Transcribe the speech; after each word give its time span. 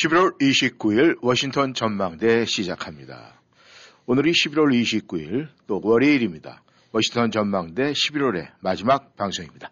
11월 0.00 0.38
29일 0.40 1.18
워싱턴 1.20 1.74
전망대 1.74 2.46
시작합니다. 2.46 3.38
오늘이 4.06 4.32
11월 4.32 4.72
29일 4.72 5.48
또 5.66 5.78
월요일입니다. 5.82 6.62
워싱턴 6.92 7.30
전망대 7.30 7.92
11월의 7.92 8.48
마지막 8.60 9.14
방송입니다. 9.16 9.70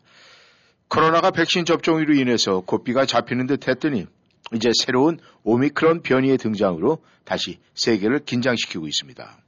코로나가 0.88 1.30
백신 1.30 1.64
접종으로 1.64 2.12
인해서 2.12 2.60
고비가 2.60 3.06
잡히는 3.06 3.46
듯 3.46 3.68
했더니 3.68 4.06
이제 4.52 4.70
새로운 4.84 5.18
오미크론 5.44 6.02
변이의 6.02 6.36
등장으로 6.36 6.98
다시 7.24 7.58
세계를 7.74 8.26
긴장시키고 8.26 8.86
있습니다. 8.86 9.38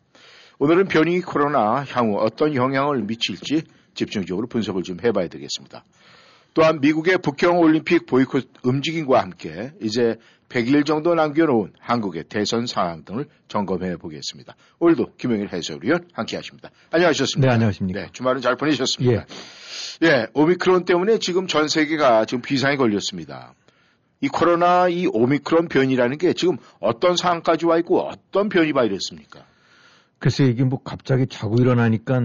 오늘은 0.61 0.87
변이 0.87 1.21
코로나 1.21 1.85
향후 1.91 2.17
어떤 2.21 2.55
영향을 2.55 3.03
미칠지 3.03 3.65
집중적으로 3.93 4.47
분석을 4.47 4.83
좀 4.83 4.99
해봐야 5.05 5.29
되겠습니다. 5.29 5.85
또한 6.55 6.81
미국의 6.81 7.19
북경 7.19 7.59
올림픽 7.59 8.07
보이콧 8.07 8.49
움직임과 8.63 9.21
함께 9.21 9.73
이제 9.81 10.17
100일 10.49 10.85
정도 10.85 11.15
남겨놓은 11.15 11.73
한국의 11.79 12.25
대선 12.29 12.67
상황 12.67 13.05
등을 13.05 13.27
점검해 13.49 13.97
보겠습니다. 13.97 14.57
오늘도 14.81 15.15
김영일 15.17 15.53
해설위원 15.53 16.09
함께 16.13 16.37
하십니다. 16.37 16.71
안녕하셨습니까? 16.91 17.49
네, 17.49 17.55
안녕하십니까. 17.55 18.01
네, 18.01 18.09
주말은 18.13 18.41
잘 18.41 18.57
보내셨습니까? 18.57 19.25
예. 20.03 20.07
예, 20.07 20.27
오미크론 20.35 20.85
때문에 20.85 21.19
지금 21.19 21.47
전 21.47 21.69
세계가 21.69 22.25
지금 22.25 22.43
비상에 22.43 22.77
걸렸습니다. 22.77 23.55
이 24.21 24.29
코로나 24.29 24.89
이 24.89 25.07
오미크론 25.07 25.69
변이라는 25.69 26.19
게 26.19 26.33
지금 26.33 26.57
어떤 26.81 27.17
상황까지 27.17 27.67
와 27.67 27.79
있고 27.79 28.01
어떤 28.01 28.49
변이 28.49 28.73
바이러스입니까? 28.73 29.45
글쎄 30.19 30.45
이게 30.45 30.65
뭐 30.65 30.83
갑자기 30.83 31.27
자고 31.27 31.57
일어나니까 31.57 32.21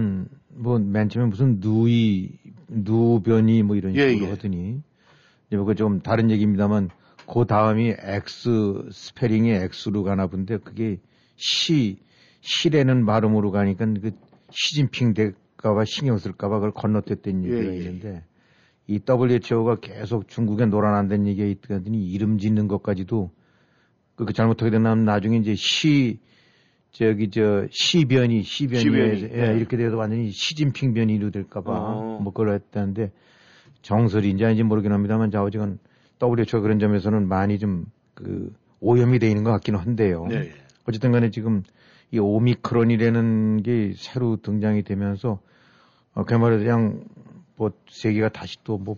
뭐 0.56 0.78
맨 0.78 1.08
처음에 1.08 1.28
무슨 1.28 1.58
누이 1.60 2.30
누변이 2.68 3.62
뭐 3.62 3.76
이런 3.76 3.94
예, 3.94 4.10
식으로 4.10 4.26
예. 4.26 4.30
하더니 4.32 4.82
이제 5.46 5.56
뭐그 5.56 5.74
좀 5.74 6.00
다른 6.00 6.30
얘기입니다만 6.30 6.90
그 7.26 7.44
다음이 7.44 7.94
X 7.98 8.88
스페링이 8.90 9.50
X로 9.50 10.02
가나 10.02 10.26
본데 10.26 10.58
그게 10.58 10.98
시 11.36 11.98
시라는 12.40 13.04
발음으로 13.06 13.50
가니까 13.50 13.86
그 14.00 14.12
시진핑 14.50 15.14
될까봐 15.14 15.84
신경 15.84 16.18
쓸까봐 16.18 16.56
그걸 16.56 16.72
건너뛰었다는 16.72 17.44
예, 17.44 17.50
얘기가 17.50 17.72
예. 17.72 17.78
있는데 17.78 18.24
이 18.88 19.00
WHO가 19.06 19.76
계속 19.80 20.28
중국에 20.28 20.66
놀아난다는 20.66 21.26
얘기가 21.26 21.46
있더니 21.48 22.06
이름 22.06 22.38
짓는 22.38 22.68
것까지도 22.68 23.30
그 24.14 24.32
잘못하게 24.32 24.70
되면 24.70 25.04
나중에 25.04 25.38
이제 25.38 25.54
시 25.56 26.20
저기 26.98 27.30
저 27.30 27.66
시변이 27.70 28.42
시변이 28.42 28.80
시변이, 28.80 29.22
예, 29.22 29.52
네. 29.52 29.56
이렇게 29.56 29.76
돼서 29.76 29.96
완전히 29.96 30.30
시진핑 30.30 30.94
변이로 30.94 31.30
될까봐 31.30 31.72
어. 31.72 32.18
뭐 32.22 32.32
그걸 32.32 32.54
했다는데 32.54 33.12
정설인지 33.82 34.44
아닌지 34.44 34.62
모르긴 34.62 34.92
합니다만 34.92 35.30
좌우지간 35.30 35.78
WHO가 36.22 36.60
그런 36.60 36.78
점에서는 36.78 37.28
많이 37.28 37.58
좀 37.58 37.86
그 38.16 38.52
오염이 38.80 39.18
돼 39.20 39.28
있는 39.28 39.44
것 39.44 39.52
같기는 39.52 39.78
한데요. 39.78 40.26
네. 40.26 40.50
어쨌든 40.88 41.12
간에 41.12 41.30
지금 41.30 41.62
이 42.10 42.18
오미크론이라는 42.18 43.62
게 43.62 43.92
새로 43.96 44.36
등장이 44.36 44.82
되면서 44.82 45.38
어, 46.14 46.24
그 46.24 46.34
말에 46.34 46.58
그냥 46.58 47.04
뭐 47.56 47.70
세계가 47.88 48.30
다시 48.30 48.56
또 48.64 48.78
뭐 48.78 48.96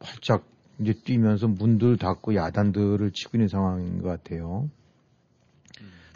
활짝 0.00 0.44
이제 0.80 0.92
뛰면서 0.92 1.46
문들 1.46 1.96
닫고 1.98 2.34
야단들을 2.34 3.10
치고 3.12 3.36
있는 3.36 3.48
상황인 3.48 4.02
것 4.02 4.08
같아요. 4.08 4.68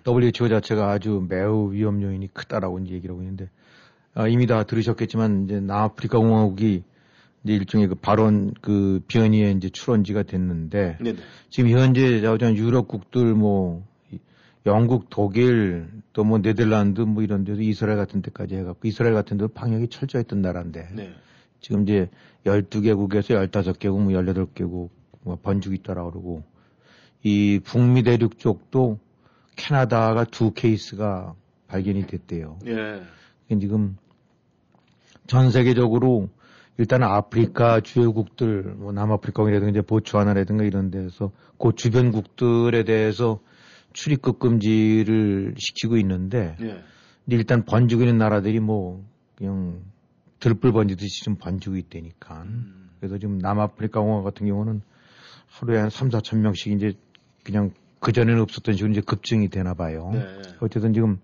WHO 0.06 0.48
자체가 0.48 0.91
아주 0.91 1.25
매우 1.28 1.72
위험 1.72 2.03
요인이 2.03 2.32
크다라고 2.32 2.78
이제 2.81 2.94
얘기를 2.94 3.12
하고 3.14 3.22
있는데 3.22 3.48
아, 4.14 4.26
이미 4.26 4.47
다 4.47 4.64
들으셨겠지만 4.64 5.44
이제 5.44 5.60
남아프리카 5.60 6.19
공화국이 6.19 6.82
이제 7.44 7.53
일종의 7.54 7.88
그 7.88 7.94
발언 7.94 8.53
그 8.60 9.00
변이의 9.08 9.54
이제 9.56 9.69
출원지가 9.69 10.25
됐는데 10.25 10.98
네. 11.00 11.12
네. 11.12 11.19
지금 11.50 11.70
현재 11.70 12.20
자우전 12.20 12.56
유럽국들 12.56 13.34
뭐 13.34 13.84
이- 14.12 14.19
영국, 14.66 15.06
독일 15.10 15.88
또 16.12 16.25
뭐 16.25 16.41
네덜란드 16.42 17.00
뭐 17.03 17.22
이런 17.22 17.44
데도 17.44 17.62
이스라엘 17.62 17.97
같은 17.97 18.22
데까지 18.22 18.56
해갖고 18.56 18.88
이스라엘 18.88 19.14
같은 19.14 19.37
데도 19.37 19.48
방역이 19.48 19.87
철저했던 19.88 20.42
나라인데 20.42 20.88
네. 20.94 21.12
지금 21.60 21.82
이제 21.84 22.08
12개국에서 22.44 23.48
15개국 23.50 24.00
뭐 24.03 24.12
18개국 24.20 24.88
뭐 25.22 25.38
번지고 25.41 25.75
있다라고 25.75 26.10
그러고 26.10 26.42
이 27.22 27.60
북미 27.62 28.03
대륙 28.03 28.38
쪽도 28.38 28.98
캐나다가 29.58 30.24
두 30.24 30.52
케이스가 30.54 31.34
발견이 31.66 32.06
됐대요. 32.06 32.58
예. 32.66 33.02
이게 33.46 33.58
지금 33.58 33.98
전 35.26 35.50
세계적으로 35.50 36.30
일단 36.78 37.02
아프리카 37.02 37.80
주요국들, 37.80 38.62
뭐 38.76 38.92
남아프리카라든가 38.92 39.69
이제 39.69 39.82
보츠와나라든가 39.82 40.64
이런 40.64 40.91
데서 40.91 41.32
그 41.58 41.72
주변국들에 41.74 42.84
대해서 42.84 43.41
출입국 43.92 44.38
금지를 44.38 45.54
시키고 45.58 45.98
있는데 45.98 46.56
예. 46.62 46.82
일단 47.26 47.64
번지고 47.64 48.02
있는 48.02 48.16
나라들이 48.16 48.60
뭐 48.60 49.04
그냥 49.34 49.82
들불 50.38 50.72
번지듯이 50.72 51.25
좀 51.25 51.34
번지고 51.34 51.76
있다니까. 51.76 52.42
음. 52.42 52.90
그래서 53.00 53.19
지금 53.19 53.38
남아프리카 53.38 54.00
공화 54.00 54.22
같은 54.22 54.46
경우는 54.46 54.82
하루에 55.48 55.78
한 55.78 55.90
3, 55.90 56.10
4천 56.10 56.38
명씩 56.38 56.72
이제 56.75 56.92
그냥 57.42 57.72
그 58.00 58.12
전에는 58.12 58.41
없었던 58.42 58.75
식으로 58.75 58.92
이제 58.92 59.00
급증이 59.00 59.48
되나 59.48 59.75
봐요. 59.75 60.10
네. 60.12 60.25
어쨌든 60.60 60.92
지금 60.92 61.19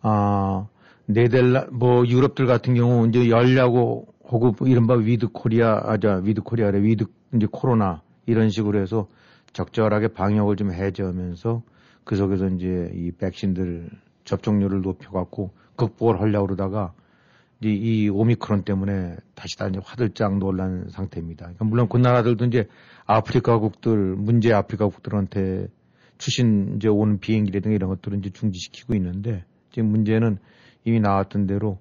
아 0.00 0.66
네덜라 1.06 1.66
뭐 1.72 2.06
유럽들 2.06 2.46
같은 2.46 2.74
경우 2.74 3.08
이제 3.08 3.28
열려고 3.28 4.06
뭐 4.30 4.54
이른바 4.66 4.94
with 4.94 5.28
코리아 5.28 5.80
아자 5.84 6.20
with 6.22 6.42
코리아래 6.42 6.82
with 6.82 7.06
이제 7.34 7.46
코로나 7.50 8.02
이런 8.26 8.50
식으로 8.50 8.80
해서 8.80 9.08
적절하게 9.52 10.08
방역을 10.08 10.56
좀 10.56 10.72
해제하면서 10.72 11.62
그 12.04 12.16
속에서 12.16 12.48
이제 12.48 12.90
이 12.94 13.10
백신들 13.12 13.90
접종률을 14.24 14.82
높여갖고 14.82 15.50
극복을 15.76 16.20
하려고 16.20 16.46
그러다가 16.46 16.92
이, 17.62 17.68
이 17.68 18.08
오미크론 18.08 18.62
때문에 18.62 19.16
다시 19.34 19.56
다 19.58 19.68
이제 19.68 19.80
화들짝 19.82 20.38
놀란 20.38 20.88
상태입니다. 20.90 21.44
그러니까 21.44 21.64
물론 21.64 21.88
그 21.88 21.96
나라들도 21.96 22.44
이제 22.46 22.68
아프리카국들 23.06 23.96
문제 24.16 24.52
아프리카국들한테 24.52 25.68
출신 26.18 26.76
이제 26.76 26.88
오는 26.88 27.18
비행기라든가 27.18 27.74
이런 27.74 27.90
것들은 27.90 28.20
이제 28.20 28.30
중지시키고 28.30 28.94
있는데 28.94 29.44
지금 29.70 29.88
문제는 29.90 30.38
이미 30.84 31.00
나왔던 31.00 31.46
대로 31.46 31.78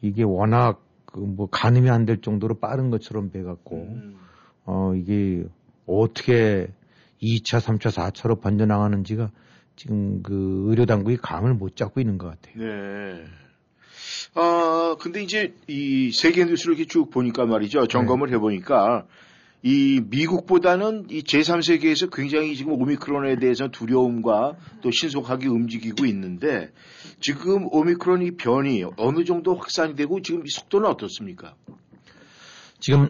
이게 0.00 0.22
워낙 0.22 0.82
그 1.06 1.20
뭐 1.20 1.48
가늠이 1.50 1.88
안 1.90 2.04
될 2.04 2.20
정도로 2.20 2.56
빠른 2.56 2.90
것처럼 2.90 3.30
돼 3.30 3.42
갖고 3.42 3.82
음. 3.82 4.16
어 4.64 4.94
이게 4.94 5.44
어떻게 5.86 6.68
2차, 7.22 7.58
3차, 7.60 7.90
4차로 7.90 8.40
번져나가는지가 8.40 9.30
지금 9.76 10.22
그 10.22 10.66
의료 10.68 10.84
당국이 10.84 11.16
감을 11.16 11.54
못 11.54 11.74
잡고 11.76 12.00
있는 12.00 12.18
것 12.18 12.28
같아요. 12.28 12.62
네. 12.62 13.24
아, 14.34 14.96
근데 15.00 15.22
이제 15.22 15.54
이 15.66 16.10
세계 16.12 16.44
뉴스를 16.44 16.74
이렇게 16.76 16.88
쭉 16.88 17.10
보니까 17.10 17.46
말이죠. 17.46 17.86
점검을 17.86 18.30
해보니까 18.34 19.06
이 19.62 20.00
미국보다는 20.10 21.06
이 21.10 21.22
제3세계에서 21.22 22.14
굉장히 22.14 22.54
지금 22.54 22.72
오미크론에 22.72 23.36
대해서 23.38 23.68
두려움과 23.68 24.56
또 24.82 24.90
신속하게 24.90 25.48
움직이고 25.48 26.04
있는데 26.06 26.70
지금 27.20 27.66
오미크론 27.72 28.22
이 28.22 28.32
변이 28.32 28.84
어느 28.96 29.24
정도 29.24 29.54
확산이 29.54 29.96
되고 29.96 30.20
지금 30.20 30.46
이 30.46 30.50
속도는 30.50 30.88
어떻습니까? 30.88 31.54
지금 32.78 33.08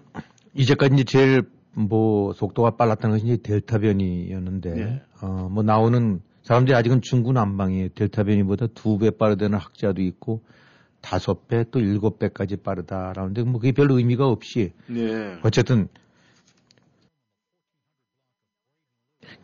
이제까지 0.55 0.95
이제 0.95 1.05
제일 1.05 1.43
뭐 1.75 2.33
속도가 2.33 2.77
빨랐던 2.77 3.11
것이 3.11 3.25
이제 3.27 3.37
델타 3.43 3.79
변이였는데 3.81 4.71
네. 4.75 5.03
어 5.21 5.49
뭐 5.51 5.63
나오는 5.63 6.21
사람들이 6.43 6.77
아직은 6.77 7.03
중구 7.03 7.33
난방이에요. 7.33 7.89
델타 7.91 8.23
변이보다 8.25 8.69
두 8.69 8.99
배 8.99 9.11
빠르다는 9.11 9.59
학자도 9.59 10.01
있고 10.01 10.43
다섯 11.07 11.47
배 11.47 11.65
또 11.71 11.79
일곱 11.79 12.19
배까지 12.19 12.57
빠르다라는데 12.57 13.45
뭐 13.45 13.61
그게 13.61 13.71
별 13.71 13.93
의미가 13.93 14.27
없이 14.27 14.73
네. 14.89 15.39
어쨌든 15.45 15.87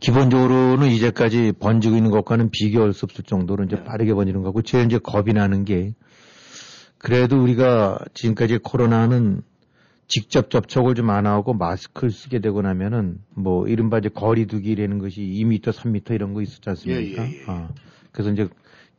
기본적으로는 0.00 0.88
이제까지 0.88 1.52
번지고 1.60 1.94
있는 1.96 2.10
것과는 2.10 2.50
비교할 2.50 2.92
수 2.92 3.04
없을 3.04 3.22
정도로 3.24 3.62
이제 3.64 3.76
네. 3.76 3.84
빠르게 3.84 4.12
번지는 4.12 4.42
거고 4.42 4.62
제일 4.62 4.86
이제 4.86 4.98
겁이 4.98 5.34
나는 5.34 5.64
게 5.64 5.94
그래도 6.98 7.40
우리가 7.40 8.00
지금까지 8.12 8.58
코로나는 8.58 9.42
직접 10.08 10.50
접촉을 10.50 10.96
좀 10.96 11.10
안 11.10 11.26
하고 11.26 11.54
마스크를 11.54 12.10
쓰게 12.10 12.40
되고 12.40 12.60
나면은 12.60 13.18
뭐 13.36 13.68
이른바 13.68 13.98
이제 13.98 14.08
거리두기라는 14.08 14.98
것이 14.98 15.20
2m, 15.20 15.62
3m 15.62 16.10
이런 16.12 16.34
거 16.34 16.42
있었지 16.42 16.68
않습니까? 16.70 17.22
예, 17.22 17.30
예, 17.30 17.40
예. 17.40 17.44
아, 17.46 17.68
그래서 18.10 18.32
이제 18.32 18.48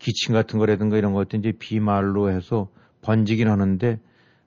기침 0.04 0.34
같은 0.34 0.60
거라든가 0.60 0.98
이런 0.98 1.14
것들 1.14 1.40
이제 1.40 1.54
비말로 1.54 2.30
해서 2.30 2.68
번지긴 3.02 3.48
하는데 3.48 4.00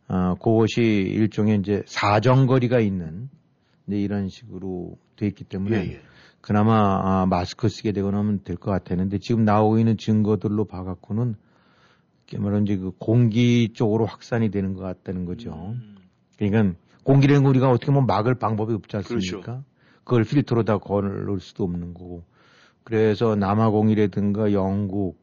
어, 0.08 0.34
그것이 0.34 0.82
일종의 0.82 1.58
이제 1.60 1.82
사정거리가 1.86 2.78
있는 2.80 3.30
이제 3.86 3.98
이런 3.98 4.28
식으로 4.28 4.98
돼 5.16 5.26
있기 5.26 5.44
때문에 5.44 5.76
예, 5.76 5.92
예. 5.94 6.00
그나마 6.42 7.22
아, 7.22 7.26
마스크 7.26 7.68
쓰게 7.68 7.92
되거나 7.92 8.18
하면 8.18 8.40
될 8.44 8.56
것 8.56 8.70
같았는데 8.70 9.18
지금 9.18 9.44
나오고 9.44 9.78
있는 9.78 9.96
증거들로 9.96 10.66
봐갖고는 10.66 11.34
말하면 12.36 12.64
이제 12.64 12.76
그 12.76 12.92
공기 12.98 13.70
쪽으로 13.72 14.04
확산이 14.04 14.50
되는 14.50 14.74
것 14.74 14.82
같다는 14.82 15.24
거죠. 15.24 15.54
음. 15.54 15.96
그러니까 16.38 16.78
공기라는 17.02 17.44
거 17.44 17.48
우리가 17.48 17.70
어떻게 17.70 17.86
보면 17.86 18.06
막을 18.06 18.34
방법이 18.34 18.74
없지 18.74 18.96
않습니까? 18.98 19.40
그렇죠. 19.40 19.64
그걸 20.04 20.24
필터로 20.24 20.64
다 20.64 20.78
걸을 20.78 21.40
수도 21.40 21.64
없는 21.64 21.94
거고. 21.94 22.24
그래서 22.84 23.34
남아공이라든가 23.36 24.52
영국, 24.52 25.18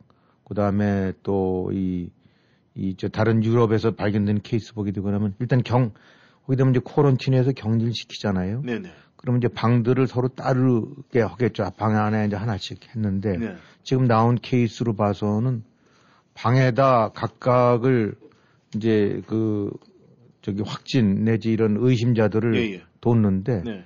그 0.54 0.56
다음에 0.56 1.14
또 1.24 1.72
이, 1.74 2.12
이, 2.76 2.96
저 2.96 3.08
다른 3.08 3.44
유럽에서 3.44 3.96
발견된 3.96 4.42
케이스 4.44 4.76
보게 4.76 4.92
되고 4.92 5.10
나면 5.10 5.34
일단 5.40 5.64
경, 5.64 5.94
거기 6.46 6.58
되면 6.58 6.74
이제 6.74 6.82
코런틴에서 6.84 7.54
격리시키잖아요. 7.54 8.62
네네. 8.62 8.92
그러면 9.16 9.42
이제 9.42 9.48
방들을 9.48 10.06
서로 10.06 10.28
따르게 10.28 11.22
하겠죠. 11.22 11.72
방 11.76 11.98
안에 11.98 12.28
이제 12.28 12.36
하나씩 12.36 12.88
했는데 12.96 13.36
네. 13.36 13.56
지금 13.82 14.06
나온 14.06 14.36
케이스로 14.36 14.96
봐서는 14.96 15.64
방에다 16.36 17.14
각각을 17.16 18.14
이제 18.76 19.24
그 19.26 19.72
저기 20.44 20.62
확진 20.62 21.24
내지 21.24 21.52
이런 21.52 21.78
의심자들을 21.80 22.56
예, 22.58 22.74
예. 22.76 22.82
뒀는데 23.02 23.64
네. 23.66 23.86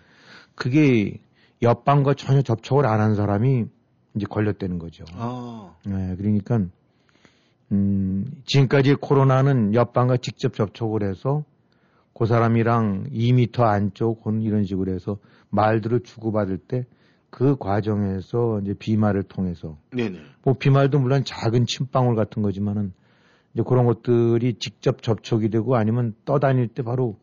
그게 0.55 1.21
옆방과 1.61 2.15
전혀 2.15 2.41
접촉을 2.41 2.85
안 2.85 2.99
한 2.99 3.15
사람이 3.15 3.67
이제 4.17 4.25
걸렸다는 4.29 4.79
거죠. 4.79 5.05
아. 5.13 5.75
네, 5.85 6.15
그러니까 6.17 6.61
음, 7.71 8.25
지금까지 8.45 8.95
코로나는 8.95 9.73
옆방과 9.73 10.17
직접 10.17 10.53
접촉을 10.53 11.03
해서 11.03 11.43
그 12.13 12.25
사람이랑 12.25 13.05
2미터 13.11 13.61
안쪽 13.61 14.19
혹은 14.25 14.41
이런 14.41 14.65
식으로 14.65 14.91
해서 14.91 15.17
말들을 15.49 16.01
주고받을 16.03 16.57
때 16.57 16.85
그 17.29 17.55
과정에서 17.57 18.61
이제 18.61 18.73
비말을 18.73 19.23
통해서 19.23 19.77
네네. 19.91 20.19
뭐 20.43 20.55
비말도 20.55 20.99
물론 20.99 21.23
작은 21.25 21.65
침방울 21.65 22.15
같은 22.15 22.41
거지만은 22.41 22.93
이제 23.53 23.63
그런 23.65 23.85
것들이 23.85 24.55
직접 24.59 25.01
접촉이 25.01 25.49
되고 25.49 25.75
아니면 25.75 26.15
떠다닐 26.25 26.67
때 26.67 26.83
바로 26.83 27.17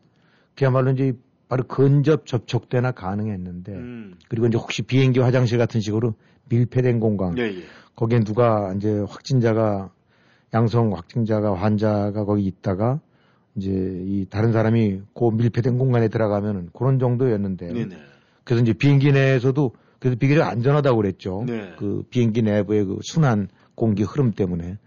그야말로 0.55 0.91
이제 0.91 1.13
바로 1.47 1.63
근접 1.63 2.25
접촉 2.25 2.69
때나 2.69 2.91
가능했는데 2.91 3.73
음. 3.73 4.15
그리고 4.29 4.47
이제 4.47 4.57
혹시 4.57 4.83
비행기 4.83 5.19
화장실 5.19 5.57
같은 5.57 5.81
식으로 5.81 6.13
밀폐된 6.49 6.99
공간 6.99 7.37
예, 7.37 7.43
예. 7.43 7.63
거기에 7.95 8.19
누가 8.21 8.73
이제 8.75 9.03
확진자가 9.07 9.91
양성 10.53 10.93
확진자가 10.93 11.53
환자가 11.53 12.25
거기 12.25 12.45
있다가 12.45 12.99
이제 13.55 13.69
이 13.71 14.25
다른 14.29 14.51
사람이 14.51 15.01
그 15.13 15.29
밀폐된 15.31 15.77
공간에 15.77 16.07
들어가면은 16.07 16.69
그런 16.73 16.99
정도였는데 16.99 17.73
네네. 17.73 17.97
그래서 18.43 18.61
이제 18.61 18.73
비행기 18.73 19.11
내에서도 19.11 19.71
그래서 19.99 20.17
비교적 20.17 20.43
안전하다고 20.43 20.97
그랬죠. 20.97 21.43
네. 21.47 21.73
그 21.77 22.03
비행기 22.09 22.41
내부의 22.41 22.85
그 22.85 22.99
순환 23.01 23.47
공기 23.75 24.03
흐름 24.03 24.31
때문에. 24.31 24.77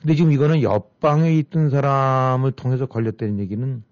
근데 0.00 0.14
지금 0.14 0.32
이거는 0.32 0.62
옆방에 0.62 1.34
있던 1.34 1.70
사람을 1.70 2.52
통해서 2.52 2.86
걸렸다는 2.86 3.38
얘기는 3.38 3.82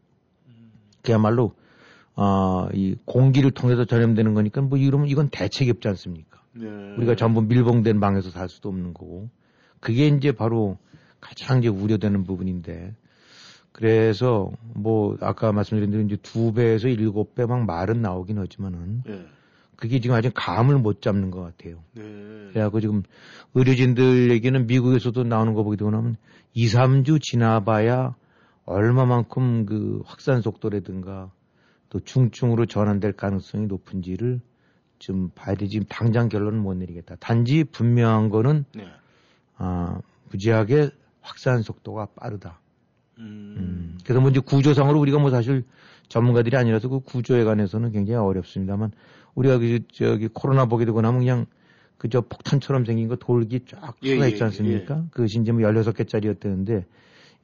그야말로 1.03 1.53
아, 2.15 2.69
이 2.75 2.97
공기를 3.05 3.51
통해서 3.53 3.85
전염되는 3.85 4.35
거니까 4.35 4.61
뭐 4.61 4.77
이러면 4.77 5.09
이건 5.09 5.29
대책이 5.29 5.71
없지 5.71 5.89
않습니까? 5.89 6.38
네. 6.59 6.95
우리가 6.97 7.15
전부 7.17 7.43
밀봉된 7.43 8.01
방에서 8.01 8.31
살 8.31 8.49
수도 8.49 8.69
없는 8.69 8.95
거고. 8.95 9.29
그게 9.81 10.09
이제 10.09 10.33
바로 10.33 10.79
가장 11.21 11.59
이제 11.59 11.69
우려되는 11.69 12.25
부분인데. 12.25 12.95
그래서 13.73 14.51
뭐 14.75 15.17
아까 15.21 15.53
말씀드린 15.53 15.91
대로 15.91 16.03
이제 16.03 16.17
두 16.23 16.53
배에서 16.53 16.89
일곱 16.89 17.35
배 17.35 17.45
막 17.47 17.65
말은 17.65 18.03
나오긴 18.03 18.39
하지만은 18.39 19.03
네. 19.07 19.25
그게 19.77 20.01
지금 20.01 20.17
아직 20.17 20.33
감을 20.35 20.79
못 20.79 21.01
잡는 21.01 21.31
것 21.31 21.41
같아요. 21.43 21.77
네. 21.95 22.03
그래갖고 22.51 22.81
지금 22.81 23.05
의료진들 23.55 24.33
얘기는 24.33 24.67
미국에서도 24.67 25.23
나오는 25.23 25.55
거 25.55 25.63
보게 25.63 25.77
되고 25.77 25.91
나면 25.93 26.17
2, 26.55 26.67
3주 26.67 27.23
지나봐야 27.23 28.17
얼마만큼 28.65 29.67
그 29.67 30.03
확산 30.05 30.41
속도라든가 30.43 31.31
또 31.91 32.01
중증으로 32.01 32.67
전환될 32.67 33.13
가능성이 33.13 33.67
높은지를 33.67 34.41
좀 34.99 35.31
봐야 35.35 35.55
되지. 35.55 35.73
지금 35.73 35.87
당장 35.89 36.29
결론은 36.29 36.61
못 36.61 36.75
내리겠다. 36.75 37.17
단지 37.17 37.65
분명한 37.65 38.31
거는 38.31 38.65
네. 38.75 38.87
아, 39.57 40.01
무지하게 40.31 40.91
확산 41.21 41.63
속도가 41.63 42.09
빠르다. 42.17 42.61
음. 43.19 43.55
음. 43.59 43.99
그래서 44.05 44.21
뭐 44.21 44.31
이제 44.31 44.41
구조상으로 44.41 44.99
우리가 45.01 45.19
뭐 45.19 45.31
사실 45.31 45.65
전문가들이 46.09 46.57
아니라서 46.57 46.89
그 46.89 47.01
구조에 47.01 47.45
관해서는 47.45 47.93
굉장히 47.93 48.19
어렵습니다만 48.21 48.93
우리가 49.35 49.59
그 49.59 49.81
저기 49.93 50.29
코로나 50.29 50.67
보게 50.67 50.85
되고 50.85 51.01
나면 51.01 51.21
그냥 51.21 51.47
그저 51.99 52.21
폭탄처럼 52.21 52.85
생긴 52.85 53.09
거 53.09 53.17
돌기 53.17 53.61
쫙 53.67 53.97
예, 54.05 54.15
쏟아 54.15 54.27
예, 54.27 54.31
있지 54.31 54.45
않습니까? 54.45 54.99
예. 54.99 55.09
그것이 55.11 55.41
이제 55.41 55.53
뭐 55.53 55.63
16개짜리였다는데 55.63 56.85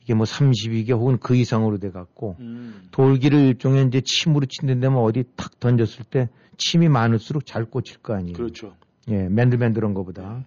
이게 0.05 0.15
뭐 0.15 0.25
32개 0.25 0.91
혹은 0.91 1.19
그 1.19 1.35
이상으로 1.35 1.79
돼 1.79 1.91
갖고 1.91 2.37
음. 2.41 2.83
돌기를 2.91 3.39
일종의 3.39 3.87
이제 3.87 4.03
침으로 4.05 4.47
친다데 4.47 4.89
뭐 4.89 5.03
어디 5.03 5.25
탁 5.35 5.59
던졌을 5.61 6.05
때 6.05 6.29
침이 6.59 6.89
많을수록 6.89 7.47
잘 7.47 7.65
꽂힐 7.65 7.99
거 8.03 8.15
아니에요. 8.15 8.37
그렇죠. 8.37 8.75
예, 9.09 9.29
맨들맨들한 9.29 9.95
거보다. 9.95 10.45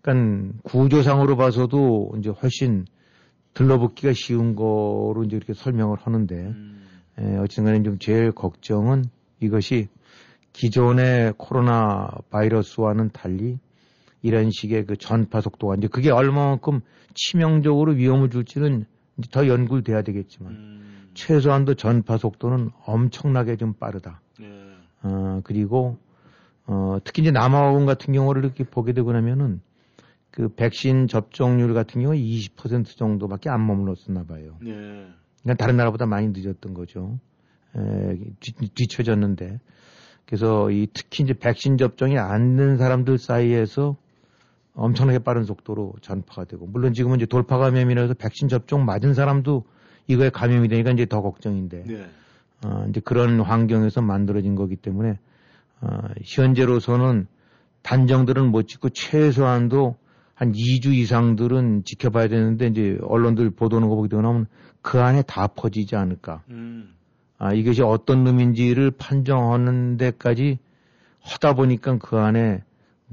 그러니까 0.00 0.52
구조상으로 0.62 1.36
봐서도 1.36 2.14
이제 2.18 2.30
훨씬 2.30 2.86
들러붙기가 3.54 4.12
쉬운 4.14 4.54
거로 4.54 5.22
이제 5.24 5.36
이렇게 5.36 5.54
설명을 5.54 5.98
하는데, 6.00 6.34
음. 6.34 6.86
예, 7.20 7.36
어쨌든 7.36 7.64
간에 7.64 7.82
좀 7.82 7.98
제일 7.98 8.32
걱정은 8.32 9.04
이것이 9.40 9.88
기존의 10.52 11.34
코로나 11.36 12.08
바이러스와는 12.30 13.10
달리 13.12 13.58
이런 14.24 14.50
식의 14.50 14.86
그 14.86 14.96
전파 14.96 15.42
속도가 15.42 15.74
이제 15.76 15.86
그게 15.86 16.10
얼마만큼 16.10 16.80
치명적으로 17.12 17.92
위험을 17.92 18.30
줄지는 18.30 18.86
이제 19.18 19.28
더 19.30 19.46
연구돼야 19.46 20.00
되겠지만 20.00 20.52
음. 20.52 21.10
최소한도 21.12 21.74
전파 21.74 22.16
속도는 22.16 22.70
엄청나게 22.86 23.56
좀 23.56 23.74
빠르다. 23.74 24.22
네. 24.40 24.46
어, 25.02 25.42
그리고, 25.44 25.98
어, 26.66 26.96
특히 27.04 27.20
이제 27.20 27.30
남아공 27.30 27.84
같은 27.84 28.14
경우를 28.14 28.42
이렇게 28.44 28.64
보게 28.64 28.94
되고 28.94 29.12
나면은 29.12 29.60
그 30.30 30.48
백신 30.48 31.06
접종률 31.06 31.74
같은 31.74 32.00
경우 32.00 32.14
20% 32.14 32.96
정도밖에 32.96 33.50
안 33.50 33.66
머물렀었나 33.66 34.24
봐요. 34.24 34.56
네. 34.62 34.72
그러니까 35.42 35.54
다른 35.58 35.76
나라보다 35.76 36.06
많이 36.06 36.28
늦었던 36.28 36.72
거죠. 36.72 37.18
에, 37.76 38.16
뒤, 38.40 38.52
뒤쳐졌는데. 38.74 39.60
그래서 40.24 40.70
이 40.70 40.88
특히 40.94 41.24
이제 41.24 41.34
백신 41.34 41.76
접종이 41.76 42.16
안 42.18 42.56
된 42.56 42.78
사람들 42.78 43.18
사이에서 43.18 43.98
엄청나게 44.74 45.20
빠른 45.20 45.44
속도로 45.44 45.94
전파가 46.00 46.44
되고, 46.44 46.66
물론 46.66 46.92
지금은 46.92 47.16
이제 47.16 47.26
돌파 47.26 47.58
감염이라서 47.58 48.14
백신 48.14 48.48
접종 48.48 48.84
맞은 48.84 49.14
사람도 49.14 49.64
이거에 50.06 50.30
감염이 50.30 50.68
되니까 50.68 50.90
이제 50.90 51.06
더 51.06 51.22
걱정인데. 51.22 51.84
네. 51.86 52.06
어, 52.64 52.86
이제 52.88 53.00
그런 53.00 53.40
환경에서 53.40 54.00
만들어진 54.00 54.54
거기 54.54 54.76
때문에 54.76 55.18
어, 55.80 55.88
현재로서는 56.24 57.26
단정들은 57.82 58.50
못 58.50 58.66
짓고 58.66 58.88
최소한도 58.90 59.96
한 60.34 60.52
2주 60.52 60.92
이상들은 60.94 61.84
지켜봐야 61.84 62.28
되는데 62.28 62.66
이제 62.66 62.98
언론들 63.02 63.50
보도하는 63.50 63.88
거 63.88 63.94
보게 63.94 64.08
되면 64.08 64.46
그 64.82 65.00
안에 65.00 65.22
다 65.22 65.46
퍼지지 65.46 65.94
않을까. 65.94 66.42
음. 66.50 66.94
아, 67.38 67.52
이것이 67.52 67.82
어떤 67.82 68.24
놈인지를 68.24 68.92
판정하는 68.92 69.96
데까지 69.96 70.58
하다 71.20 71.54
보니까 71.54 71.98
그 71.98 72.16
안에 72.16 72.62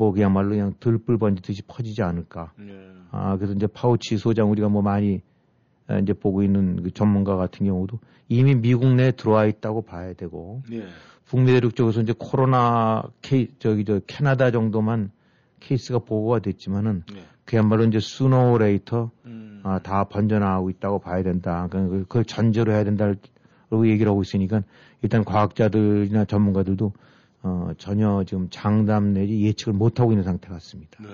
뭐 0.01 0.11
그야말로 0.11 0.49
그냥 0.49 0.73
들불 0.79 1.19
번지듯이 1.19 1.61
퍼지지 1.67 2.01
않을까. 2.01 2.53
네. 2.57 2.73
아, 3.11 3.37
그래서 3.37 3.53
이제 3.53 3.67
파우치 3.67 4.17
소장 4.17 4.49
우리가 4.49 4.67
뭐 4.67 4.81
많이 4.81 5.21
아, 5.85 5.99
이제 5.99 6.11
보고 6.13 6.41
있는 6.41 6.81
그 6.81 6.89
전문가 6.89 7.35
같은 7.35 7.67
경우도 7.67 7.99
이미 8.27 8.55
미국 8.55 8.95
내에 8.95 9.11
들어와 9.11 9.45
있다고 9.45 9.83
봐야 9.83 10.13
되고 10.13 10.63
네. 10.67 10.87
북미 11.25 11.51
대륙 11.53 11.75
쪽에서 11.75 12.01
이제 12.01 12.15
코로나 12.17 13.03
케이 13.21 13.49
저기 13.59 13.85
저 13.85 13.99
캐나다 14.07 14.49
정도만 14.49 15.11
케이스가 15.59 15.99
보고가 15.99 16.39
됐지만은 16.39 17.03
네. 17.13 17.21
그야말로 17.45 17.83
이제 17.83 17.99
sooner 17.99 18.51
or 18.51 18.68
later 18.68 19.11
음. 19.27 19.61
아, 19.63 19.77
다 19.83 20.05
번져나가고 20.05 20.71
있다고 20.71 20.97
봐야 20.97 21.21
된다. 21.21 21.67
그러니까 21.69 21.91
그- 21.95 22.01
그걸 22.05 22.25
전제로 22.25 22.71
해야 22.73 22.83
된다고 22.83 23.13
얘기를 23.87 24.09
하고 24.09 24.23
있으니까 24.23 24.63
일단 25.03 25.23
과학자들이나 25.23 26.25
전문가들도 26.25 26.91
어, 27.43 27.71
전혀 27.77 28.23
지금 28.25 28.49
장담 28.49 29.13
내지 29.13 29.41
예측을 29.41 29.73
못 29.73 29.99
하고 29.99 30.11
있는 30.11 30.23
상태 30.23 30.47
같습니다. 30.49 30.97
네. 31.01 31.09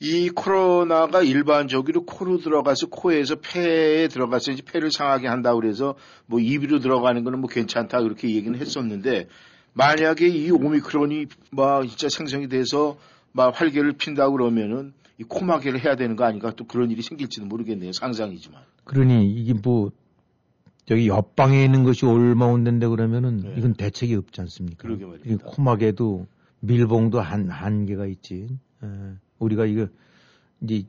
이 0.00 0.30
코로나가 0.30 1.22
일반적으로 1.22 2.04
코로 2.04 2.38
들어가서 2.38 2.86
코에서 2.86 3.36
폐에 3.36 4.06
들어가서 4.06 4.52
이제 4.52 4.62
폐를 4.62 4.92
상하게 4.92 5.26
한다 5.26 5.54
그래서 5.54 5.96
뭐 6.26 6.38
입으로 6.38 6.78
들어가는 6.78 7.24
거는 7.24 7.40
뭐 7.40 7.50
괜찮다 7.50 8.02
그렇게 8.02 8.30
얘기는 8.30 8.56
했었는데 8.56 9.26
만약에 9.72 10.28
이 10.28 10.50
오미크론이 10.52 11.26
막 11.50 11.86
진짜 11.88 12.08
생성이 12.08 12.48
돼서 12.48 12.96
막 13.32 13.60
활개를 13.60 13.94
핀다 13.94 14.30
그러면은 14.30 14.92
이 15.18 15.24
코막이를 15.24 15.84
해야 15.84 15.96
되는 15.96 16.14
거 16.14 16.24
아닌가 16.24 16.52
또 16.54 16.64
그런 16.64 16.92
일이 16.92 17.02
생길지도 17.02 17.46
모르겠네요. 17.46 17.92
상상이지만. 17.92 18.62
그러니 18.84 19.28
이게 19.32 19.52
뭐 19.52 19.90
저기 20.88 21.08
옆방에 21.08 21.62
있는 21.62 21.84
것이 21.84 22.06
올마온다데 22.06 22.88
그러면은 22.88 23.40
네. 23.40 23.54
이건 23.58 23.74
대책이 23.74 24.14
없지 24.14 24.40
않습니까? 24.40 24.78
그러게 24.78 25.04
말입니다. 25.04 25.30
이 25.30 25.36
코막에도 25.36 26.26
밀봉도 26.60 27.20
한 27.20 27.50
한계가 27.50 28.06
있지. 28.06 28.48
예. 28.82 28.88
우리가 29.38 29.66
이거 29.66 29.88
이제 30.62 30.84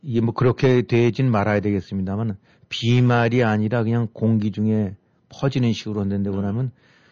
이게 0.00 0.22
뭐 0.22 0.32
그렇게 0.32 0.80
되진 0.80 1.30
말아야 1.30 1.60
되겠습니다만 1.60 2.38
비말이 2.70 3.44
아니라 3.44 3.84
그냥 3.84 4.08
공기 4.14 4.50
중에 4.50 4.96
퍼지는 5.28 5.74
식으로 5.74 6.00
한다데 6.00 6.30
음. 6.30 6.36
그러면 6.36 6.70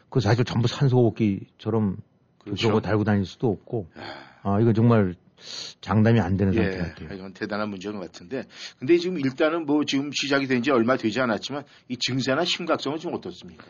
그 0.08 0.20
사실 0.20 0.46
전부 0.46 0.68
산소 0.68 1.00
호흡기처럼 1.00 1.98
그렇죠. 2.38 2.68
그러고 2.68 2.80
달고 2.80 3.04
다닐 3.04 3.26
수도 3.26 3.50
없고 3.50 3.88
아 4.42 4.58
이거 4.58 4.72
정말 4.72 5.16
장담이 5.80 6.20
안 6.20 6.36
되는 6.36 6.52
상태 6.52 6.72
예, 6.74 6.78
같아요. 6.78 7.18
이건 7.18 7.32
대단한 7.34 7.68
문제인 7.70 7.94
것 7.94 8.00
같은데. 8.00 8.44
근데 8.78 8.98
지금 8.98 9.18
일단은 9.18 9.66
뭐 9.66 9.84
지금 9.84 10.10
시작이 10.12 10.46
된 10.46 10.62
지 10.62 10.70
얼마 10.70 10.96
되지 10.96 11.20
않았지만 11.20 11.64
이 11.88 11.96
증세나 11.98 12.44
심각성은 12.44 12.98
좀 12.98 13.14
어떻습니까? 13.14 13.64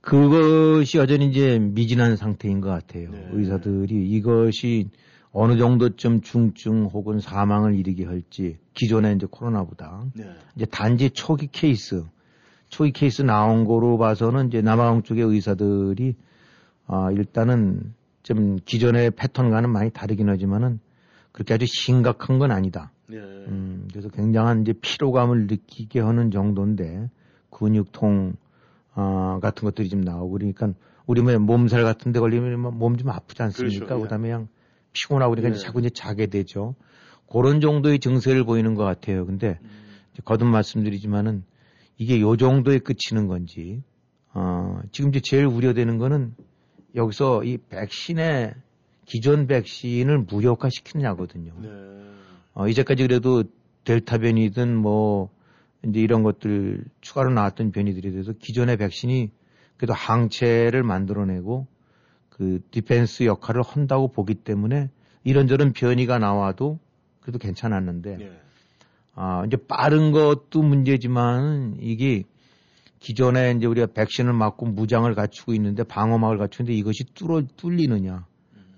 그것이 0.00 0.98
여전히 0.98 1.26
이제 1.28 1.58
미진한 1.60 2.16
상태인 2.16 2.60
것 2.60 2.68
같아요. 2.70 3.10
네. 3.10 3.28
의사들이 3.32 4.08
이것이 4.10 4.88
어느 5.30 5.56
정도쯤 5.56 6.22
중증 6.22 6.86
혹은 6.86 7.20
사망을 7.20 7.76
일으게 7.78 8.04
할지 8.04 8.58
기존의 8.74 9.14
이제 9.16 9.26
코로나보다 9.30 10.04
네. 10.14 10.24
이제 10.56 10.66
단지 10.66 11.10
초기 11.10 11.46
케이스, 11.50 12.04
초기 12.68 12.90
케이스 12.90 13.22
나온 13.22 13.64
거로 13.64 13.96
봐서는 13.96 14.48
이제 14.48 14.60
남아공 14.60 15.04
쪽의 15.04 15.22
의사들이 15.24 16.16
아 16.88 17.10
일단은 17.12 17.94
좀 18.24 18.56
기존의 18.64 19.12
패턴과는 19.12 19.70
많이 19.70 19.90
다르긴 19.90 20.28
하지만은 20.28 20.80
그렇게 21.32 21.54
아주 21.54 21.66
심각한 21.66 22.38
건 22.38 22.50
아니다. 22.50 22.92
네. 23.08 23.16
음, 23.18 23.88
그래서 23.90 24.08
굉장한 24.08 24.62
이제 24.62 24.72
피로감을 24.80 25.46
느끼게 25.46 26.00
하는 26.00 26.30
정도인데 26.30 27.08
근육통 27.50 28.34
아, 28.94 29.38
같은 29.42 29.64
것들이 29.64 29.88
좀 29.88 30.02
나오고 30.02 30.32
그러니까 30.32 30.72
우리 31.06 31.22
뭐 31.22 31.38
몸살 31.38 31.82
같은 31.82 32.12
데 32.12 32.20
걸리면 32.20 32.60
몸 32.78 32.96
좀 32.96 33.08
아프지 33.10 33.42
않습니까? 33.42 33.86
그렇죠, 33.86 33.98
예. 33.98 34.02
그다음에 34.02 34.28
그냥 34.28 34.48
피곤하고 34.92 35.30
그러니까 35.30 35.50
예. 35.50 35.54
이제 35.56 35.64
자꾸 35.64 35.80
이제 35.80 35.90
자게 35.90 36.26
되죠. 36.26 36.74
그런 37.30 37.60
정도의 37.60 37.98
증세를 37.98 38.44
보이는 38.44 38.74
것 38.74 38.84
같아요. 38.84 39.24
근데 39.24 39.58
이제 40.12 40.22
거듭 40.24 40.46
말씀드리지만은 40.48 41.44
이게 41.96 42.20
요 42.20 42.36
정도에 42.36 42.78
그치는 42.78 43.26
건지 43.26 43.82
어, 44.34 44.80
지금 44.92 45.10
이제 45.10 45.20
제일 45.22 45.46
우려되는 45.46 45.98
거는 45.98 46.34
여기서 46.94 47.44
이 47.44 47.56
백신의 47.56 48.54
기존 49.12 49.46
백신을 49.46 50.20
무력화시키느냐거든요. 50.20 51.52
네. 51.60 51.68
어, 52.54 52.66
이제까지 52.66 53.02
그래도 53.02 53.44
델타 53.84 54.16
변이든 54.16 54.74
뭐 54.74 55.28
이제 55.86 56.00
이런 56.00 56.22
것들 56.22 56.82
추가로 57.02 57.30
나왔던 57.34 57.72
변이들에 57.72 58.10
대해서 58.10 58.32
기존의 58.32 58.78
백신이 58.78 59.30
그래도 59.76 59.92
항체를 59.92 60.82
만들어내고 60.82 61.66
그 62.30 62.60
디펜스 62.70 63.24
역할을 63.24 63.60
한다고 63.60 64.08
보기 64.08 64.32
때문에 64.32 64.88
이런저런 65.24 65.74
변이가 65.74 66.18
나와도 66.18 66.78
그래도 67.20 67.38
괜찮았는데 67.38 68.16
네. 68.16 68.40
아 69.14 69.44
이제 69.46 69.58
빠른 69.58 70.12
것도 70.12 70.62
문제지만 70.62 71.76
이게 71.80 72.24
기존에 72.98 73.52
이제 73.58 73.66
우리가 73.66 73.88
백신을 73.88 74.32
맞고 74.32 74.64
무장을 74.68 75.14
갖추고 75.14 75.52
있는데 75.52 75.82
방어막을 75.82 76.38
갖추는데 76.38 76.72
이것이 76.72 77.04
뚫어 77.12 77.42
뚫리느냐 77.58 78.31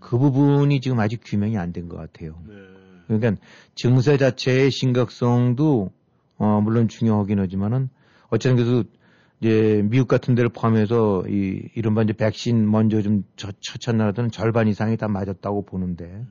그 0.05 0.19
부분이 0.19 0.81
지금 0.81 1.01
아직 1.01 1.21
규명이 1.25 1.57
안 1.59 1.73
된 1.73 1.89
것 1.89 1.97
같아요. 1.97 2.39
네. 2.47 2.55
그러니까 3.07 3.41
증세 3.75 4.17
자체의 4.17 4.71
심각성도 4.71 5.91
어 6.37 6.61
물론 6.63 6.89
중요하긴 6.89 7.39
하지만은 7.39 7.89
어쨌든 8.29 8.57
그래서 8.57 8.85
이제 9.41 9.83
미국 9.85 10.09
같은 10.09 10.35
데를 10.35 10.49
포함해서 10.51 11.25
이 11.29 11.69
이른바 11.75 12.03
이제 12.03 12.13
백신 12.13 12.71
먼저 12.71 13.03
좀 13.03 13.25
첫- 13.37 13.57
첫첫 13.61 13.97
나라들은 13.97 14.31
절반 14.31 14.69
이상이 14.69 14.97
다 14.97 15.09
맞았다고 15.09 15.65
보는데 15.67 16.25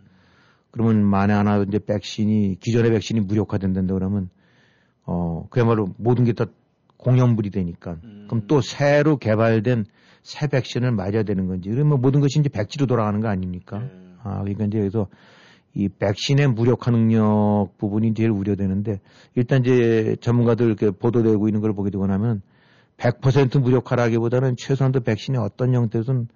그러면 0.72 1.04
만에 1.04 1.34
하나 1.34 1.58
이제 1.68 1.80
백신이 1.80 2.58
기존의 2.60 2.92
백신이 2.92 3.20
무력화된다 3.22 3.82
그러면 3.94 4.30
어 5.06 5.48
그야말로 5.50 5.94
모든 5.98 6.24
게 6.26 6.34
다 6.34 6.46
공연불이 6.98 7.50
되니까 7.50 7.98
음. 8.04 8.26
그럼 8.30 8.46
또 8.48 8.62
새로 8.62 9.18
개발된 9.18 9.86
새 10.24 10.48
백신을 10.48 10.92
맞아야 10.92 11.24
되는 11.24 11.48
건지 11.48 11.70
그러면 11.70 12.02
모든 12.02 12.22
것이 12.22 12.40
이제 12.40 12.50
백지로 12.50 12.88
돌아가는 12.88 13.20
거 13.20 13.28
아닙니까? 13.28 13.80
네. 13.80 13.90
아, 14.24 14.40
그러니까 14.40 14.66
이제 14.66 14.80
그래서 14.80 15.08
이 15.76 15.90
백신의 15.90 16.50
무력화 16.50 16.92
능력 16.92 17.70
부분이 17.78 18.14
제일 18.14 18.30
우려되는데 18.32 19.00
일단 19.36 19.62
이제 19.62 20.16
전문가들 20.22 20.66
이렇게 20.68 20.92
보도되고 20.92 21.48
있는 21.48 21.62
걸 21.62 21.74
보게 21.74 21.90
되고 21.90 22.06
나면 22.08 22.42
100% 22.98 23.60
무력화라기보다는 23.60 24.56
최소한도 24.58 25.02
백신이 25.02 25.38
어떤 25.38 25.74
형태든 25.74 26.28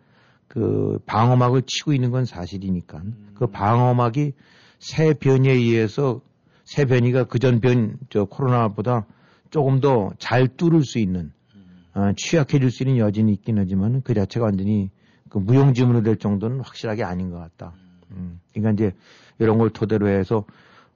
그 0.47 0.99
방어막을 1.05 1.63
치고 1.65 1.93
있는 1.93 2.11
건 2.11 2.25
사실이니까 2.25 3.01
그 3.35 3.47
방어막이 3.47 4.33
새 4.79 5.13
변이에 5.13 5.53
의해서 5.53 6.21
새 6.63 6.85
변이가 6.85 7.25
그전 7.25 7.61
변, 7.61 7.97
저 8.09 8.25
코로나보다 8.25 9.05
조금 9.49 9.79
더 9.79 10.09
잘 10.17 10.47
뚫을 10.47 10.83
수 10.83 10.99
있는 10.99 11.31
어, 11.31 11.36
취약해질 12.15 12.71
수 12.71 12.83
있는 12.83 12.97
여진이 12.97 13.31
있긴 13.33 13.57
하지만 13.57 14.01
그 14.03 14.13
자체가 14.13 14.45
완전히 14.45 14.89
그 15.29 15.37
무용지물이 15.39 16.03
될 16.03 16.17
정도는 16.17 16.59
확실하게 16.61 17.03
아닌 17.03 17.29
것 17.31 17.37
같다. 17.37 17.73
음. 18.11 18.39
그러니까 18.53 18.71
이제 18.71 18.95
이런 19.39 19.57
걸 19.57 19.69
토대로 19.69 20.07
해서 20.07 20.45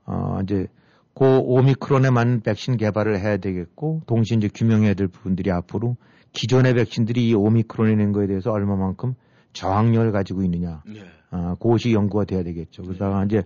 어 0.05 0.39
이제 0.43 0.67
그 1.13 1.25
오미크론에 1.39 2.09
맞는 2.09 2.41
백신 2.41 2.77
개발을 2.77 3.19
해야 3.19 3.37
되겠고 3.37 4.01
동시에 4.07 4.37
이제 4.37 4.49
규명해야 4.53 4.93
될 4.93 5.07
부분들이 5.07 5.51
앞으로 5.51 5.97
기존의 6.33 6.73
백신들이 6.75 7.27
이 7.29 7.33
오미크론이 7.33 7.95
낸 7.97 8.13
거에 8.13 8.27
대해서 8.27 8.51
얼마만큼 8.51 9.15
저항력을 9.53 10.11
가지고 10.13 10.43
있느냐. 10.43 10.81
네. 10.87 11.01
아, 11.29 11.55
그것이 11.59 11.93
연구가 11.93 12.23
돼야 12.25 12.43
되겠죠. 12.43 12.83
그러다가 12.83 13.25
이제 13.25 13.43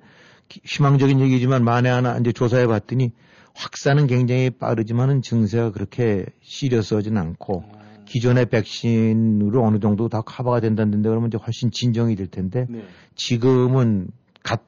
기- 0.48 0.62
희망적인 0.64 1.20
얘기지만 1.22 1.64
만에 1.64 1.90
하나 1.90 2.18
이제 2.20 2.32
조사해 2.32 2.68
봤더니 2.68 3.12
확산은 3.56 4.08
굉장히 4.08 4.50
빠르지만은 4.50 5.22
증세가 5.22 5.72
그렇게 5.72 6.26
시려스하진 6.42 7.18
않고 7.18 7.64
기존의 8.06 8.48
백신으로 8.48 9.64
어느 9.66 9.80
정도 9.80 10.10
다 10.10 10.22
커버가 10.22 10.60
된다는데 10.60 11.10
그러면 11.10 11.30
이제 11.30 11.38
훨씬 11.38 11.72
진정이 11.72 12.16
될 12.16 12.28
텐데 12.28 12.68
네. 12.70 12.86
지금은 13.16 14.10
갓 14.44 14.62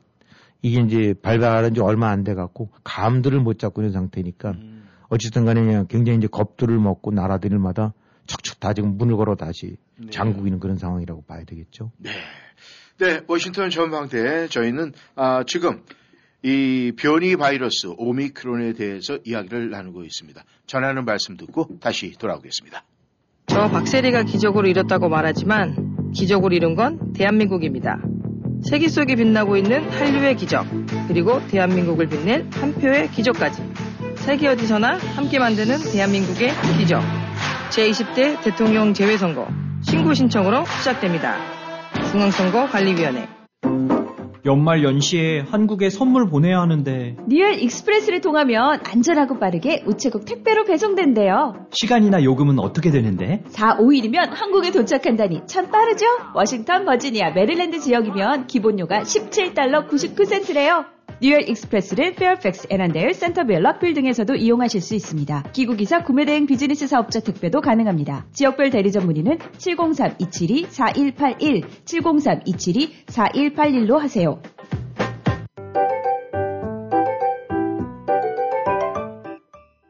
이게 0.61 0.81
이제 0.81 1.13
발발한 1.21 1.73
지 1.75 1.81
얼마 1.81 2.09
안 2.09 2.23
돼 2.23 2.33
갖고 2.33 2.71
감들을 2.83 3.39
못 3.39 3.59
잡고 3.59 3.81
있는 3.81 3.91
상태니까 3.93 4.51
음. 4.51 4.87
어쨌든 5.09 5.45
간에 5.45 5.61
그냥 5.61 5.85
굉장히 5.87 6.17
이제 6.17 6.27
겁들을 6.27 6.77
먹고 6.79 7.11
나라들마다 7.11 7.93
척척 8.25 8.59
다 8.59 8.73
지금 8.73 8.97
문을 8.97 9.15
걸어 9.17 9.35
다시 9.35 9.77
네. 9.97 10.09
잠그고 10.09 10.47
있는 10.47 10.59
그런 10.59 10.77
상황이라고 10.77 11.23
봐야 11.25 11.43
되겠죠. 11.43 11.91
네. 11.97 12.09
네, 12.97 13.21
워싱턴 13.27 13.69
전망대 13.69 14.47
저희는 14.47 14.93
아, 15.15 15.43
지금 15.45 15.83
이 16.43 16.91
변이 16.97 17.35
바이러스 17.35 17.87
오미크론에 17.97 18.73
대해서 18.73 19.17
이야기를 19.23 19.69
나누고 19.69 20.03
있습니다. 20.03 20.43
전하는 20.67 21.05
말씀 21.05 21.35
듣고 21.35 21.67
다시 21.79 22.11
돌아오겠습니다. 22.17 22.83
저 23.47 23.69
박세리가 23.69 24.23
기적으로 24.23 24.67
이뤘다고 24.67 25.09
말하지만 25.09 26.11
기적으로 26.13 26.55
이룬 26.55 26.75
건 26.75 27.13
대한민국입니다. 27.13 27.99
세계 28.63 28.87
속에 28.87 29.15
빛나고 29.15 29.55
있는 29.57 29.89
한류의 29.89 30.35
기적, 30.35 30.65
그리고 31.07 31.45
대한민국을 31.47 32.07
빛낸 32.07 32.49
한 32.53 32.73
표의 32.73 33.09
기적까지. 33.11 33.61
세계 34.15 34.47
어디서나 34.47 34.97
함께 34.97 35.39
만드는 35.39 35.77
대한민국의 35.91 36.51
기적. 36.77 37.01
제20대 37.69 38.43
대통령 38.43 38.93
재외선거 38.93 39.47
신고 39.81 40.13
신청으로 40.13 40.65
시작됩니다. 40.79 41.37
중앙선거관리위원회 42.11 43.27
연말 44.47 44.83
연시에 44.83 45.41
한국에 45.41 45.89
선물 45.89 46.27
보내야 46.29 46.59
하는데 46.61 47.15
뉴욕 47.27 47.59
익스프레스를 47.59 48.21
통하면 48.21 48.79
안전하고 48.83 49.39
빠르게 49.39 49.83
우체국 49.85 50.25
택배로 50.25 50.63
배송된대요. 50.63 51.67
시간이나 51.71 52.23
요금은 52.23 52.57
어떻게 52.57 52.89
되는데? 52.89 53.43
4, 53.49 53.77
5일이면 53.77 54.29
한국에 54.31 54.71
도착한다니 54.71 55.41
참 55.47 55.69
빠르죠? 55.69 56.05
워싱턴, 56.33 56.85
버지니아, 56.85 57.31
메릴랜드 57.31 57.79
지역이면 57.79 58.47
기본료가 58.47 59.01
17달러 59.01 59.87
99센트래요. 59.87 60.96
뉴욕 61.19 61.49
익스프레스를 61.49 62.13
페어팩스, 62.13 62.67
애난데일, 62.69 63.15
센터빌, 63.15 63.63
락빌 63.63 63.95
등에서도 63.95 64.35
이용하실 64.35 64.81
수 64.81 64.93
있습니다. 64.93 65.45
귀국이사 65.51 66.03
구매대행 66.03 66.45
비즈니스 66.45 66.85
사업자 66.85 67.19
택배도 67.19 67.61
가능합니다. 67.61 68.27
지역별 68.33 68.69
대리점 68.69 69.07
문의는 69.07 69.39
703-272-4181, 69.39 71.63
703-272-4181로 71.85 73.97
하세요. 73.97 74.39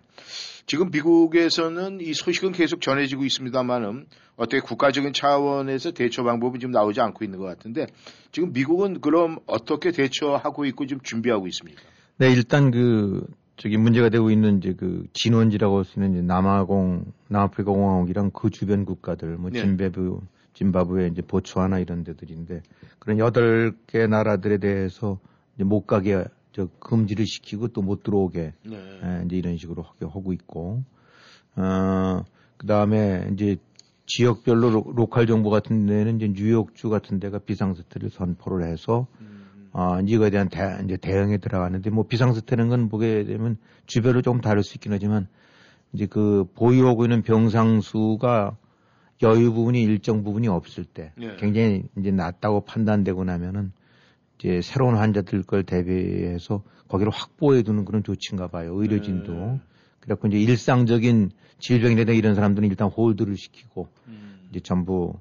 지금 0.66 0.90
미국에서는 0.92 2.02
이 2.02 2.14
소식은 2.14 2.52
계속 2.52 2.82
전해지고 2.82 3.26
있습니다만은 3.26 4.08
어떻게 4.38 4.60
국가적인 4.60 5.14
차원에서 5.14 5.92
대처 5.92 6.24
방법은 6.24 6.60
지금 6.60 6.72
나오지 6.72 7.00
않고 7.02 7.24
있는 7.24 7.38
것 7.38 7.46
같은데 7.46 7.88
지금 8.32 8.54
미국은 8.54 9.02
그럼 9.02 9.40
어떻게 9.46 9.92
대처하고 9.92 10.66
있고 10.66 10.88
지금 10.88 11.02
준비하고 11.04 11.48
있습니까? 11.48 11.82
네, 12.18 12.32
일단 12.32 12.72
그 12.72 13.26
저기 13.58 13.78
문제가 13.78 14.10
되고 14.10 14.32
있는 14.32 14.58
이제 14.58 14.74
그 14.74 15.06
진원지라고 15.14 15.78
할 15.78 15.86
수 15.86 16.00
있는 16.00 16.26
남아공, 16.26 17.06
남아프리카 17.28 17.72
공화국이랑 17.72 18.32
그 18.32 18.50
주변 18.50 18.86
국가들, 18.86 19.38
뭐 19.38 19.52
네. 19.52 19.60
짐베브, 19.62 20.20
짐바브웨, 20.54 21.08
이제 21.08 21.22
보츠와나 21.22 21.80
이런 21.80 22.04
데들인데 22.04 22.62
그런 23.00 23.20
여덟 23.20 23.74
개 23.88 24.06
나라들에 24.08 24.58
대해서 24.58 25.20
이제 25.56 25.64
못 25.64 25.86
가게 25.88 26.24
저 26.52 26.68
금지를 26.80 27.26
시키고 27.26 27.70
또 27.70 27.82
못 27.82 28.04
들어오게 28.04 28.54
네. 28.66 29.00
예, 29.04 29.24
이제 29.26 29.38
이런 29.38 29.58
식으로 29.58 29.84
하게 29.84 30.06
하고 30.06 30.34
있고, 30.34 30.84
어, 31.56 32.24
그 32.58 32.68
다음에 32.68 33.28
이제 33.34 33.58
지역별로 34.06 34.70
로, 34.70 34.84
local 34.94 35.26
정부 35.28 35.50
같은 35.50 35.86
데는 35.86 36.18
이제 36.18 36.28
뉴욕주 36.28 36.90
같은 36.90 37.20
데가 37.20 37.40
비상사태를 37.40 38.10
선포를 38.10 38.68
해서, 38.68 39.08
어, 39.72 40.00
이제 40.02 40.16
이거에 40.16 40.30
대한 40.30 40.50
대, 40.50 40.60
이제 40.84 40.98
대응에 40.98 41.38
들어가는데, 41.38 41.90
뭐 41.90 42.06
비상사태는 42.06 42.68
건 42.68 42.90
보게 42.90 43.24
되면 43.24 43.58
주별로 43.86 44.22
조금 44.22 44.42
다를 44.42 44.64
수 44.64 44.76
있긴 44.76 44.92
하지만, 44.92 45.28
이제 45.94 46.06
그 46.06 46.46
보유하고 46.56 47.06
있는 47.06 47.22
병상 47.22 47.80
수가 47.82 48.58
여유 49.22 49.54
부분이 49.54 49.82
일정 49.84 50.24
부분이 50.24 50.48
없을 50.48 50.84
때, 50.84 51.14
네. 51.18 51.36
굉장히 51.38 51.84
이제 51.98 52.12
낮다고 52.12 52.62
판단되고 52.66 53.24
나면은, 53.24 53.72
이제 54.42 54.62
새로운 54.62 54.96
환자들 54.96 55.44
걸 55.44 55.64
대비해서 55.64 56.64
거기를 56.88 57.12
확보해 57.12 57.62
두는 57.62 57.86
그런 57.86 58.04
조치인가 58.04 58.48
봐요. 58.48 58.74
의료진도. 58.76 59.34
네. 59.34 59.60
그래갖고 60.00 60.28
이제 60.30 60.40
일상적인 60.40 61.30
질병이라든가 61.60 62.18
이런 62.18 62.34
사람들은 62.36 62.68
일단 62.68 62.90
홀드를 62.90 63.38
시키고 63.38 63.88
음. 64.08 64.40
이제 64.50 64.60
전부 64.60 65.14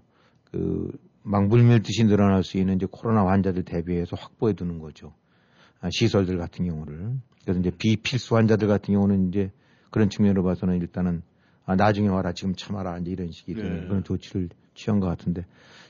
그막 0.50 1.48
물밀듯이 1.48 2.04
늘어날 2.04 2.42
수 2.42 2.56
있는 2.56 2.76
이제 2.76 2.86
코로나 2.90 3.26
환자들 3.26 3.64
대비해서 3.64 4.16
확보해 4.18 4.54
두는 4.54 4.78
거죠. 4.78 5.12
아, 5.80 5.88
시설들 5.90 6.38
같은 6.38 6.64
경우를. 6.66 7.12
그래서 7.44 7.60
이제 7.60 7.70
비필수 7.70 8.36
환자들 8.36 8.68
같은 8.68 8.94
경우는 8.94 9.28
이제 9.28 9.50
그런 9.90 10.08
측면으로 10.08 10.42
봐서는 10.44 10.80
일단은 10.80 11.22
아, 11.70 11.76
나중에 11.76 12.08
와라 12.08 12.32
지금 12.32 12.54
참아라 12.56 12.98
이제 12.98 13.12
이런 13.12 13.30
식의 13.30 13.54
네. 13.54 13.84
그런 13.86 14.02
조치를 14.02 14.48
취한 14.74 14.98
것 14.98 15.06
같은데 15.06 15.44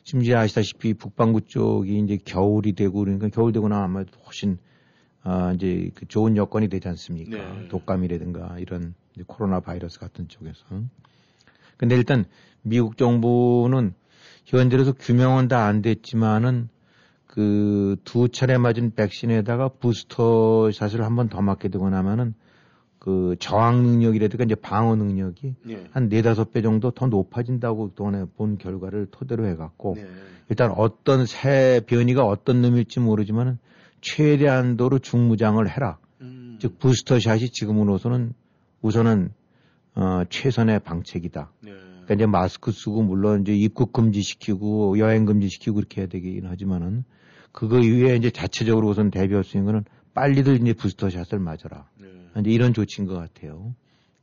이제 0.05 0.35
아시다시피 0.35 0.93
북반구 0.95 1.43
쪽이 1.43 1.99
이제 2.01 2.19
겨울이 2.23 2.75
되고 2.75 2.99
그러니까 3.01 3.29
겨울 3.29 3.53
되고 3.53 3.67
나면 3.69 3.85
아마도 3.85 4.11
훨씬 4.27 4.59
아, 5.23 5.53
이제 5.53 5.91
그 5.95 6.07
좋은 6.07 6.37
여건이 6.37 6.69
되지 6.69 6.89
않습니까? 6.89 7.37
네. 7.61 7.69
독감이라든가 7.69 8.59
이런 8.59 8.95
코로나 9.27 9.61
바이러스 9.61 9.99
같은 9.99 10.29
쪽에서. 10.29 10.65
근데 11.77 11.95
일단 11.97 12.25
미국 12.63 12.97
정부는 12.99 13.95
현재로서 14.47 14.93
규명은 14.93 15.49
다 15.49 15.65
안 15.67 15.83
됐지만은 15.83 16.69
그 17.27 17.97
두 18.05 18.29
차례 18.29 18.59
맞은 18.59 18.95
백신에다가 18.95 19.69
부스터 19.69 20.71
샷을 20.73 21.03
한 21.05 21.17
번 21.17 21.29
더 21.29 21.41
맞게 21.43 21.69
되고 21.69 21.89
나면은 21.89 22.35
그 23.01 23.35
저항 23.41 23.83
능력이라든가 23.83 24.45
이제 24.45 24.55
방어 24.55 24.95
능력이 24.95 25.55
네. 25.65 25.85
한 25.91 26.11
네다섯 26.11 26.53
배 26.53 26.61
정도 26.61 26.91
더 26.91 27.07
높아진다고 27.07 27.89
그동안에 27.89 28.27
본 28.37 28.59
결과를 28.59 29.07
토대로 29.11 29.49
해갖고 29.49 29.95
네. 29.97 30.07
일단 30.51 30.71
어떤 30.71 31.25
새 31.25 31.81
변이가 31.87 32.25
어떤 32.27 32.61
놈일지 32.61 33.01
모르지만은 33.01 33.59
최대한도로 34.03 34.99
중무장을 34.99 35.67
해라. 35.67 35.99
음. 36.21 36.59
즉 36.61 36.79
부스터샷이 36.79 37.49
지금으로서는 37.49 38.35
우선은 38.83 39.31
어, 39.95 40.23
최선의 40.29 40.81
방책이다. 40.81 41.53
네. 41.63 41.71
그러니까 41.71 42.15
이제 42.15 42.27
마스크 42.27 42.71
쓰고 42.71 43.03
물론 43.03 43.41
이제 43.41 43.55
입국 43.55 43.95
금지시키고 43.95 44.99
여행 44.99 45.25
금지시키고 45.25 45.77
그렇게 45.77 46.03
해야 46.03 46.09
되긴 46.09 46.47
하지만은 46.47 47.05
그거 47.51 47.79
이외에 47.79 48.17
이제 48.17 48.31
자체적으로 48.31 48.89
우선 48.89 49.11
대비할 49.11 49.43
수 49.43 49.57
있는 49.57 49.73
거는 49.73 49.85
빨리들 50.13 50.61
이제 50.61 50.75
부스터샷을 50.75 51.39
맞아라. 51.39 51.89
네. 52.35 52.41
이제 52.41 52.51
이런 52.51 52.73
조치인 52.75 53.07
것 53.07 53.15
같아요. 53.15 53.75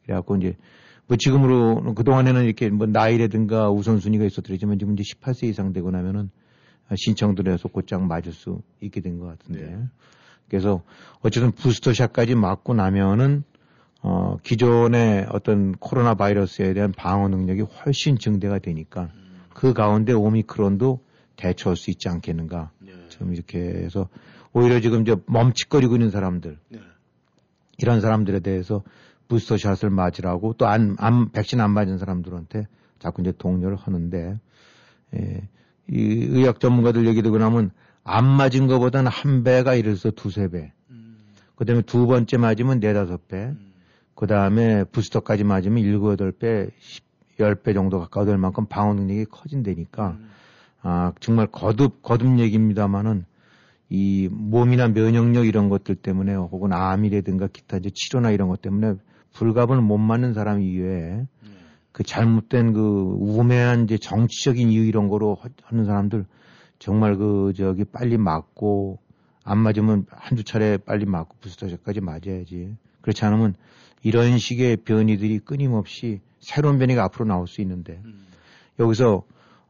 그래갖고 0.03 0.35
이제 0.37 0.55
뭐 1.07 1.17
지금으로 1.17 1.93
그동안에는 1.95 2.43
이렇게 2.45 2.69
뭐 2.69 2.85
나이라든가 2.87 3.69
우선순위가 3.71 4.25
있었더라지만 4.25 4.77
지금 4.79 4.93
이제 4.97 5.03
18세 5.03 5.43
이상 5.43 5.73
되고 5.73 5.89
나면은 5.91 6.29
신청들 6.95 7.47
해서 7.51 7.67
곧장 7.67 8.07
맞을 8.07 8.31
수 8.33 8.61
있게 8.81 9.01
된 9.01 9.19
것 9.19 9.25
같은데. 9.25 9.61
네. 9.65 9.83
그래서 10.49 10.81
어쨌든 11.21 11.51
부스터샷까지 11.51 12.35
맞고 12.35 12.73
나면은 12.73 13.43
어, 14.01 14.37
기존의 14.43 15.27
어떤 15.31 15.73
코로나 15.73 16.13
바이러스에 16.13 16.73
대한 16.73 16.93
방어 16.93 17.27
능력이 17.27 17.61
훨씬 17.61 18.17
증대가 18.17 18.59
되니까 18.59 19.09
그 19.53 19.73
가운데 19.73 20.13
오미크론도 20.13 21.01
대처할 21.35 21.75
수 21.75 21.89
있지 21.91 22.07
않겠는가. 22.07 22.71
네. 22.79 22.93
지금 23.09 23.33
이렇게 23.33 23.59
해서 23.59 24.07
오히려 24.53 24.79
지금 24.79 25.03
저 25.03 25.19
멈칫거리고 25.25 25.95
있는 25.95 26.09
사람들 26.11 26.57
네. 26.69 26.79
이런 27.77 28.01
사람들에 28.01 28.39
대해서 28.39 28.83
부스터샷을 29.27 29.89
맞으라고 29.89 30.53
또 30.53 30.67
안, 30.67 30.95
안, 30.99 31.31
백신 31.31 31.59
안 31.59 31.71
맞은 31.71 31.97
사람들한테 31.97 32.67
자꾸 32.99 33.21
이제 33.21 33.33
독려를 33.37 33.75
하는데, 33.75 34.39
예, 35.15 35.47
이 35.89 35.99
의학 35.99 36.59
전문가들 36.59 37.07
얘기 37.07 37.21
듣고 37.21 37.37
나면 37.37 37.71
안 38.03 38.25
맞은 38.25 38.67
것보다는 38.67 39.11
한 39.11 39.43
배가 39.43 39.75
이래서 39.75 40.11
두세 40.11 40.49
배. 40.49 40.71
음. 40.89 41.17
그 41.55 41.65
다음에 41.65 41.81
두 41.81 42.07
번째 42.07 42.37
맞으면 42.37 42.79
네다섯 42.79 43.27
배. 43.27 43.37
음. 43.37 43.73
그 44.15 44.27
다음에 44.27 44.83
부스터까지 44.85 45.43
맞으면 45.43 45.83
일곱, 45.83 46.11
여덟 46.13 46.31
배, 46.31 46.69
십, 46.79 47.05
열 47.39 47.55
배 47.55 47.73
정도 47.73 47.99
가까이 47.99 48.25
될 48.25 48.37
만큼 48.37 48.65
방어 48.65 48.93
능력이 48.95 49.25
커진다니까. 49.25 50.17
음. 50.19 50.29
아, 50.81 51.11
정말 51.19 51.47
거듭, 51.47 52.01
거듭 52.01 52.39
얘기입니다만은 52.39 53.25
이 53.89 54.27
몸이나 54.31 54.89
면역력 54.89 55.45
이런 55.45 55.69
것들 55.69 55.95
때문에 55.95 56.35
혹은 56.35 56.73
암이라든가 56.73 57.47
기타 57.47 57.77
이제 57.77 57.89
치료나 57.93 58.31
이런 58.31 58.49
것 58.49 58.61
때문에 58.61 58.95
불갑을 59.33 59.81
못 59.81 59.97
맞는 59.97 60.33
사람 60.33 60.61
이외에 60.61 61.11
네. 61.11 61.27
그 61.91 62.03
잘못된 62.03 62.73
그 62.73 63.15
우매한 63.19 63.85
이제 63.85 63.97
정치적인 63.97 64.69
이유 64.69 64.83
이런 64.85 65.07
거로 65.07 65.35
하- 65.35 65.49
하는 65.63 65.85
사람들 65.85 66.25
정말 66.79 67.15
그 67.17 67.53
저기 67.55 67.85
빨리 67.85 68.17
맞고 68.17 68.99
안 69.43 69.59
맞으면 69.59 70.05
한두 70.09 70.43
차례 70.43 70.77
빨리 70.77 71.05
맞고 71.05 71.37
부스터샷까지 71.39 72.01
맞아야지. 72.01 72.75
그렇지 73.01 73.23
않으면 73.23 73.55
이런 74.03 74.37
식의 74.37 74.77
변이들이 74.77 75.39
끊임없이 75.39 76.19
새로운 76.39 76.77
변이가 76.77 77.03
앞으로 77.05 77.25
나올 77.25 77.47
수 77.47 77.61
있는데 77.61 78.01
음. 78.03 78.25
여기서 78.79 79.23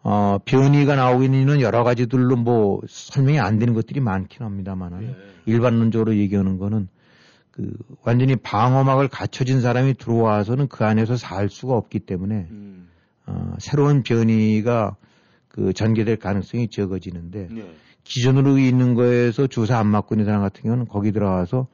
어, 0.10 0.40
변이가 0.46 0.96
나오기는 0.96 1.60
여러 1.60 1.84
가지들로 1.84 2.38
뭐 2.38 2.80
설명이 2.88 3.42
안 3.42 3.60
되는 3.60 3.74
것들이 3.74 4.00
많긴 4.00 4.42
합니다만은 4.42 5.00
네. 5.02 5.16
일반론적으로 5.46 6.16
얘기하는 6.16 6.58
거는 6.58 6.88
그 7.52 7.74
완전히 8.04 8.38
방어막을 8.38 9.10
갖춰진 9.10 9.60
사람이 9.60 9.96
들어와서는 9.96 10.70
그 10.70 10.86
안에서 10.86 11.18
살 11.18 11.50
수가 11.50 11.74
없기 11.74 12.00
때문에 12.00 12.48
음. 12.50 12.88
어, 13.26 13.56
새로운 13.60 14.02
변이가 14.02 14.96
그 15.50 15.74
전개될 15.74 16.16
가능성이 16.20 16.70
적어지는데 16.70 17.50
네. 17.52 17.70
기존으로 18.06 18.60
있는 18.60 18.94
거에서 18.94 19.48
주사 19.48 19.78
안 19.78 19.88
맞고 19.88 20.16
있는 20.16 20.24
사람 20.24 20.42
같은 20.42 20.64
경우는 20.64 20.88
거기 20.88 21.12
들어가서 21.12 21.68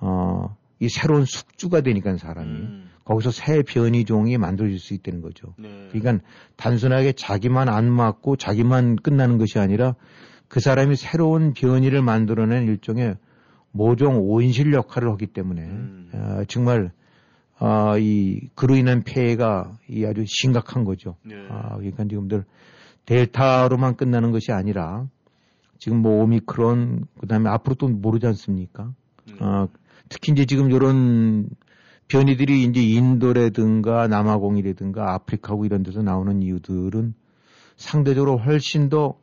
어, 0.00 0.56
이 0.80 0.88
새로운 0.88 1.26
숙주가 1.26 1.82
되니까 1.82 2.16
사람이 2.16 2.48
음. 2.48 2.90
거기서 3.06 3.30
새 3.30 3.62
변이종이 3.62 4.36
만들어질 4.36 4.78
수 4.80 4.92
있다는 4.92 5.22
거죠. 5.22 5.54
네. 5.58 5.88
그러니까 5.92 6.24
단순하게 6.56 7.12
자기만 7.12 7.68
안 7.68 7.90
맞고 7.90 8.36
자기만 8.36 8.96
끝나는 8.96 9.38
것이 9.38 9.58
아니라 9.60 9.94
그 10.48 10.58
사람이 10.60 10.96
새로운 10.96 11.54
변이를 11.54 12.02
만들어낸 12.02 12.66
일종의 12.66 13.16
모종 13.70 14.28
온실 14.28 14.72
역할을 14.72 15.10
하기 15.12 15.28
때문에 15.28 15.62
음. 15.62 16.10
어, 16.12 16.44
정말 16.48 16.90
어, 17.60 17.96
이 17.96 18.48
그로 18.56 18.74
인한 18.74 19.04
폐해가 19.04 19.78
이 19.88 20.04
아주 20.04 20.24
심각한 20.26 20.84
거죠. 20.84 21.16
네. 21.24 21.36
아, 21.48 21.76
그러니까 21.76 22.04
지금들 22.04 22.44
델타로만 23.06 23.94
끝나는 23.94 24.32
것이 24.32 24.50
아니라 24.50 25.06
지금 25.78 25.98
뭐 26.02 26.24
오미크론 26.24 27.06
그다음에 27.20 27.50
앞으로 27.50 27.76
또 27.76 27.86
모르지 27.86 28.26
않습니까? 28.26 28.92
음. 29.30 29.36
어, 29.40 29.68
특히 30.08 30.32
이제 30.32 30.44
지금 30.44 30.72
이런 30.72 31.48
변이들이 32.08 32.62
이제 32.62 32.80
인도라든가 32.82 34.06
남아공이라든가 34.06 35.14
아프리카고 35.14 35.64
이런 35.64 35.82
데서 35.82 36.02
나오는 36.02 36.42
이유들은 36.42 37.14
상대적으로 37.76 38.38
훨씬 38.38 38.88
더 38.88 39.14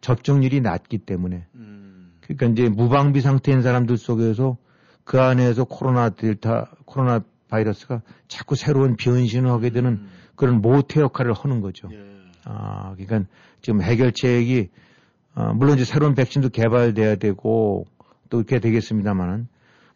접종률이 0.00 0.60
낮기 0.60 0.98
때문에 0.98 1.46
음. 1.54 2.12
그러니까 2.22 2.46
이제 2.46 2.68
무방비 2.68 3.20
상태인 3.20 3.62
사람들 3.62 3.98
속에서 3.98 4.56
그 5.04 5.20
안에서 5.20 5.64
코로나 5.64 6.10
델타 6.10 6.70
코로나 6.84 7.20
바이러스가 7.48 8.02
자꾸 8.28 8.54
새로운 8.54 8.96
변신을 8.96 9.50
하게 9.50 9.70
되는 9.70 9.92
음. 9.92 10.08
그런 10.36 10.60
모태 10.60 11.00
역할을 11.00 11.34
하는 11.34 11.60
거죠. 11.60 11.88
예. 11.92 11.98
아, 12.44 12.94
그러니까 12.94 13.28
지금 13.60 13.82
해결책이 13.82 14.70
어, 15.34 15.52
물론 15.54 15.76
이제 15.76 15.84
새로운 15.84 16.14
백신도 16.14 16.48
개발돼야 16.48 17.16
되고 17.16 17.84
또 18.30 18.38
이렇게 18.38 18.60
되겠습니다만은 18.60 19.48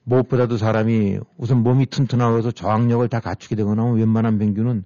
무엇보다도 0.04 0.56
사람이 0.56 1.18
우선 1.36 1.62
몸이 1.62 1.86
튼튼하고서 1.86 2.52
저항력을 2.52 3.08
다 3.08 3.20
갖추게 3.20 3.56
되거나 3.56 3.82
하면 3.82 3.96
웬만한 3.96 4.38
병균은 4.38 4.84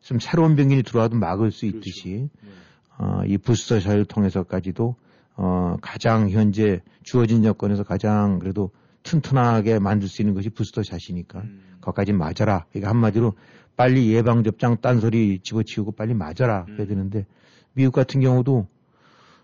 좀 0.00 0.18
새로운 0.20 0.56
병균이 0.56 0.82
들어와도 0.82 1.16
막을 1.16 1.50
수 1.50 1.60
그렇죠. 1.60 1.78
있듯이 1.78 2.28
네. 2.42 2.50
어, 2.98 3.22
이 3.26 3.38
부스터샷을 3.38 4.04
통해서까지도 4.04 4.96
어, 5.36 5.76
가장 5.80 6.30
현재 6.30 6.82
주어진 7.02 7.44
여건에서 7.44 7.84
가장 7.84 8.38
그래도 8.38 8.70
튼튼하게 9.04 9.78
만들 9.78 10.08
수 10.08 10.20
있는 10.20 10.34
것이 10.34 10.50
부스터샷이니까 10.50 11.40
음. 11.40 11.78
거기까지 11.80 12.12
맞아라. 12.12 12.66
그러니까 12.70 12.90
한마디로 12.90 13.34
빨리 13.76 14.12
예방 14.12 14.42
접종 14.42 14.76
딴소리 14.80 15.40
집어치우고 15.42 15.92
빨리 15.92 16.14
맞아라. 16.14 16.66
음. 16.68 16.74
그래야 16.74 16.88
되는데 16.88 17.26
미국 17.72 17.92
같은 17.92 18.20
경우도 18.20 18.66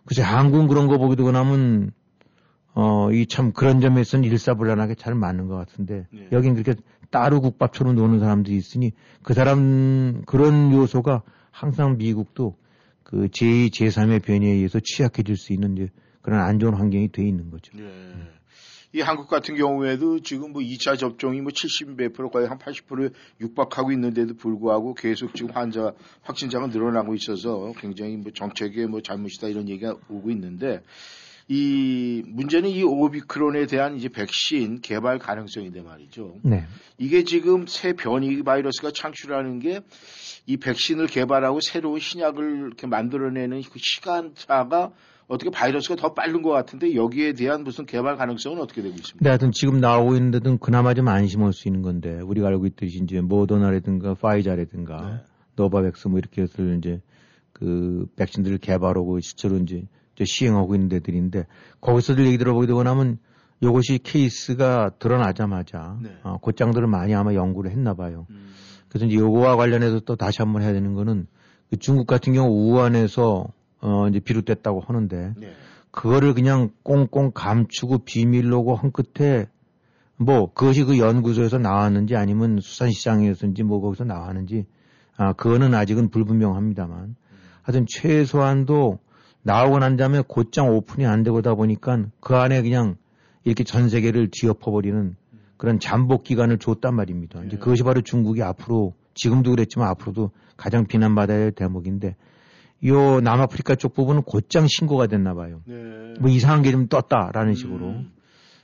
글쎄 0.07 0.23
한국은 0.23 0.67
그런 0.67 0.89
거 0.89 0.99
보게 0.99 1.17
되고 1.17 1.31
나면 1.31 1.93
어, 2.75 3.11
이 3.13 3.27
참 3.27 3.53
그런 3.53 3.81
점에서는 3.81 4.25
일사불란하게 4.25 4.97
잘 4.97 5.15
맞는 5.15 5.47
것 5.47 5.57
같은데 5.57 6.07
네. 6.13 6.29
여긴 6.33 6.55
그렇게 6.55 6.81
따로 7.11 7.41
국밥처럼 7.41 7.95
노는 7.95 8.19
사람들이 8.19 8.57
있으니 8.57 8.93
그 9.23 9.35
사람 9.35 10.23
그런 10.27 10.73
요소가 10.73 11.23
항상 11.51 11.97
미국도 11.97 12.57
그 13.05 13.29
제2, 13.29 13.71
제3의 13.71 14.23
변이에 14.23 14.51
의해서 14.51 14.81
취약해질 14.81 15.37
수 15.37 15.53
있는 15.53 15.77
이제 15.77 15.91
그런 16.21 16.41
안 16.41 16.59
좋은 16.59 16.75
환경이 16.75 17.13
돼 17.13 17.23
있는 17.23 17.51
거죠. 17.51 17.73
예. 17.79 17.85
이 18.93 19.01
한국 19.01 19.29
같은 19.29 19.57
경우에도 19.57 20.21
지금 20.21 20.53
뭐 20.53 20.63
2차 20.63 20.97
접종이 20.97 21.41
뭐 21.41 21.51
70몇 21.51 22.15
프로 22.15 22.31
거의 22.31 22.47
한 22.47 22.59
80%에 22.59 23.11
육박하고 23.41 23.91
있는데도 23.93 24.35
불구하고 24.35 24.95
계속 24.95 25.35
지금 25.35 25.51
환자 25.53 25.93
확진자가 26.23 26.69
늘어나고 26.69 27.15
있어서 27.15 27.73
굉장히 27.77 28.17
뭐 28.17 28.31
정책의 28.33 28.87
뭐 28.87 29.01
잘못이다 29.01 29.49
이런 29.49 29.69
얘기가 29.69 29.97
오고 30.09 30.31
있는데 30.31 30.81
이 31.49 32.23
문제는 32.27 32.71
이 32.71 32.83
오미크론에 32.83 33.67
대한 33.67 33.97
이제 33.97 34.09
백신 34.09 34.81
개발 34.81 35.19
가능성인데 35.19 35.83
말이죠. 35.83 36.37
네. 36.43 36.65
이게 36.97 37.25
지금 37.25 37.67
새 37.67 37.93
변이 37.93 38.43
바이러스가 38.43 38.91
창궐하는 38.93 39.59
게 39.59 39.81
이 40.47 40.59
백신을 40.59 41.07
개발하고 41.07 41.61
새로운 41.61 42.01
신약을 42.01 42.67
이렇게 42.67 42.87
만들어내는 42.87 43.63
그 43.63 43.79
시간차가 43.79 44.93
어떻게 45.27 45.51
바이러스가 45.51 45.97
더 45.97 46.13
빠른 46.13 46.43
것 46.43 46.51
같은데 46.51 46.95
여기에 46.95 47.33
대한 47.33 47.65
무슨 47.65 47.87
개발 47.87 48.17
가능성은 48.17 48.61
어떻게 48.61 48.83
되고 48.83 48.95
있습니까? 48.97 49.19
근데 49.19 49.31
하여튼 49.31 49.53
지금 49.53 49.81
나오고 49.81 50.17
있는 50.17 50.31
데는 50.33 50.59
그나마 50.59 50.93
좀 50.93 51.09
안심할 51.09 51.55
수 51.55 51.67
있는 51.67 51.81
건데 51.81 52.21
우리가 52.21 52.49
알고 52.49 52.67
있듯이 52.67 53.01
이제 53.03 53.23
모더나라든가 53.23 54.15
화이자라든가 54.15 55.09
네. 55.09 55.17
노바백스 55.57 56.09
뭐 56.09 56.19
이렇게 56.19 56.43
해서 56.43 56.63
이제 56.63 57.01
그 57.55 58.07
백신들을 58.17 58.59
개발하고 58.59 59.21
실제로 59.21 59.57
이제 59.57 59.87
시행하고 60.23 60.75
있는 60.75 60.89
데들인데 60.89 61.47
거기서들 61.81 62.27
얘기 62.27 62.39
들어보게 62.39 62.67
되고 62.67 62.83
나면 62.83 63.19
이것이 63.61 63.99
케이스가 64.03 64.91
드러나자마자 64.99 65.99
네. 66.03 66.11
어, 66.23 66.39
곧장들을 66.39 66.87
많이 66.87 67.15
아마 67.15 67.35
연구를 67.35 67.71
했나 67.71 67.95
봐요. 67.95 68.27
음, 68.31 68.53
그래서 68.89 69.07
이제 69.07 69.17
요거와 69.17 69.57
관련해서 69.57 70.01
또 70.01 70.17
다시 70.17 70.43
한번 70.43 70.63
해야 70.63 70.73
되는 70.73 70.95
거는 70.95 71.27
그 71.71 71.79
중국 71.79 72.07
같은 72.07 72.33
경우 72.33 72.51
우한에서 72.51 73.49
어 73.81 74.09
이제 74.09 74.21
비롯됐다고 74.21 74.81
하는데 74.81 75.35
네. 75.37 75.53
그거를 75.91 76.35
그냥 76.35 76.71
꽁꽁 76.83 77.33
감추고 77.33 77.99
비밀로고 77.99 78.75
한 78.75 78.93
끝에 78.93 79.47
뭐 80.17 80.53
그것이 80.53 80.85
그 80.85 80.99
연구소에서 80.99 81.59
나왔는지 81.59 82.17
아니면 82.17 82.59
수산시장에서인지 82.61 83.63
뭐 83.63 83.81
거기서 83.81 84.05
나왔는지 84.05 84.67
아 85.17 85.33
그거는 85.33 85.75
아직은 85.75 86.11
불분명합니다만 86.11 87.17
하여튼 87.63 87.87
최소한도 87.89 88.99
나오고 89.45 89.79
난 89.79 89.97
다음에 89.97 90.23
곧장 90.27 90.71
오픈이 90.71 91.07
안 91.07 91.23
되고다 91.23 91.55
보니까 91.55 92.07
그 92.21 92.35
안에 92.35 92.63
그냥 92.63 92.97
이렇게 93.45 93.63
전 93.63 93.89
세계를 93.89 94.29
뒤엎어버리는 94.33 95.17
그런 95.57 95.79
잠복 95.79 96.25
기간을 96.25 96.59
줬단 96.59 96.95
말입니다. 96.95 97.41
이제 97.41 97.51
네. 97.51 97.59
그것이 97.59 97.83
바로 97.83 98.01
중국이 98.01 98.43
앞으로 98.43 98.95
지금도 99.15 99.51
그랬지만 99.51 99.89
앞으로도 99.89 100.31
가장 100.57 100.87
비난받아야 100.87 101.39
할 101.39 101.53
대목인데 101.53 102.17
요 102.87 103.21
남아프리카 103.21 103.77
쪽 103.77 103.95
부분은 103.95 104.23
곧장 104.23 104.67
신고가 104.67 105.07
됐나 105.07 105.35
봐요. 105.35 105.61
네. 105.67 106.15
뭐 106.21 106.31
이상한 106.31 106.63
게 106.63 106.71
좀 106.73 106.89
떴다라는 106.89 107.55
식으로. 107.55 107.87
음, 107.87 108.13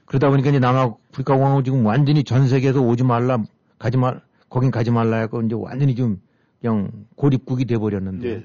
그러다 0.07 0.29
보니까 0.31 0.49
이제 0.51 0.59
남아프리카 0.59 1.37
공화국 1.37 1.65
지금 1.65 1.87
완전히 1.87 2.25
전 2.25 2.49
세계에서 2.49 2.81
오지 2.81 3.05
말라, 3.05 3.39
가지 3.79 3.97
말, 3.97 4.21
거긴 4.49 4.71
가지 4.71 4.91
말라 4.91 5.21
하고 5.21 5.41
이제 5.43 5.55
완전히 5.55 5.95
좀 5.95 6.21
그냥 6.61 6.91
고립국이 7.17 7.65
돼 7.67 7.79
버렸는데 7.79 8.29
네. 8.39 8.45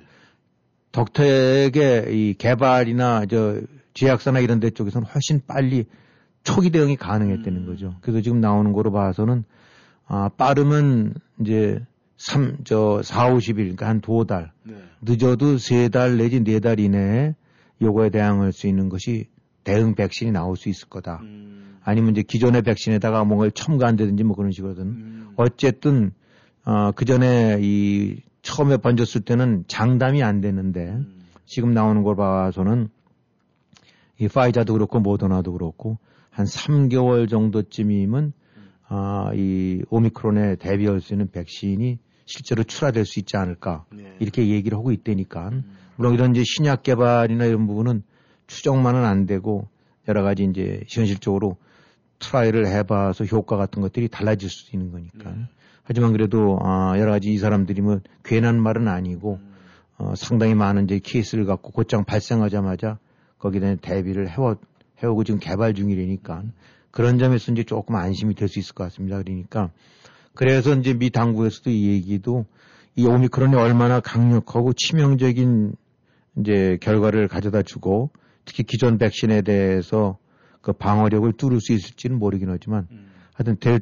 덕택의 0.96 2.06
이 2.18 2.34
개발이나 2.36 3.26
저 3.26 3.60
제약사나 3.94 4.40
이런 4.40 4.60
데 4.62 4.70
쪽에서는 4.70 5.06
훨씬 5.08 5.42
빨리 5.46 5.86
초기 6.44 6.70
대응이 6.70 6.96
가능했다는 6.96 7.62
음. 7.64 7.66
거죠. 7.66 7.96
그래서 8.02 8.22
지금 8.22 8.40
나오는 8.40 8.72
거로 8.72 8.92
봐서는 8.94 9.44
아, 10.08 10.30
빠르면 10.38 11.16
이제 11.42 11.80
3, 12.18 12.60
저 12.64 13.02
4, 13.04 13.34
50일, 13.34 13.56
그러니까 13.56 13.88
한 13.90 14.00
두 14.00 14.26
달, 14.26 14.52
네. 14.64 14.76
늦어도 15.02 15.58
세 15.58 15.90
달 15.90 16.18
내지 16.18 16.44
네 16.44 16.60
달 16.60 16.80
이내에 16.80 17.36
요거에 17.82 18.10
대항할 18.10 18.54
수 18.54 18.68
있는 18.68 18.88
것이 18.88 19.28
대응 19.66 19.96
백신이 19.96 20.32
나올 20.32 20.56
수 20.56 20.70
있을 20.70 20.88
거다. 20.88 21.20
음, 21.24 21.78
아니면 21.84 22.12
이제 22.12 22.22
기존의 22.22 22.62
백신에다가 22.62 23.26
뭔가를 23.26 23.52
첨가한다든지 23.52 24.24
뭐 24.24 24.36
그런 24.36 24.52
식으로든 24.52 24.84
음, 24.84 25.28
어쨌든 25.36 26.12
어, 26.64 26.92
그 26.92 27.04
전에 27.04 27.58
이 27.62 28.22
처음에 28.46 28.78
번졌을 28.78 29.22
때는 29.22 29.66
장담이 29.68 30.22
안 30.22 30.40
됐는데 30.40 30.92
음, 30.92 31.26
지금 31.46 31.74
나오는 31.74 32.04
걸 32.04 32.16
봐서는 32.16 32.90
이 34.20 34.28
파이자도 34.28 34.74
그렇고 34.74 35.00
모더나도 35.00 35.52
그렇고 35.54 35.98
한 36.30 36.46
3개월 36.46 37.28
정도쯤이면 37.28 38.34
아, 38.88 39.32
이 39.34 39.82
오미크론에 39.90 40.58
대비할 40.58 41.02
수 41.02 41.14
있는 41.14 41.32
백신이 41.32 41.98
실제로 42.26 42.64
출하될 42.64 43.06
수 43.06 43.20
있지 43.20 43.36
않을까 43.36 43.86
네. 43.92 44.16
이렇게 44.20 44.48
얘기를 44.48 44.78
하고 44.78 44.92
있다니까 44.92 45.50
음, 45.50 45.64
물론 45.96 46.14
이런 46.14 46.36
이제 46.36 46.44
신약 46.46 46.84
개발이나 46.84 47.46
이런 47.46 47.66
부분은 47.66 48.04
추정만은 48.46 49.06
안 49.06 49.26
되고 49.26 49.68
여러 50.08 50.22
가지 50.22 50.44
이제 50.44 50.84
현실적으로 50.88 51.58
try를 52.20 52.68
해봐서 52.68 53.26
효과 53.26 53.58
같은 53.58 53.82
것들이 53.82 54.08
달라질 54.08 54.50
수 54.50 54.76
있는 54.76 54.92
거니까. 54.92 55.32
네. 55.32 55.48
하지만 55.86 56.12
그래도 56.12 56.58
아, 56.62 56.96
여러 56.98 57.12
가지 57.12 57.32
이 57.32 57.38
사람들이 57.38 57.82
뭐 57.82 58.00
괜한 58.24 58.62
말은 58.62 58.88
아니고 58.88 59.40
음, 59.42 59.54
어, 59.98 60.14
상당히 60.16 60.56
많은 60.56 60.86
이제 60.86 61.00
케이스를 61.02 61.46
갖고 61.46 61.72
곧장 61.72 62.04
발생하자마자 62.04 62.98
거기에 63.38 63.62
대한 63.62 63.78
대비를 63.78 64.30
해오, 64.30 64.56
해오고 65.02 65.24
지금 65.24 65.40
개발 65.40 65.74
중이라니까 65.74 66.44
그런 66.92 67.20
점에서 67.20 67.52
이제 67.52 67.64
조금 67.64 67.96
안심이 67.96 68.34
될 68.36 68.48
수 68.48 68.60
있을 68.60 68.74
것 68.74 68.86
같습니다. 68.86 69.22
그러니까 69.22 69.70
그래서 70.34 70.74
이제 70.74 70.94
미 70.94 71.12
당국에서도 71.12 71.70
이 71.70 71.90
얘기도 71.90 72.46
이 72.96 73.06
오미크론이 73.06 73.56
얼마나 73.56 74.00
강력하고 74.00 74.74
치명적인 74.74 75.76
이제 76.40 76.78
결과를 76.82 77.28
가져다 77.28 77.62
주고 77.62 78.10
특히 78.44 78.64
기존 78.64 78.98
백신에 78.98 79.44
대해서 79.44 80.18
그 80.62 80.74
방어력을 80.74 81.32
뚫을 81.34 81.62
수 81.62 81.74
있을지는 81.74 82.18
모르긴 82.18 82.50
하지만 82.50 82.88
음, 82.92 83.08
하여튼 83.34 83.58
델, 83.60 83.82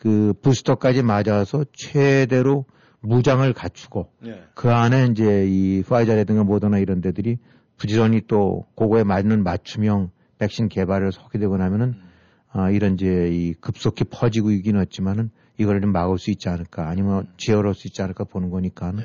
그 0.00 0.32
부스터까지 0.40 1.02
맞아서 1.02 1.64
최대로 1.74 2.64
무장을 3.00 3.50
갖추고 3.52 4.10
네. 4.22 4.42
그 4.54 4.70
안에 4.70 5.08
이제 5.10 5.46
이 5.46 5.82
파이자라든가 5.86 6.42
모더나 6.42 6.78
이런 6.78 7.02
데들이 7.02 7.36
부지런히 7.76 8.22
또 8.26 8.66
그거에 8.76 9.04
맞는 9.04 9.42
맞춤형 9.42 10.10
백신 10.38 10.68
개발을 10.68 11.10
하게 11.16 11.38
되고 11.38 11.56
나면은 11.58 11.88
음. 11.88 12.02
아, 12.52 12.70
이런 12.70 12.94
이제 12.94 13.28
이 13.30 13.52
급속히 13.54 14.04
퍼지고 14.04 14.50
있긴 14.52 14.78
했지만은 14.78 15.30
이걸 15.58 15.80
좀 15.82 15.92
막을 15.92 16.18
수 16.18 16.30
있지 16.30 16.48
않을까 16.48 16.88
아니면 16.88 17.28
제어할 17.36 17.74
수 17.74 17.86
있지 17.86 18.00
않을까 18.02 18.24
보는 18.24 18.48
거니까 18.50 18.92
네. 18.92 19.02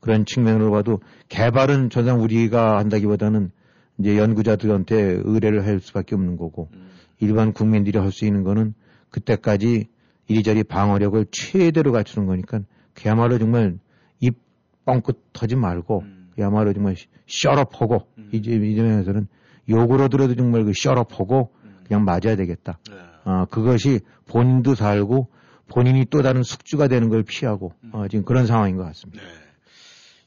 그런 0.00 0.24
측면으로 0.24 0.70
봐도 0.70 1.00
개발은 1.28 1.90
전상 1.90 2.22
우리가 2.22 2.78
한다기보다는 2.78 3.50
이제 3.98 4.16
연구자들한테 4.16 5.20
의뢰를 5.24 5.66
할 5.66 5.80
수밖에 5.80 6.14
없는 6.14 6.36
거고 6.36 6.68
음. 6.72 6.90
일반 7.18 7.52
국민들이 7.52 7.98
할 7.98 8.12
수 8.12 8.24
있는 8.26 8.44
거는 8.44 8.74
그때까지 9.10 9.88
이리저리 10.28 10.64
방어력을 10.64 11.26
최대로 11.30 11.92
갖추는 11.92 12.26
거니까 12.26 12.60
그야말로 12.94 13.38
정말 13.38 13.78
입 14.20 14.36
뻥끗 14.84 15.32
터지 15.32 15.56
말고 15.56 16.00
음. 16.02 16.30
그야말로 16.34 16.72
정말 16.72 16.94
셔럽하고 17.26 18.06
음. 18.18 18.28
이제 18.32 18.52
이점에서는 18.52 19.26
욕으로 19.68 20.08
들어도 20.08 20.34
정말 20.34 20.64
그 20.64 20.72
셔럽하고 20.74 21.52
음. 21.64 21.78
그냥 21.86 22.04
맞아야 22.04 22.36
되겠다. 22.36 22.78
네. 22.88 22.96
아 23.24 23.46
그것이 23.46 24.00
본인도 24.26 24.74
살고 24.74 25.28
본인이 25.68 26.06
또 26.08 26.22
다른 26.22 26.42
숙주가 26.42 26.86
되는 26.88 27.08
걸 27.08 27.24
피하고 27.24 27.72
어, 27.92 28.06
지금 28.08 28.24
그런 28.24 28.46
상황인 28.46 28.76
것 28.76 28.84
같습니다. 28.84 29.22
네. 29.22 29.28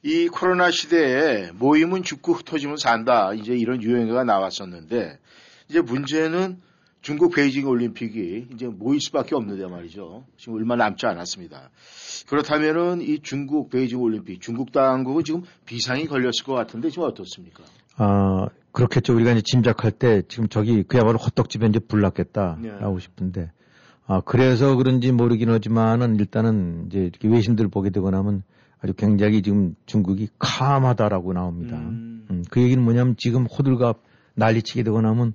이 0.01 0.27
코로나 0.27 0.71
시대에 0.71 1.51
모임은 1.51 2.03
죽고 2.03 2.33
흩어지면 2.33 2.77
산다. 2.77 3.33
이제 3.33 3.53
이런 3.55 3.81
유행어가 3.81 4.23
나왔었는데 4.23 5.19
이제 5.69 5.81
문제는 5.81 6.61
중국 7.01 7.33
베이징 7.33 7.67
올림픽이 7.67 8.47
이제 8.53 8.67
모일 8.67 8.99
수밖에 8.99 9.35
없는데 9.35 9.67
말이죠. 9.67 10.25
지금 10.37 10.55
얼마 10.55 10.75
남지 10.75 11.05
않았습니다. 11.05 11.69
그렇다면은 12.27 13.01
이 13.01 13.19
중국 13.21 13.69
베이징 13.69 14.01
올림픽 14.01 14.41
중국 14.41 14.71
당국은 14.71 15.23
지금 15.23 15.43
비상이 15.65 16.07
걸렸을 16.07 16.43
것 16.45 16.53
같은데 16.53 16.89
지금 16.89 17.05
어떻습니까? 17.05 17.63
아, 17.95 18.47
그렇겠죠. 18.71 19.15
우리가 19.15 19.31
이제 19.31 19.41
짐작할 19.43 19.91
때 19.91 20.23
지금 20.27 20.47
저기 20.49 20.83
그야말로 20.83 21.17
호떡집에 21.17 21.67
이제 21.67 21.79
불났겠다라고 21.79 22.97
네. 22.97 22.99
싶은데, 23.01 23.51
아, 24.05 24.21
그래서 24.21 24.75
그런지 24.75 25.11
모르긴 25.11 25.49
하지만은 25.49 26.15
일단은 26.17 26.85
이제 26.87 26.99
이렇게 26.99 27.27
외신들 27.27 27.67
보게 27.67 27.89
되고 27.89 28.09
나면 28.09 28.43
아주 28.81 28.93
굉장히 28.93 29.41
지금 29.41 29.75
중국이 29.85 30.29
캄하다라고 30.39 31.33
나옵니다. 31.33 31.77
음. 31.77 32.25
음, 32.29 32.43
그 32.49 32.61
얘기는 32.61 32.81
뭐냐면 32.81 33.15
지금 33.17 33.45
호들갑 33.45 34.01
난리치게 34.35 34.83
되고 34.83 35.01
나면 35.01 35.33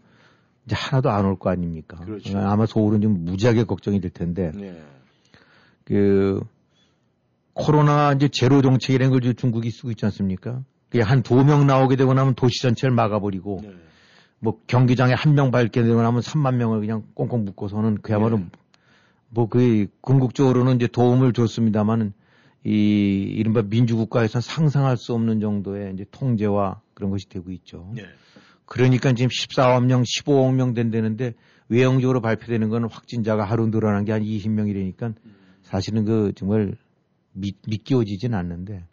이제 0.66 0.74
하나도 0.76 1.10
안 1.10 1.24
올 1.26 1.38
거 1.38 1.50
아닙니까? 1.50 1.96
그렇죠. 2.04 2.38
아마 2.38 2.66
속으로는 2.66 3.00
좀 3.02 3.24
무지하게 3.24 3.64
걱정이 3.64 4.00
될 4.00 4.10
텐데, 4.10 4.50
네. 4.54 4.82
그 5.84 6.40
코로나 7.52 8.12
이제 8.12 8.28
제로 8.28 8.62
정책이라는 8.62 9.10
걸 9.12 9.20
지금 9.20 9.34
중국이 9.36 9.70
쓰고 9.70 9.90
있지 9.90 10.04
않습니까? 10.06 10.62
그게 10.88 11.02
한 11.02 11.22
두 11.22 11.42
명 11.44 11.66
나오게 11.66 11.96
되고 11.96 12.14
나면 12.14 12.34
도시 12.34 12.62
전체를 12.62 12.94
막아버리고 12.94 13.60
네. 13.62 13.74
뭐 14.38 14.60
경기장에 14.66 15.12
한 15.14 15.34
명 15.34 15.50
밝게 15.50 15.82
되고 15.82 16.00
나면 16.02 16.20
3만 16.20 16.54
명을 16.56 16.80
그냥 16.80 17.04
꽁꽁 17.14 17.44
묶고서는 17.44 17.98
그야말로 18.02 18.38
네. 18.38 18.46
뭐그 19.30 19.86
궁극적으로는 20.00 20.76
이제 20.76 20.86
도움을 20.86 21.32
줬습니다만은 21.32 22.12
이 22.64 22.70
이른바 23.36 23.62
민주국가에서 23.62 24.40
상상할 24.40 24.96
수 24.96 25.12
없는 25.12 25.40
정도의 25.40 25.92
이제 25.94 26.04
통제와 26.10 26.80
그런 26.94 27.10
것이 27.10 27.28
되고 27.28 27.50
있죠. 27.50 27.90
네. 27.94 28.04
그러니까 28.66 29.12
지금 29.12 29.28
14억 29.28 29.86
명, 29.86 30.02
15억 30.02 30.54
명 30.54 30.74
된다는데 30.74 31.34
외형적으로 31.68 32.20
발표되는 32.20 32.68
건 32.68 32.84
확진자가 32.90 33.44
하루 33.44 33.70
늘어난 33.70 34.04
게 34.04 34.12
한 34.12 34.22
20명이라니까 34.22 35.14
사실은 35.62 36.04
그 36.04 36.32
정말 36.36 36.76
믿, 37.32 37.56
믿겨지진 37.66 38.34
않는데 38.34 38.84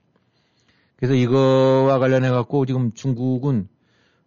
그래서 0.96 1.16
이거와 1.16 2.00
관련해 2.00 2.30
갖고 2.30 2.66
지금 2.66 2.92
중국은 2.94 3.68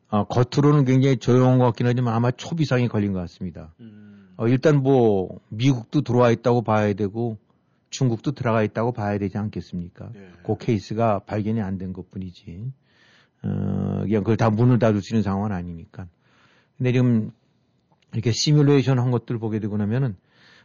어, 0.09 0.25
겉으로는 0.25 0.85
굉장히 0.85 1.17
조용한 1.17 1.59
것 1.59 1.65
같긴 1.67 1.87
하지만 1.87 2.15
아마 2.15 2.31
초비상이 2.31 2.89
걸린 2.89 3.13
것 3.13 3.21
같습니다. 3.21 3.73
음. 3.81 4.29
어, 4.37 4.47
일단 4.49 4.83
뭐 4.83 5.41
미국도 5.49 6.03
들어와 6.03 6.31
있다고 6.31 6.63
봐야 6.63 6.93
되고 6.93 7.39
중국도 7.91 8.33
들어가 8.33 8.63
있다고 8.63 8.93
봐야 8.93 9.19
되지 9.19 9.39
않겠습니까? 9.39 10.11
네. 10.13 10.29
그 10.45 10.57
케이스가 10.59 11.21
발견이 11.21 11.61
안 11.61 11.79
된 11.79 11.93
것 11.93 12.11
뿐이지. 12.11 12.73
어, 13.45 14.01
그냥 14.03 14.23
그걸 14.23 14.37
다 14.37 14.51
문을 14.51 14.79
닫을 14.79 15.03
수 15.03 15.15
있는 15.15 15.23
상황은 15.23 15.53
아니니까. 15.53 16.07
근데 16.79 16.93
지금 16.93 17.31
이렇게 18.13 18.33
시뮬레이션 18.33 18.99
한 18.99 19.11
것들 19.11 19.39
보게 19.39 19.59
되고 19.59 19.77
나면은 19.77 20.17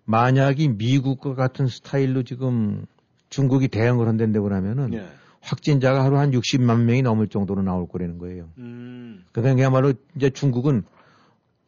만약이 0.06 0.70
미국과 0.70 1.36
같은 1.36 1.68
스타일로 1.68 2.24
지금 2.24 2.86
중국이 3.30 3.68
대응을 3.68 4.08
한다고 4.08 4.52
하면은 4.52 4.92
네. 4.92 5.06
확진자가 5.42 6.04
하루 6.04 6.18
한 6.18 6.32
60만 6.32 6.84
명이 6.84 7.02
넘을 7.02 7.28
정도로 7.28 7.62
나올 7.62 7.88
거라는 7.88 8.18
거예요. 8.18 8.50
음. 8.58 9.24
그러니까 9.32 9.56
그야말로 9.56 9.94
이제 10.16 10.30
중국은 10.30 10.84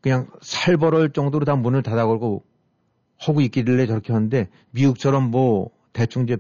그냥 0.02 0.28
살벌할 0.42 1.12
정도로 1.12 1.46
다 1.46 1.56
문을 1.56 1.84
닫아 1.84 2.06
걸고 2.08 2.44
하고 3.18 3.42
있길래 3.42 3.86
저렇게 3.86 4.14
하는데 4.14 4.50
미국처럼 4.72 5.30
뭐 5.30 5.70
대충 5.94 6.24
이제 6.24 6.38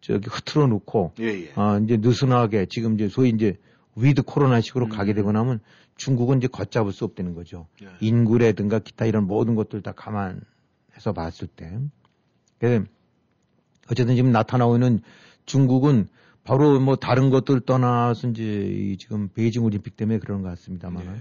저기 0.00 0.28
흐트러 0.28 0.66
놓고 0.66 1.12
예, 1.20 1.26
예. 1.26 1.52
아 1.54 1.80
이제 1.82 1.96
느슨하게 1.96 2.66
지금 2.68 2.94
이제 2.94 3.08
소위 3.08 3.30
이제 3.30 3.56
위드 3.96 4.22
코로나식으로 4.22 4.86
음. 4.86 4.90
가게 4.90 5.12
되고 5.14 5.32
나면 5.32 5.60
중국은 5.96 6.38
이제 6.38 6.48
걷잡을 6.48 6.92
수 6.92 7.04
없다는 7.04 7.34
거죠. 7.34 7.66
예. 7.82 7.88
인구라든가 8.00 8.80
기타 8.80 9.04
이런 9.06 9.26
모든 9.26 9.54
것들 9.54 9.82
다 9.82 9.92
감안해서 9.92 11.12
봤을 11.14 11.46
때. 11.46 11.78
그래서 12.58 12.84
어쨌든 13.90 14.16
지금 14.16 14.32
나타나고 14.32 14.74
있는 14.76 15.00
중국은 15.46 16.08
바로 16.42 16.80
뭐 16.80 16.96
다른 16.96 17.30
것들 17.30 17.60
떠나서 17.60 18.28
이제 18.28 18.42
이 18.42 18.96
지금 18.98 19.28
베이징 19.28 19.64
올림픽 19.64 19.96
때문에 19.96 20.18
그런 20.18 20.42
것 20.42 20.48
같습니다만. 20.48 21.04
네. 21.04 21.16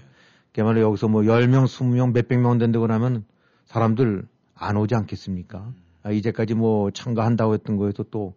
그야말로 0.54 0.82
여기서 0.82 1.08
뭐 1.08 1.24
10명, 1.24 1.66
20명, 1.66 2.14
몇백 2.14 2.40
명 2.40 2.58
된다고 2.58 2.88
하면 2.88 3.26
사람들 3.66 4.28
안 4.54 4.78
오지 4.78 4.96
않겠습니까? 4.96 5.74
아, 6.04 6.12
이제까지 6.12 6.54
뭐 6.54 6.92
참가한다고 6.92 7.54
했던 7.54 7.78
거에서 7.78 8.04
또이 8.04 8.34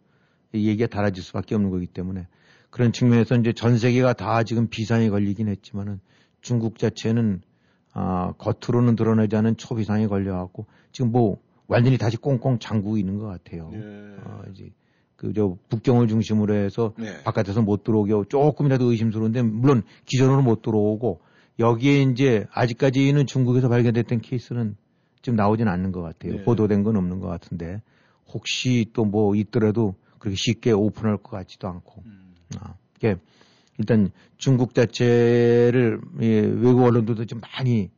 얘기가 0.54 0.86
달라질 0.86 1.22
수밖에 1.22 1.54
없는 1.54 1.70
거기 1.70 1.86
때문에 1.86 2.26
그런 2.70 2.92
측면에서 2.92 3.36
이제 3.36 3.52
전 3.52 3.78
세계가 3.78 4.12
다 4.14 4.42
지금 4.42 4.68
비상에 4.68 5.08
걸리긴 5.08 5.48
했지만은 5.48 6.00
중국 6.40 6.78
자체는 6.78 7.42
아, 7.92 8.32
겉으로는 8.38 8.96
드러나지 8.96 9.36
않은 9.36 9.56
초비상에 9.56 10.06
걸려갖고 10.06 10.66
지금 10.92 11.12
뭐 11.12 11.38
완전히 11.66 11.98
다시 11.98 12.16
꽁꽁 12.16 12.58
잠그고 12.58 12.98
있는 12.98 13.18
것 13.18 13.26
같아요. 13.26 13.70
네. 13.72 13.78
어, 14.24 14.42
이제 14.52 14.70
그저 15.16 15.56
북경을 15.70 16.06
중심으로 16.08 16.54
해서 16.54 16.92
네. 16.98 17.22
바깥에서 17.24 17.62
못 17.62 17.84
들어오게 17.84 18.12
하고 18.12 18.24
조금이라도 18.26 18.90
의심스러운데 18.90 19.42
물론 19.42 19.82
기존으로 20.04 20.42
못 20.42 20.60
들어오고 20.60 21.20
여기에 21.58 22.02
이제 22.02 22.46
아직까지는 22.52 23.26
중국에서 23.26 23.68
발견됐던 23.70 24.20
케이스는 24.20 24.76
지금 25.22 25.36
나오진 25.36 25.66
않는 25.68 25.90
것 25.90 26.02
같아요. 26.02 26.34
네. 26.34 26.44
보도된 26.44 26.82
건 26.82 26.96
없는 26.96 27.20
것 27.20 27.28
같은데 27.28 27.80
혹시 28.32 28.90
또 28.92 29.04
뭐 29.06 29.34
있더라도 29.34 29.94
그렇게 30.18 30.36
쉽게 30.36 30.72
오픈할 30.72 31.16
것 31.18 31.30
같지도 31.30 31.66
않고. 31.68 32.02
음. 32.04 32.25
아, 32.60 32.74
이게 32.96 33.16
일단 33.78 34.10
중국 34.36 34.74
자체를 34.74 36.00
예, 36.22 36.40
외국 36.40 36.84
언론들도 36.84 37.26
좀 37.26 37.40
많이 37.40 37.90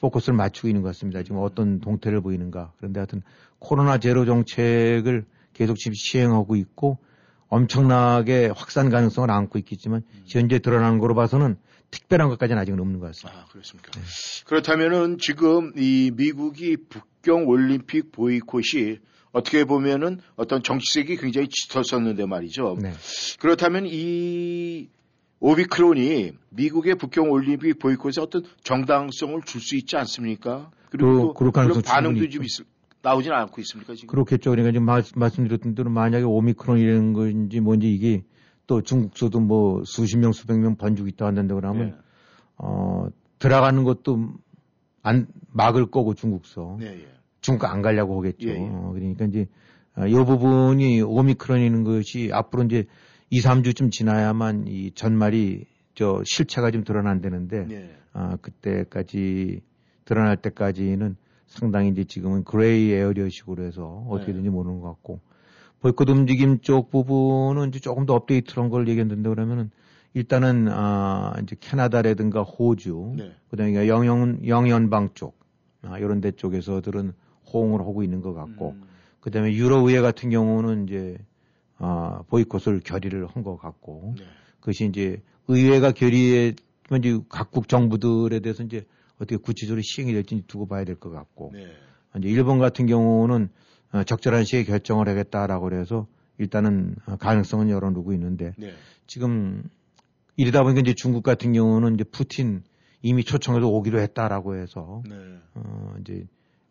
포커스를 0.00 0.36
맞추고 0.36 0.68
있는 0.68 0.82
것 0.82 0.88
같습니다. 0.88 1.22
지금 1.22 1.38
어떤 1.40 1.80
동태를 1.80 2.20
보이는가. 2.20 2.72
그런데 2.78 3.00
하여튼 3.00 3.22
코로나 3.58 3.98
제로 3.98 4.24
정책을 4.24 5.24
계속 5.52 5.76
지금 5.76 5.94
시행하고 5.94 6.56
있고 6.56 6.98
엄청나게 7.48 8.50
확산 8.54 8.90
가능성을 8.90 9.30
안고 9.30 9.58
있겠지만 9.60 10.02
현재 10.26 10.58
드러나는 10.58 10.98
거로 10.98 11.14
봐서는 11.14 11.56
특별한 11.90 12.28
것까지는 12.30 12.60
아직은 12.60 12.80
없는 12.80 12.98
것 12.98 13.06
같습니다. 13.06 13.40
아, 13.40 13.44
그렇습니까? 13.46 13.92
그렇다면은 14.46 15.18
지금 15.18 15.72
이 15.76 16.10
미국이 16.14 16.76
북경 16.76 17.46
올림픽 17.46 18.10
보이콧이 18.12 18.98
어떻게 19.36 19.64
보면은 19.64 20.20
어떤 20.36 20.62
정치색이 20.62 21.16
굉장히 21.18 21.48
짙었었는데 21.50 22.24
말이죠. 22.24 22.76
네. 22.80 22.92
그렇다면 23.38 23.84
이 23.86 24.88
오미크론이 25.40 26.32
미국의 26.48 26.94
북경 26.94 27.30
올림픽 27.30 27.78
보이콧에 27.78 28.12
어떤 28.22 28.44
정당성을 28.64 29.42
줄 29.44 29.60
수 29.60 29.76
있지 29.76 29.96
않습니까? 29.96 30.70
그리고 30.88 31.34
그- 31.34 31.44
또 31.44 31.52
그런 31.52 31.82
반응도 31.82 32.28
좀 32.30 32.44
있죠. 32.44 32.62
있, 32.62 32.66
나오진 33.02 33.32
않고 33.32 33.60
있습니까 33.60 33.94
지금? 33.94 34.08
그렇겠죠. 34.08 34.50
그러니까 34.50 34.72
지금 34.72 34.86
말, 34.86 35.02
말씀드렸던 35.14 35.74
대로 35.74 35.90
만약에 35.90 36.24
오미크론이라는 36.24 37.12
건지 37.12 37.60
뭔지 37.60 37.92
이게 37.92 38.24
또 38.66 38.80
중국서도 38.80 39.38
뭐 39.40 39.82
수십 39.84 40.16
명, 40.16 40.32
수백 40.32 40.58
명 40.58 40.76
번지고 40.76 41.08
있다 41.08 41.26
한다고 41.26 41.60
그러면 41.60 41.86
네. 41.90 41.94
어, 42.56 43.06
들어가는 43.38 43.84
것도 43.84 44.30
안 45.02 45.26
막을 45.52 45.90
거고 45.90 46.14
중국서. 46.14 46.78
네, 46.80 46.86
예. 47.02 47.08
중국 47.40 47.66
안 47.66 47.82
가려고 47.82 48.18
하겠죠. 48.18 48.48
예, 48.48 48.54
예. 48.54 48.58
어, 48.58 48.92
그러니까 48.94 49.24
이제 49.26 49.46
이 50.08 50.12
부분이 50.12 51.00
오미크론이는 51.02 51.84
것이 51.84 52.30
앞으로 52.32 52.64
이제 52.64 52.84
2, 53.30 53.40
3주쯤 53.40 53.90
지나야만 53.90 54.66
이 54.68 54.92
전말이 54.92 55.64
저 55.94 56.22
실체가 56.24 56.70
좀 56.70 56.84
드러난다는데 56.84 57.66
네. 57.66 57.90
아, 58.12 58.36
그때까지 58.40 59.60
드러날 60.04 60.36
때까지는 60.36 61.16
상당히 61.46 61.88
이제 61.90 62.04
지금은 62.04 62.44
gray 62.44 62.92
area식으로 62.92 63.64
해서 63.64 64.04
어떻게든지 64.08 64.50
모르는 64.50 64.80
것 64.80 64.88
같고 64.88 65.20
보이콧 65.80 66.08
움직임 66.10 66.60
쪽 66.60 66.90
부분은 66.90 67.68
이제 67.68 67.80
조금 67.80 68.06
더 68.06 68.14
업데이트한 68.14 68.70
걸 68.70 68.88
얘기했는데 68.88 69.28
그러면은 69.28 69.70
일단은 70.14 70.68
아 70.70 71.34
이제 71.42 71.56
캐나다라든가 71.60 72.42
호주, 72.42 73.14
네. 73.16 73.32
그다음에 73.50 73.86
영연 73.86 74.46
영연방 74.46 75.10
쪽, 75.14 75.38
아 75.82 75.98
이런 75.98 76.22
데 76.22 76.30
쪽에서들은 76.30 77.12
호응을 77.52 77.80
하고 77.80 78.02
있는 78.02 78.20
것 78.20 78.34
같고, 78.34 78.70
음. 78.72 78.82
그다음에 79.20 79.52
유럽 79.54 79.86
의회 79.86 80.00
같은 80.00 80.30
경우는 80.30 80.84
이제 80.88 81.18
아 81.78 82.22
보이콧을 82.28 82.80
결의를 82.80 83.26
한 83.26 83.42
것 83.42 83.56
같고, 83.56 84.14
네. 84.18 84.24
그것이 84.60 84.86
이제 84.86 85.20
의회가 85.48 85.92
결의에 85.92 86.54
이제 86.98 87.20
각국 87.28 87.68
정부들에 87.68 88.40
대해서 88.40 88.62
이제 88.62 88.84
어떻게 89.16 89.36
구체적으로 89.36 89.82
시행이 89.82 90.12
될지 90.12 90.42
두고 90.46 90.66
봐야 90.66 90.84
될 90.84 90.96
것 90.96 91.10
같고, 91.10 91.50
네. 91.54 91.66
이제 92.18 92.28
일본 92.28 92.58
같은 92.58 92.86
경우는 92.86 93.48
어, 93.92 94.02
적절한 94.04 94.44
시에 94.44 94.64
결정을 94.64 95.08
하겠다라고 95.08 95.64
그래서 95.68 96.06
일단은 96.38 96.96
어, 97.06 97.16
가능성은 97.16 97.70
열어두고 97.70 98.12
있는데 98.14 98.52
네. 98.58 98.72
지금 99.06 99.62
이러다 100.36 100.62
보니까 100.62 100.80
이제 100.80 100.94
중국 100.94 101.22
같은 101.22 101.52
경우는 101.52 101.94
이제 101.94 102.04
푸틴 102.04 102.62
이미 103.02 103.22
초청해서 103.24 103.68
오기로 103.68 104.00
했다라고 104.00 104.56
해서 104.56 105.02
네. 105.08 105.14
어 105.54 105.94
이제 106.00 106.26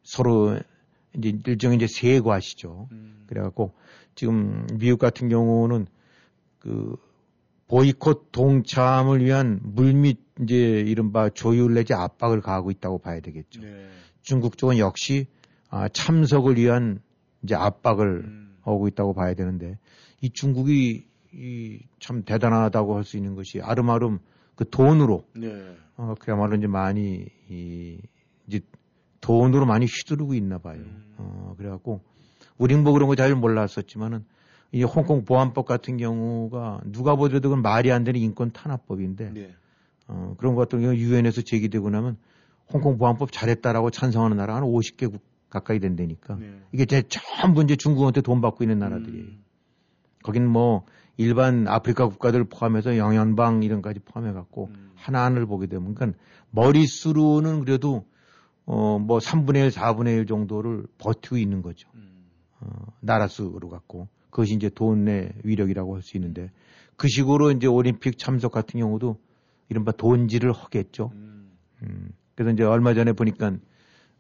서로 0.06 0.58
이제 1.18 1.38
일종의 1.46 1.76
이제 1.76 1.88
세과시죠. 1.88 2.88
음. 2.94 3.26
그래갖고 3.28 3.74
지금 4.16 4.66
미국 4.80 5.00
같은 5.00 5.28
경우는 5.28 5.88
그 6.60 6.96
보이콧 7.68 8.32
동참을 8.32 9.26
위한 9.26 9.60
물밑 9.64 10.24
이제 10.44 10.56
이른바 10.56 11.30
조율 11.30 11.74
내지 11.74 11.94
압박을 11.94 12.40
가하고 12.40 12.72
있다고 12.72 13.00
봐야 13.00 13.20
되겠죠. 13.20 13.62
네. 13.62 13.90
중국 14.22 14.58
쪽은 14.58 14.78
역시 14.78 15.28
아, 15.70 15.90
참석을 15.90 16.58
위한 16.58 17.02
이제 17.44 17.56
압박을 17.56 18.08
음. 18.24 18.58
하고 18.62 18.88
있다고 18.88 19.14
봐야 19.14 19.34
되는데 19.34 19.78
이 20.22 20.30
중국이 20.30 21.06
이 21.34 21.80
참 22.00 22.24
대단하다고 22.24 22.96
할 22.96 23.04
수 23.04 23.18
있는 23.18 23.34
것이 23.34 23.60
아름아름 23.62 24.20
그 24.56 24.70
돈으로 24.70 25.26
네. 25.36 25.76
어, 25.98 26.14
그야말로 26.20 26.56
이제 26.56 26.68
많이 26.68 27.26
이 27.50 27.98
이제 28.48 28.62
돈으로 29.26 29.66
많이 29.66 29.88
휘두르고 29.88 30.36
있나 30.36 30.60
봐요. 30.60 30.78
음. 30.78 31.04
어, 31.18 31.56
그래갖고 31.58 32.02
우린 32.60 32.84
뭐 32.84 32.94
그런 32.94 33.08
거 33.10 33.16
잘 33.16 33.34
몰랐었지만은 33.34 34.24
이 34.72 34.84
홍콩 34.84 35.26
보안법 35.26 35.66
같은 35.66 35.98
경우가 35.98 36.82
누가 36.86 37.16
보더라도 37.16 37.50
그건 37.50 37.64
말이 37.64 37.92
안 37.92 38.04
되는 38.04 38.20
인권 38.20 38.52
탄압법인데 38.52 39.34
네. 39.34 39.56
어, 40.08 40.36
그런 40.38 40.54
것 40.54 40.62
같은 40.62 40.82
경우 40.82 40.94
유엔에서 40.94 41.42
제기되고 41.42 41.90
나면 41.90 42.18
홍콩 42.72 43.00
보안법 43.00 43.32
잘했다라고 43.32 43.90
찬성하는 43.90 44.38
나라가 44.38 44.62
한 44.62 44.64
50개국 44.64 45.20
가까이 45.50 45.80
된다니까. 45.80 46.36
네. 46.36 46.60
이게 46.72 46.86
제 46.86 47.02
전부 47.08 47.64
이제 47.64 47.76
중국한테 47.76 48.22
돈 48.22 48.42
받고 48.42 48.64
있는 48.64 48.78
나라들이에요. 48.78 49.26
음. 49.26 49.44
거긴 50.24 50.48
뭐 50.48 50.86
일반 51.18 51.68
아프리카 51.68 52.08
국가들 52.08 52.44
포함해서 52.44 52.98
영연방 52.98 53.64
이런 53.64 53.82
까지 53.82 54.00
포함해 54.00 54.34
갖고 54.34 54.70
음. 54.76 54.92
하나하나를 54.96 55.48
보게 55.48 55.66
되면 55.66 55.96
그러니까 55.96 56.20
머릿수로는 56.52 57.62
그래도 57.62 58.06
어 58.66 58.98
뭐 59.00 59.20
3분의 59.20 59.66
1, 59.66 59.70
4분의 59.70 60.18
1 60.20 60.26
정도를 60.26 60.86
버티고 60.98 61.38
있는 61.38 61.62
거죠. 61.62 61.90
음. 61.96 62.30
어, 62.62 62.68
나라 63.02 63.28
수로 63.28 63.70
갖고 63.70 64.08
그것이 64.30 64.54
이제 64.56 64.70
돈의 64.70 65.34
위력이라고 65.44 65.96
할 65.96 66.02
수 66.02 66.18
있는데 66.18 66.52
그 66.98 67.08
식으로 67.08 67.52
이제 67.52 67.68
올림픽 67.68 68.18
참석 68.18 68.52
같은 68.52 68.80
경우도 68.80 69.20
이른바 69.70 69.92
돈질을 69.92 70.52
하겠죠. 70.52 71.12
음. 71.14 71.52
음, 71.84 72.10
그래서 72.36 72.52
이제 72.52 72.64
얼마 72.64 72.94
전에 72.94 73.14
보니까 73.14 73.52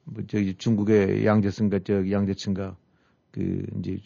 뭐 0.04 0.24
저기 0.28 0.56
중국의 0.56 1.26
양재승가 1.26 1.80
저 1.84 2.10
양재층가 2.12 2.76
그 3.32 3.66
이제 3.80 3.98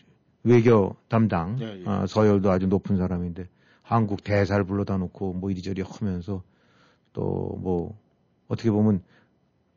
외교 0.43 0.95
담당 1.09 1.57
예, 1.61 1.65
예. 1.81 1.83
아, 1.85 2.05
서열도 2.07 2.49
아주 2.49 2.67
높은 2.67 2.95
사람인데 2.97 3.47
한국 3.81 4.23
대사를 4.23 4.63
불러다 4.63 4.97
놓고 4.97 5.33
뭐 5.33 5.51
이리저리 5.51 5.81
하면서 5.81 6.43
또 7.13 7.57
뭐 7.61 7.97
어떻게 8.47 8.71
보면 8.71 9.03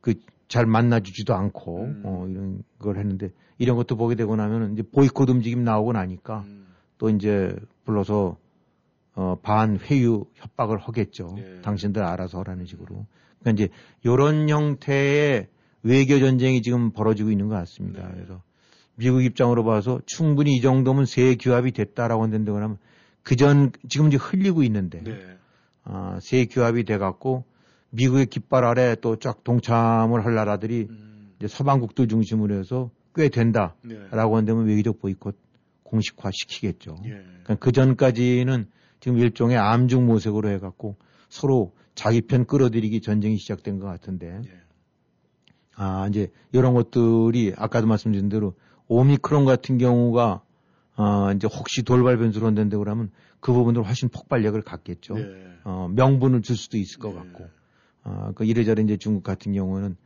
그 0.01 0.14
잘 0.53 0.67
만나주지도 0.67 1.35
않고 1.35 1.81
음. 1.81 2.03
어 2.05 2.27
이런 2.29 2.62
걸 2.79 2.99
했는데 2.99 3.31
이런 3.57 3.75
것도 3.79 3.97
보게 3.97 4.17
되고 4.17 4.37
나면 4.37 4.75
이제 4.75 4.83
보이콧 4.83 5.31
움직임 5.31 5.65
나오고 5.65 5.93
나니까 5.95 6.41
음. 6.41 6.67
또 6.99 7.09
이제 7.09 7.57
불러서 7.87 8.37
어, 9.15 9.38
반 9.41 9.79
회유 9.79 10.27
협박을 10.35 10.77
하겠죠. 10.77 11.37
예. 11.38 11.62
당신들 11.62 12.03
알아서 12.03 12.41
하라는 12.41 12.67
식으로. 12.67 13.07
그러니까 13.41 13.51
이제 13.51 13.73
이런 14.03 14.51
형태의 14.51 15.49
외교 15.85 16.19
전쟁이 16.19 16.61
지금 16.61 16.93
벌어지고 16.93 17.31
있는 17.31 17.49
것 17.49 17.55
같습니다. 17.55 18.07
네. 18.09 18.15
그래서 18.15 18.43
미국 18.95 19.25
입장으로 19.25 19.65
봐서 19.65 20.03
충분히 20.05 20.55
이 20.55 20.61
정도면 20.61 21.07
세 21.07 21.35
규합이 21.37 21.73
됐다라고 21.73 22.25
한다고 22.25 22.59
하면 22.59 22.77
그전 23.23 23.73
지금 23.88 24.09
이제 24.09 24.19
흘리고 24.19 24.65
있는데 24.65 25.03
네. 25.03 25.19
아, 25.85 26.19
세 26.21 26.45
규합이 26.45 26.85
돼 26.85 26.99
갖고 26.99 27.45
미국의 27.92 28.26
깃발 28.26 28.64
아래 28.64 28.96
또 28.96 29.16
쫙 29.16 29.44
동참을 29.44 30.24
할 30.24 30.35
나라들이 30.35 30.88
음. 30.90 31.35
이제 31.38 31.46
서방국들 31.46 32.09
중심으로 32.09 32.55
해서 32.55 32.90
꽤 33.14 33.28
된다라고 33.28 33.76
네. 33.83 34.09
한다면 34.11 34.66
외교적 34.66 35.00
보이콧 35.00 35.37
공식화 35.83 36.31
시키겠죠. 36.33 36.96
예. 37.05 37.11
그러니까 37.11 37.55
그 37.57 37.70
전까지는 37.70 38.66
지금 39.00 39.18
일종의 39.18 39.59
암중 39.59 40.07
모색으로 40.07 40.48
해갖고 40.50 40.96
서로 41.28 41.72
자기 41.94 42.22
편 42.22 42.46
끌어들이기 42.46 43.02
전쟁이 43.02 43.37
시작된 43.37 43.78
것 43.78 43.87
같은데, 43.87 44.40
예. 44.46 44.61
아, 45.76 46.07
이제 46.09 46.31
이런 46.52 46.72
것들이 46.72 47.52
아까도 47.57 47.87
말씀드린 47.87 48.31
대로 48.31 48.55
오미크론 48.88 49.44
같은 49.44 49.76
경우가 49.76 50.42
아, 50.94 51.33
이제 51.35 51.46
혹시 51.46 51.83
돌발 51.83 52.16
변수로 52.16 52.46
한다고 52.46 52.78
그러면 52.78 53.11
그 53.40 53.52
부분으로 53.52 53.85
훨씬 53.85 54.09
폭발력을 54.09 54.61
갖겠죠. 54.62 55.14
네. 55.14 55.24
어, 55.64 55.88
명분을 55.90 56.42
줄 56.42 56.57
수도 56.57 56.78
있을 56.78 56.98
것 56.98 57.11
네. 57.11 57.16
같고, 57.16 57.48
아, 58.05 58.33
그 58.35 58.45
이래저래 58.45 58.83
이제 58.83 58.97
중국 58.97 59.23
같은 59.23 59.53
경우는 59.53 59.97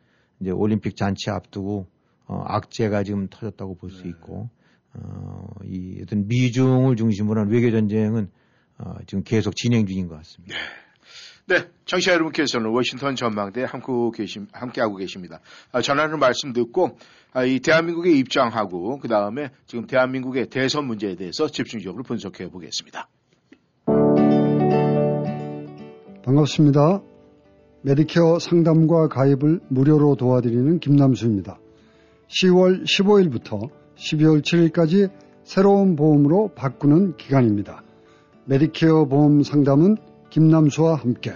이제 0.41 0.51
올림픽 0.51 0.97
잔치 0.97 1.31
앞두고 1.31 1.87
어, 2.27 2.43
악재가 2.45 3.05
지금 3.05 3.29
터졌다고 3.29 3.77
볼수 3.77 4.03
네. 4.03 4.09
있고, 4.11 4.51
어, 4.95 5.47
이 5.65 6.01
어떤 6.03 6.27
미중을 6.27 6.97
중심으로 6.97 7.41
한 7.41 7.51
외교 7.51 7.71
전쟁은 7.71 8.31
어, 8.79 8.95
지금 9.07 9.23
계속 9.25 9.55
진행 9.55 9.87
중인 9.87 10.09
것 10.09 10.17
같습니다. 10.17 10.57
네, 11.49 11.69
청취자 11.85 12.13
여러분께서는 12.13 12.71
워싱턴 12.71 13.15
전망대에 13.15 13.65
함께, 13.65 13.93
계심, 14.15 14.49
함께하고 14.53 14.97
계십니다. 14.97 15.39
아, 15.71 15.81
전하는 15.81 16.19
말씀 16.19 16.53
듣고 16.53 16.99
아, 17.33 17.45
이 17.45 17.61
대한민국의 17.61 18.19
입장하고 18.19 18.99
그 18.99 19.07
다음에 19.07 19.51
지금 19.67 19.87
대한민국의 19.87 20.49
대선 20.49 20.87
문제에 20.87 21.15
대해서 21.15 21.47
집중적으로 21.47 22.03
분석해 22.03 22.49
보겠습니다. 22.49 23.09
반갑습니다. 26.25 27.16
메디케어 27.83 28.39
상담과 28.39 29.09
가입을 29.09 29.61
무료로 29.69 30.15
도와드리는 30.17 30.79
김남수입니다. 30.81 31.59
10월 32.29 32.85
15일부터 32.85 33.69
12월 33.97 34.43
7일까지 34.43 35.11
새로운 35.45 35.95
보험으로 35.97 36.51
바꾸는 36.55 37.17
기간입니다. 37.17 37.83
메디케어 38.47 39.07
보험 39.07 39.43
상담은 39.43 39.97
김남수와 40.31 40.95
함께 40.97 41.33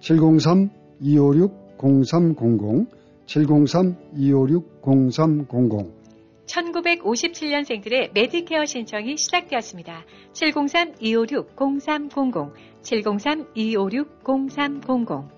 703-256-0300 0.00 2.86
703-256-0300 3.26 5.98
1957년생들의 6.48 8.10
메디케어 8.14 8.64
신청이 8.64 9.18
시작되었습니다. 9.18 10.06
703-256-0300, 10.32 12.52
703-256-0300. 12.82 15.37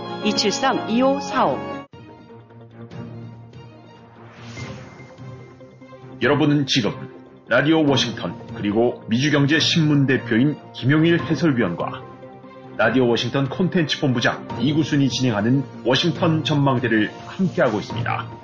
273-2545 0.23 1.71
여러분은 6.21 6.67
지금 6.67 6.91
라디오 7.47 7.83
워싱턴 7.85 8.37
그리고 8.55 9.03
미주경제 9.09 9.59
신문 9.59 10.05
대표인 10.05 10.55
김용일 10.73 11.19
해설위원과 11.19 12.03
라디오 12.77 13.07
워싱턴 13.07 13.49
콘텐츠 13.49 13.99
본부장 13.99 14.47
이구순이 14.61 15.09
진행하는 15.09 15.63
워싱턴 15.85 16.43
전망대를 16.43 17.11
함께하고 17.27 17.79
있습니다. 17.79 18.41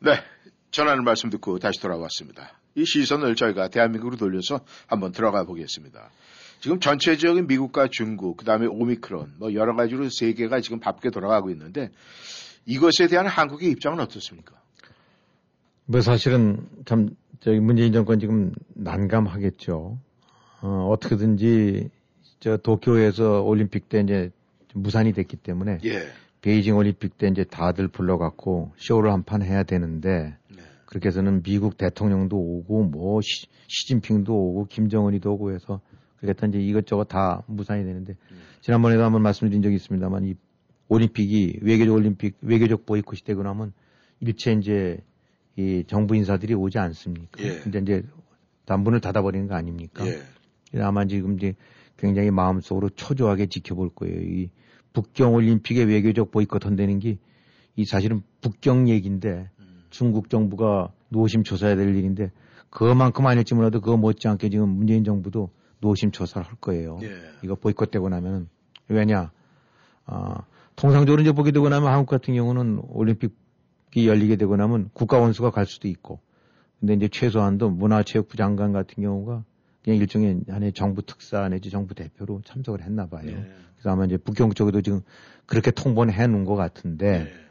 네. 0.00 0.12
전하는 0.72 1.04
말씀 1.04 1.30
듣고 1.30 1.58
다시 1.58 1.80
돌아왔습니다. 1.80 2.58
이 2.74 2.84
시선을 2.84 3.36
저희가 3.36 3.68
대한민국으로 3.68 4.16
돌려서 4.16 4.60
한번 4.86 5.12
들어가 5.12 5.44
보겠습니다. 5.44 6.10
지금 6.62 6.78
전체적인 6.78 7.48
미국과 7.48 7.88
중국, 7.90 8.36
그 8.36 8.44
다음에 8.44 8.66
오미크론, 8.66 9.34
뭐 9.38 9.52
여러 9.52 9.74
가지로 9.74 10.08
세계가 10.08 10.60
지금 10.60 10.78
바쁘게 10.78 11.10
돌아가고 11.10 11.50
있는데 11.50 11.90
이것에 12.66 13.08
대한 13.10 13.26
한국의 13.26 13.68
입장은 13.70 13.98
어떻습니까? 13.98 14.54
뭐 15.86 16.00
사실은 16.00 16.68
참 16.84 17.16
저기 17.40 17.58
문재인 17.58 17.92
정권 17.92 18.20
지금 18.20 18.52
난감하겠죠. 18.74 19.98
어, 20.62 20.88
어떻게든지 20.88 21.90
저 22.38 22.56
도쿄에서 22.56 23.42
올림픽 23.42 23.88
때 23.88 23.98
이제 24.00 24.30
무산이 24.72 25.14
됐기 25.14 25.38
때문에 25.38 25.78
예. 25.84 26.04
베이징 26.42 26.76
올림픽 26.76 27.18
때 27.18 27.26
이제 27.26 27.42
다들 27.42 27.88
불러갖고 27.88 28.70
쇼를 28.76 29.10
한 29.10 29.24
판 29.24 29.42
해야 29.42 29.64
되는데 29.64 30.36
그렇게 30.86 31.08
해서는 31.08 31.42
미국 31.42 31.76
대통령도 31.76 32.36
오고 32.36 32.84
뭐 32.84 33.20
시, 33.20 33.46
시진핑도 33.66 34.32
오고 34.32 34.66
김정은이도 34.66 35.32
오고 35.32 35.52
해서 35.52 35.80
해서 36.24 36.46
이제 36.46 36.60
이것저것 36.60 37.04
다 37.04 37.42
무산이 37.46 37.84
되는데 37.84 38.16
지난번에도 38.60 39.02
한번 39.02 39.22
말씀드린 39.22 39.62
적이 39.62 39.76
있습니다만 39.76 40.24
이 40.24 40.34
올림픽이 40.88 41.58
외교적 41.62 41.94
올림픽 41.94 42.36
외교적 42.42 42.86
보이콧이 42.86 43.20
되고 43.24 43.42
나면 43.42 43.72
일체 44.20 44.52
이제 44.52 44.98
이 45.56 45.84
정부 45.86 46.16
인사들이 46.16 46.54
오지 46.54 46.78
않습니까? 46.78 47.42
예. 47.42 47.58
근데 47.60 47.78
이제 47.80 48.02
단문을 48.66 49.00
닫아버리는 49.00 49.46
거 49.48 49.54
아닙니까? 49.54 50.04
예. 50.06 50.80
아마 50.80 51.04
지금 51.04 51.34
이제 51.36 51.54
굉장히 51.96 52.30
마음속으로 52.30 52.90
초조하게 52.90 53.46
지켜볼 53.46 53.90
거예요. 53.94 54.20
이 54.20 54.50
북경 54.92 55.34
올림픽의 55.34 55.86
외교적 55.86 56.30
보이콧 56.30 56.66
한다는 56.66 56.98
게 56.98 57.18
이 57.76 57.84
사실은 57.84 58.22
북경 58.40 58.88
얘기인데 58.88 59.50
중국 59.90 60.28
정부가 60.28 60.92
노심초사해야 61.08 61.76
될 61.76 61.94
일인데 61.96 62.30
그만큼 62.70 63.26
아닐지 63.26 63.54
몰라도 63.54 63.80
그거 63.80 63.96
못지않게 63.96 64.50
지금 64.50 64.68
문재인 64.68 65.04
정부도 65.04 65.50
노심초사를 65.82 66.46
할 66.46 66.54
거예요. 66.56 66.98
예. 67.02 67.10
이거 67.42 67.54
보이콧되고 67.56 68.08
나면은 68.08 68.48
왜냐? 68.88 69.30
아, 70.06 70.44
통상적으로 70.76 71.20
이제 71.20 71.32
보게 71.32 71.50
되고 71.50 71.68
나면 71.68 71.92
한국 71.92 72.06
같은 72.06 72.34
경우는 72.34 72.80
올림픽이 72.88 74.06
열리게 74.08 74.36
되고 74.36 74.56
나면 74.56 74.90
국가 74.94 75.18
원수가 75.18 75.50
갈 75.50 75.66
수도 75.66 75.88
있고 75.88 76.20
근데 76.80 76.94
이제 76.94 77.08
최소한도 77.08 77.70
문화체육부 77.70 78.36
장관 78.36 78.72
같은 78.72 79.02
경우가 79.02 79.44
그냥 79.84 79.98
일종의 79.98 80.40
하나의 80.48 80.72
정부 80.72 81.02
특사 81.02 81.48
내지 81.48 81.70
정부 81.70 81.94
대표로 81.94 82.40
참석을 82.44 82.82
했나 82.82 83.06
봐요. 83.06 83.28
예. 83.28 83.32
그래서 83.74 83.90
아마 83.90 84.04
이제 84.04 84.16
북경 84.16 84.52
쪽에도 84.54 84.80
지금 84.80 85.02
그렇게 85.46 85.70
통보는 85.70 86.14
해 86.14 86.26
놓은 86.26 86.44
것 86.44 86.54
같은데 86.54 87.26
예. 87.26 87.42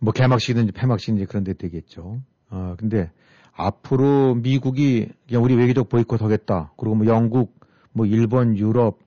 뭐 0.00 0.12
개막식이든지 0.12 0.72
폐막식이든지 0.72 1.26
그런 1.26 1.44
데 1.44 1.52
되겠죠. 1.54 2.20
아, 2.48 2.74
근데 2.76 3.10
앞으로 3.54 4.34
미국이 4.36 5.08
그냥 5.26 5.44
우리 5.44 5.54
외교적 5.54 5.88
보이콧 5.88 6.22
하겠다. 6.22 6.72
그리고 6.76 6.94
뭐 6.94 7.06
영국, 7.06 7.54
뭐 7.92 8.06
일본, 8.06 8.56
유럽, 8.56 8.98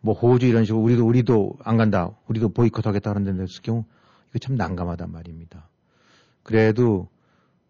뭐 0.00 0.14
호주 0.14 0.46
이런 0.46 0.64
식으로 0.64 0.82
우리도 0.82 1.06
우리도 1.06 1.54
안 1.62 1.76
간다. 1.76 2.10
우리도 2.26 2.50
보이콧 2.50 2.86
하겠다 2.86 3.10
하는 3.10 3.24
데는 3.24 3.46
경우 3.62 3.84
이거 4.30 4.38
참 4.38 4.56
난감하단 4.56 5.10
말입니다. 5.10 5.68
그래도 6.42 7.08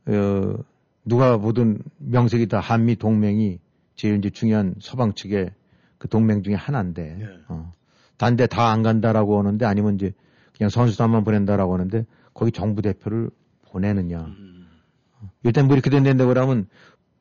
어, 0.07 0.55
누가 1.05 1.37
보든 1.37 1.83
명색이 1.99 2.49
다 2.49 2.61
한미 2.61 2.97
동맹이 2.97 3.59
제일 3.95 4.17
이제 4.17 4.31
중요한 4.31 4.75
서방 4.81 5.15
측의 5.15 5.51
그 5.99 6.09
동맹 6.09 6.43
중에 6.43 6.55
하나인데 6.55 7.19
예. 7.21 7.29
어, 7.49 7.73
단데 8.17 8.47
다안 8.47 8.83
간다라고 8.83 9.39
하는데 9.39 9.65
아니면 9.67 9.97
이제 9.97 10.13
그냥 10.57 10.71
선수단만 10.71 11.25
보낸다라고 11.25 11.75
하는데 11.75 12.07
거기 12.35 12.51
정부 12.51 12.83
대표를 12.83 13.31
보내느냐. 13.71 14.21
음. 14.21 14.52
일단 15.45 15.67
뭐 15.67 15.75
이렇게 15.75 15.91
된다고 15.91 16.29
그러면 16.29 16.69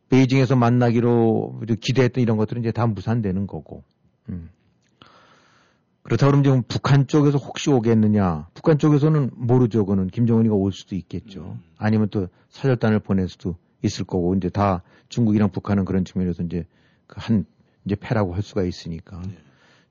베이징에서 0.09 0.55
만나기로 0.55 1.61
기대했던 1.79 2.21
이런 2.21 2.37
것들은 2.37 2.61
이제 2.61 2.71
다 2.71 2.85
무산되는 2.85 3.47
거고. 3.47 3.83
음. 4.29 4.49
그렇다 6.03 6.25
그러면 6.25 6.43
지금 6.43 6.63
북한 6.67 7.07
쪽에서 7.07 7.37
혹시 7.37 7.69
오겠느냐. 7.69 8.47
북한 8.53 8.77
쪽에서는 8.77 9.31
모르죠. 9.35 9.85
그는 9.85 10.07
김정은이가 10.07 10.53
올 10.53 10.73
수도 10.73 10.95
있겠죠. 10.95 11.57
아니면 11.77 12.09
또 12.09 12.27
사절단을 12.49 12.99
보낼 12.99 13.29
수도 13.29 13.55
있을 13.83 14.05
거고. 14.05 14.35
이제 14.35 14.49
다 14.49 14.83
중국이랑 15.09 15.51
북한은 15.51 15.85
그런 15.85 16.03
측면에서 16.03 16.43
이제 16.43 16.65
그한 17.07 17.45
이제 17.85 17.95
패라고 17.95 18.33
할 18.33 18.41
수가 18.41 18.63
있으니까. 18.63 19.21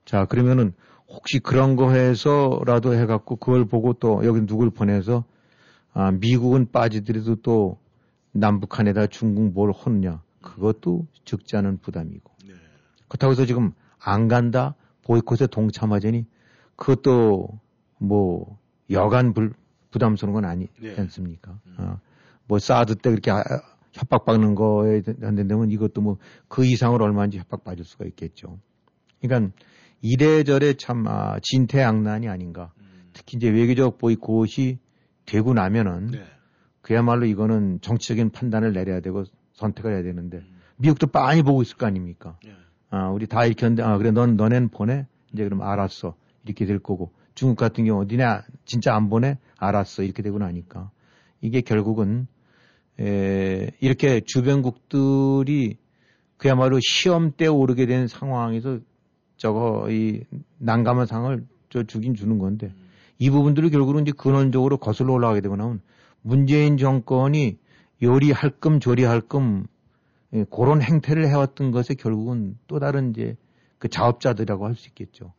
자, 0.05 0.25
그러면은 0.25 0.73
혹시 1.07 1.39
그런 1.39 1.75
거 1.75 1.91
해서라도 1.91 2.93
해갖고 2.93 3.37
그걸 3.37 3.65
보고 3.65 3.93
또 3.93 4.21
여기 4.25 4.45
누굴 4.45 4.69
보내서 4.69 5.23
아, 5.93 6.11
미국은 6.11 6.71
빠지더라도 6.71 7.35
또 7.35 7.77
남북한에다 8.33 9.07
중국 9.07 9.53
뭘 9.53 9.71
하느냐. 9.71 10.21
그것도 10.41 11.07
적지 11.25 11.55
않은 11.57 11.77
부담이고. 11.79 12.31
그렇다고 13.07 13.31
해서 13.31 13.45
지금 13.45 13.73
안 13.99 14.27
간다? 14.27 14.75
보이콧에 15.03 15.47
동참하자니 15.47 16.25
그것도 16.75 17.59
뭐 17.97 18.57
여간 18.89 19.33
불, 19.33 19.53
부담스러운 19.91 20.33
건 20.33 20.45
아니지 20.45 20.71
네. 20.81 20.95
않습니까? 20.97 21.59
어, 21.77 21.99
뭐 22.47 22.59
사드 22.59 22.95
때 22.95 23.09
그렇게 23.09 23.31
아- 23.31 23.43
협박받는 23.93 24.55
거에 24.55 25.01
한다면 25.21 25.69
이것도 25.71 26.01
뭐 26.01 26.17
그 26.47 26.65
이상으로 26.65 27.03
얼마인지 27.05 27.37
협박받을 27.39 27.83
수가 27.83 28.05
있겠죠. 28.05 28.59
그러니까 29.21 29.51
이래저래 30.01 30.73
참 30.73 31.05
아, 31.07 31.37
진퇴양난이 31.41 32.27
아닌가. 32.29 32.71
특히 33.13 33.37
이제 33.37 33.49
외교적 33.49 33.97
보이콧이 33.97 34.79
되고 35.25 35.53
나면은 35.53 36.07
네. 36.11 36.23
그야말로 36.81 37.25
이거는 37.25 37.79
정치적인 37.81 38.31
판단을 38.31 38.73
내려야 38.73 38.99
되고 39.01 39.23
선택을 39.53 39.93
해야 39.93 40.03
되는데 40.03 40.43
미국도 40.77 41.07
빤히 41.07 41.43
보고 41.43 41.61
있을 41.61 41.77
거 41.77 41.85
아닙니까? 41.85 42.37
아, 42.89 43.09
우리 43.09 43.25
다 43.25 43.45
이렇게 43.45 43.65
했는데, 43.65 43.83
아, 43.83 43.97
그래, 43.97 44.11
넌, 44.11 44.35
너넨 44.35 44.69
보내? 44.69 45.05
이제 45.31 45.43
그럼 45.43 45.61
알았어. 45.61 46.15
이렇게 46.43 46.65
될 46.65 46.79
거고. 46.79 47.11
중국 47.35 47.55
같은 47.55 47.85
경우, 47.85 48.03
니네 48.03 48.41
진짜 48.65 48.93
안 48.93 49.09
보내? 49.09 49.37
알았어. 49.57 50.03
이렇게 50.03 50.21
되고 50.21 50.37
나니까. 50.37 50.91
이게 51.39 51.61
결국은, 51.61 52.27
에, 52.99 53.71
이렇게 53.79 54.21
주변국들이 54.25 55.77
그야말로 56.35 56.79
시험 56.81 57.31
때 57.31 57.47
오르게 57.47 57.85
된 57.85 58.07
상황에서 58.07 58.79
저거, 59.37 59.87
이 59.89 60.23
난감한 60.57 61.05
상황을 61.05 61.45
저 61.69 61.83
주긴 61.83 62.13
주는 62.13 62.39
건데, 62.39 62.73
이 63.19 63.29
부분들이 63.29 63.69
결국은 63.69 64.01
이제 64.01 64.11
근원적으로 64.11 64.77
거슬러 64.77 65.13
올라가게 65.13 65.39
되고 65.39 65.55
나면 65.55 65.79
문재인 66.21 66.77
정권이 66.77 67.57
요리할 68.01 68.51
끔 68.59 68.79
조리할 68.79 69.21
끔 69.21 69.65
예, 70.33 70.45
그런 70.49 70.81
행태를 70.81 71.27
해왔던 71.27 71.71
것에 71.71 71.93
결국은 71.95 72.57
또 72.67 72.79
다른 72.79 73.11
이제 73.11 73.35
그 73.79 73.89
자업자들이라고 73.89 74.65
할 74.65 74.75
수 74.75 74.87
있겠죠. 74.89 75.33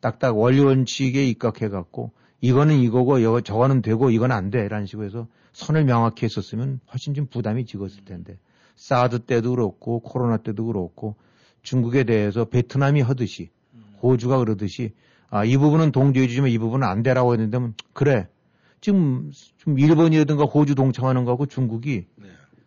딱딱 0.00 0.38
원리 0.38 0.60
원칙에 0.60 1.26
입각해 1.26 1.68
갖고 1.68 2.12
이거는 2.40 2.76
이거고 2.78 3.22
여, 3.22 3.40
저거는 3.40 3.82
되고 3.82 4.10
이건 4.10 4.30
안 4.30 4.50
돼. 4.50 4.68
라는 4.68 4.86
식으로 4.86 5.06
해서 5.06 5.26
선을 5.52 5.84
명확히 5.84 6.24
했었으면 6.24 6.80
훨씬 6.92 7.14
좀 7.14 7.26
부담이 7.26 7.66
적었을 7.66 8.04
텐데 8.04 8.38
사드 8.76 9.20
때도 9.20 9.50
그렇고 9.50 10.00
코로나 10.00 10.36
때도 10.36 10.66
그렇고 10.66 11.16
중국에 11.62 12.04
대해서 12.04 12.44
베트남이 12.44 13.00
하듯이 13.00 13.50
호주가 14.02 14.38
그러듯이 14.38 14.92
아, 15.30 15.44
이 15.44 15.56
부분은 15.56 15.92
동조해 15.92 16.28
주지만 16.28 16.50
이 16.50 16.58
부분은 16.58 16.86
안 16.86 17.02
되라고 17.02 17.34
했는데 17.34 17.58
그래. 17.92 18.28
지금 18.80 19.30
좀 19.58 19.78
일본이라든가 19.78 20.44
호주 20.44 20.74
동참하는 20.74 21.24
거하고 21.24 21.46
중국이 21.46 22.06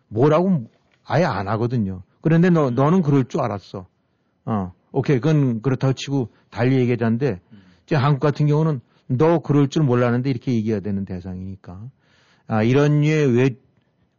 뭐라고 0.08 0.66
아예 1.04 1.24
안 1.24 1.48
하거든요. 1.48 2.02
그런데 2.20 2.50
너, 2.50 2.70
너는 2.70 3.02
그럴 3.02 3.24
줄 3.24 3.40
알았어. 3.40 3.86
어. 4.44 4.72
오케이, 4.92 5.16
그건 5.20 5.62
그렇다고 5.62 5.94
치고 5.94 6.28
달리 6.50 6.76
얘기하자는데, 6.76 7.40
이제 7.86 7.96
한국 7.96 8.20
같은 8.20 8.46
경우는 8.46 8.80
너 9.08 9.38
그럴 9.40 9.68
줄 9.68 9.82
몰랐는데 9.84 10.28
이렇게 10.30 10.52
얘기해야 10.52 10.80
되는 10.80 11.04
대상이니까. 11.04 11.80
아, 12.46 12.62
이런 12.62 13.00
류의 13.00 13.34
왜, 13.34 13.50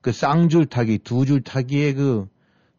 그 0.02 0.12
쌍줄 0.12 0.66
타기, 0.66 1.00
두 1.00 1.26
줄 1.26 1.41
타기의 1.41 1.94
그, 1.94 2.28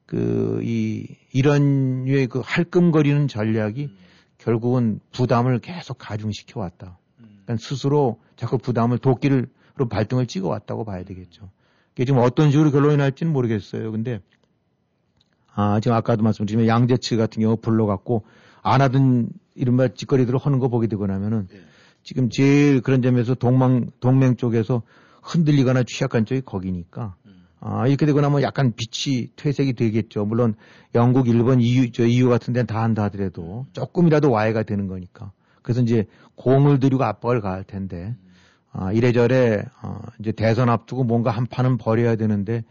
그, 0.06 0.60
이, 0.62 1.06
이런 1.32 2.04
류의 2.04 2.26
그 2.26 2.42
할끔거리는 2.44 3.28
전략이 3.28 3.90
결국은 4.38 5.00
부담을 5.12 5.60
계속 5.60 5.96
가중시켜 5.98 6.60
왔다. 6.60 6.98
그러니까 7.44 7.64
스스로 7.64 8.18
자꾸 8.36 8.58
부담을 8.58 8.98
도끼를, 8.98 9.48
로 9.76 9.88
발등을 9.88 10.26
찍어 10.26 10.48
왔다고 10.48 10.84
봐야 10.84 11.02
되겠죠. 11.02 11.50
이게 11.94 12.04
지금 12.04 12.20
어떤 12.20 12.52
식으로 12.52 12.70
결론이 12.70 12.96
날지는 12.96 13.32
모르겠어요. 13.32 13.90
근데, 13.90 14.20
아, 15.52 15.80
지금 15.80 15.96
아까도 15.96 16.22
말씀드린 16.22 16.66
양재치 16.68 17.16
같은 17.16 17.42
경우 17.42 17.56
불러갖고 17.56 18.24
안 18.62 18.80
하던 18.80 19.30
이른바 19.54 19.88
짓거리들을 19.88 20.38
하는 20.38 20.58
거 20.58 20.68
보게 20.68 20.86
되고 20.86 21.06
나면은 21.06 21.48
지금 22.02 22.28
제일 22.30 22.80
그런 22.82 23.02
점에서 23.02 23.34
동망, 23.34 23.90
동맹 24.00 24.36
쪽에서 24.36 24.82
흔들리거나 25.22 25.84
취약한 25.84 26.24
쪽이 26.26 26.42
거기니까 26.42 27.16
아, 27.60 27.86
이렇게 27.86 28.04
되고 28.04 28.20
나면 28.20 28.42
약간 28.42 28.74
빛이 28.76 29.30
퇴색이 29.36 29.72
되겠죠. 29.72 30.26
물론 30.26 30.54
영국, 30.94 31.28
일본, 31.28 31.62
EU, 31.62 31.92
저 31.92 32.04
EU 32.04 32.28
같은 32.28 32.52
데는 32.52 32.66
다 32.66 32.82
한다 32.82 33.04
하더라도 33.04 33.66
조금이라도 33.72 34.30
와해가 34.30 34.64
되는 34.64 34.86
거니까. 34.86 35.32
그래서 35.64 35.80
이제 35.80 36.04
공을 36.36 36.78
들이고 36.78 37.02
압박을 37.02 37.40
가할 37.40 37.64
텐데, 37.64 38.14
아, 38.70 38.92
이래저래, 38.92 39.64
어, 39.82 39.98
이제 40.20 40.30
대선 40.30 40.68
앞두고 40.68 41.04
뭔가 41.04 41.30
한 41.30 41.46
판은 41.46 41.78
벌여야 41.78 42.16
되는데, 42.16 42.64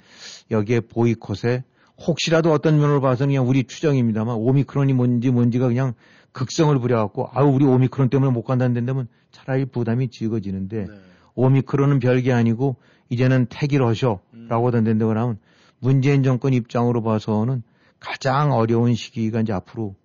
여기에 0.51 0.81
보이콧에 0.81 1.63
혹시라도 2.07 2.51
어떤 2.51 2.77
면으로 2.77 3.01
봐서는 3.01 3.31
그냥 3.31 3.49
우리 3.49 3.63
추정입니다만, 3.63 4.35
오미크론이 4.35 4.93
뭔지 4.93 5.31
뭔지가 5.31 5.67
그냥 5.67 5.93
극성을 6.33 6.77
부려갖고, 6.77 7.29
아우, 7.33 7.49
우리 7.49 7.65
오미크론 7.65 8.09
때문에 8.09 8.31
못 8.31 8.43
간다는 8.43 8.85
데면 8.85 9.07
차라리 9.31 9.65
부담이 9.65 10.09
적어지는데, 10.09 10.87
오미크론은 11.35 11.99
별게 11.99 12.31
아니고, 12.31 12.75
이제는 13.09 13.47
택일하셔라고 13.47 14.67
하던데 14.67 14.93
그러면 14.93 15.39
문재인 15.79 16.21
정권 16.21 16.53
입장으로 16.53 17.01
봐서는 17.01 17.63
가장 17.99 18.51
어려운 18.51 18.93
시기가 18.93 19.41
이제 19.41 19.51
앞으로 19.53 19.95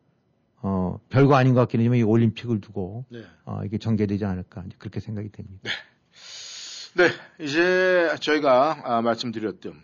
어 0.60 0.98
별거 1.08 1.36
아닌 1.36 1.54
것 1.54 1.60
같긴 1.60 1.80
하지만 1.80 1.98
이 1.98 2.02
올림픽을 2.02 2.60
두고 2.60 3.04
네. 3.10 3.22
어 3.44 3.60
이게 3.64 3.78
전개되지 3.78 4.24
않을까 4.24 4.64
그렇게 4.78 5.00
생각이 5.00 5.30
됩니다. 5.30 5.70
네, 6.94 7.10
이제 7.44 8.14
저희가 8.20 8.80
아, 8.84 9.02
말씀드렸던 9.02 9.74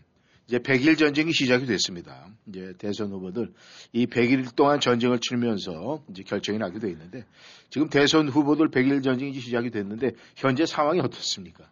이제 0.47 0.59
100일 0.59 0.99
전쟁이 0.99 1.33
시작이 1.33 1.65
됐습니다. 1.67 2.27
이제 2.47 2.75
대선 2.77 3.11
후보들 3.13 3.53
이 3.93 4.07
100일 4.07 4.55
동안 4.57 4.81
전쟁을 4.81 5.21
치르면서 5.21 6.03
이제 6.11 6.23
결정이 6.23 6.59
나게 6.59 6.79
돼 6.79 6.91
있는데 6.91 7.25
지금 7.71 7.89
대선 7.89 8.29
후보들 8.29 8.71
100일 8.71 9.03
전쟁이 9.03 9.39
시작이 9.39 9.71
됐는데 9.71 10.13
현재 10.37 10.67
상황이 10.67 11.01
어떻습니까? 11.01 11.65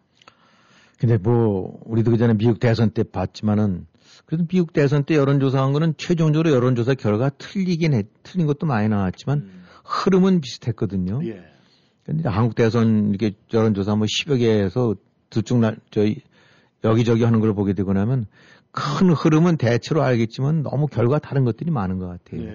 근데 0.97 1.17
뭐 1.17 1.79
우리도 1.85 2.11
그전에 2.11 2.33
미국 2.35 2.59
대선 2.59 2.91
때 2.91 3.03
봤지만은 3.03 3.85
그래도 4.25 4.45
미국 4.47 4.73
대선 4.73 5.03
때 5.03 5.15
여론조사한 5.15 5.73
거는 5.73 5.95
최종적으로 5.97 6.51
여론조사 6.51 6.95
결과 6.95 7.29
틀리긴 7.29 7.93
해 7.93 8.03
틀린 8.23 8.47
것도 8.47 8.65
많이 8.65 8.87
나왔지만 8.89 9.49
흐름은 9.83 10.41
비슷했거든요. 10.41 11.21
예. 11.25 11.43
근데 12.05 12.27
한국 12.27 12.55
대선 12.55 13.09
이렇게 13.09 13.35
여론조사 13.53 13.95
뭐 13.95 14.05
10여 14.05 14.39
개에서 14.39 14.95
두쪽 15.29 15.59
날 15.59 15.77
저희 15.91 16.21
여기저기 16.83 17.23
하는 17.23 17.39
걸 17.39 17.53
보게 17.53 17.73
되고 17.73 17.93
나면 17.93 18.25
큰 18.71 19.11
흐름은 19.11 19.57
대체로 19.57 20.03
알겠지만 20.03 20.63
너무 20.63 20.87
결과 20.87 21.19
다른 21.19 21.45
것들이 21.45 21.71
많은 21.71 21.99
것 21.99 22.07
같아요. 22.07 22.49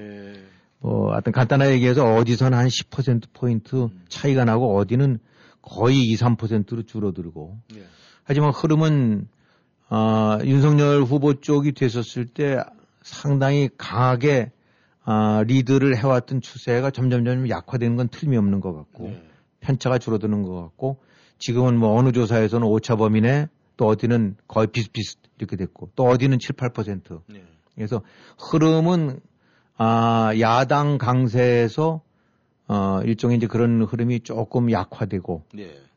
뭐 0.80 1.12
하여튼 1.12 1.32
간단하게 1.32 1.72
얘기해서 1.74 2.14
어디서는 2.14 2.58
한10% 2.58 3.32
포인트 3.32 3.88
차이가 4.08 4.44
나고 4.44 4.76
어디는 4.76 5.18
거의 5.62 6.08
2, 6.08 6.14
3%로 6.16 6.82
줄어들고 6.82 7.58
하지만 8.24 8.50
흐름은 8.50 9.28
아, 9.88 10.38
윤석열 10.44 11.02
후보 11.02 11.34
쪽이 11.40 11.72
됐었을 11.72 12.26
때 12.26 12.62
상당히 13.02 13.70
강하게 13.76 14.52
아, 15.04 15.42
리드를 15.46 15.96
해왔던 15.96 16.40
추세가 16.40 16.90
점점점 16.90 17.48
약화되는 17.48 17.96
건 17.96 18.08
틀림없는 18.08 18.60
것 18.60 18.74
같고 18.74 19.08
편차가 19.60 19.98
줄어드는 19.98 20.42
것 20.42 20.60
같고 20.62 20.98
지금은 21.38 21.78
뭐 21.78 21.96
어느 21.96 22.12
조사에서는 22.12 22.66
오차 22.66 22.96
범위 22.96 23.20
내 23.20 23.48
또 23.78 23.86
어디는 23.86 24.36
거의 24.46 24.66
비슷비슷 24.66 25.20
이렇게 25.38 25.56
됐고 25.56 25.90
또 25.94 26.04
어디는 26.04 26.40
7, 26.40 26.56
8%. 26.56 27.22
그래서 27.74 28.02
흐름은 28.38 29.20
아, 29.78 30.32
야당 30.40 30.98
강세에서 30.98 32.02
어, 32.66 33.00
일종의 33.04 33.38
이제 33.38 33.46
그런 33.46 33.80
흐름이 33.82 34.20
조금 34.20 34.70
약화되고 34.70 35.44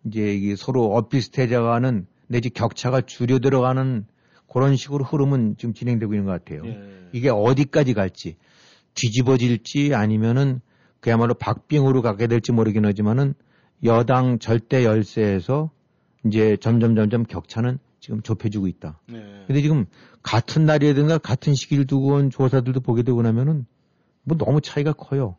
이제 0.05 0.33
이게 0.33 0.55
서로 0.55 0.93
엇비슷해져가는 0.93 2.05
내지 2.31 2.49
격차가 2.49 3.01
줄여 3.01 3.39
들어가는 3.39 4.05
그런 4.51 4.75
식으로 4.75 5.03
흐름은 5.03 5.55
지금 5.57 5.73
진행되고 5.73 6.13
있는 6.13 6.25
것 6.25 6.31
같아요. 6.31 6.63
이게 7.11 7.29
어디까지 7.29 7.93
갈지 7.93 8.37
뒤집어질지 8.95 9.93
아니면은 9.93 10.61
그야말로 10.99 11.33
박빙으로 11.33 12.01
가게 12.01 12.27
될지 12.27 12.51
모르긴 12.51 12.85
하지만은 12.85 13.33
여당 13.83 14.39
절대 14.39 14.85
열세에서 14.85 15.71
이제 16.25 16.55
점점 16.57 16.95
점점 16.95 17.23
격차는 17.23 17.79
지금 17.99 18.21
좁혀지고 18.21 18.67
있다. 18.67 18.99
근데 19.47 19.61
지금 19.61 19.85
같은 20.23 20.65
날이라든가 20.65 21.17
같은 21.17 21.53
시기를 21.53 21.85
두고 21.85 22.13
온 22.13 22.29
조사들도 22.29 22.79
보게 22.81 23.03
되고 23.03 23.21
나면은 23.21 23.65
뭐 24.23 24.37
너무 24.37 24.61
차이가 24.61 24.93
커요. 24.93 25.35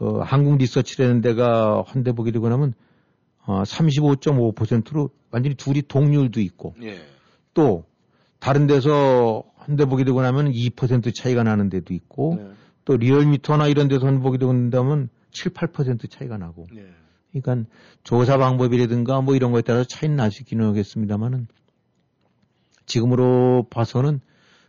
어, 0.00 0.20
한국 0.20 0.58
리서치라는 0.58 1.22
데가 1.22 1.82
한데 1.86 2.12
보게 2.12 2.30
되고 2.30 2.48
나면 2.48 2.74
어, 3.48 3.62
35.5%로 3.62 5.08
완전히 5.30 5.54
둘이 5.54 5.80
동률도 5.80 6.38
있고 6.40 6.74
예. 6.82 7.00
또 7.54 7.84
다른 8.40 8.66
데서 8.66 9.42
한데 9.56 9.86
보게 9.86 10.04
되고 10.04 10.20
나면 10.20 10.52
2% 10.52 11.14
차이가 11.14 11.42
나는 11.44 11.70
데도 11.70 11.94
있고 11.94 12.38
또 12.84 12.96
리얼미터나 12.98 13.68
이런 13.68 13.88
데서 13.88 14.06
한 14.06 14.20
보게 14.20 14.36
되고 14.36 14.52
난다면 14.52 15.08
7, 15.32 15.52
8% 15.52 16.10
차이가 16.10 16.36
나고 16.36 16.66
그러니까 17.32 17.68
조사 18.04 18.36
방법이라든가 18.36 19.22
뭐 19.22 19.34
이런 19.34 19.50
거에 19.50 19.62
따라서 19.62 19.84
차이는 19.88 20.16
날 20.16 20.30
수 20.30 20.42
있기는 20.42 20.66
하겠습니다만은 20.66 21.48
지금으로 22.84 23.66
봐서는 23.70 24.20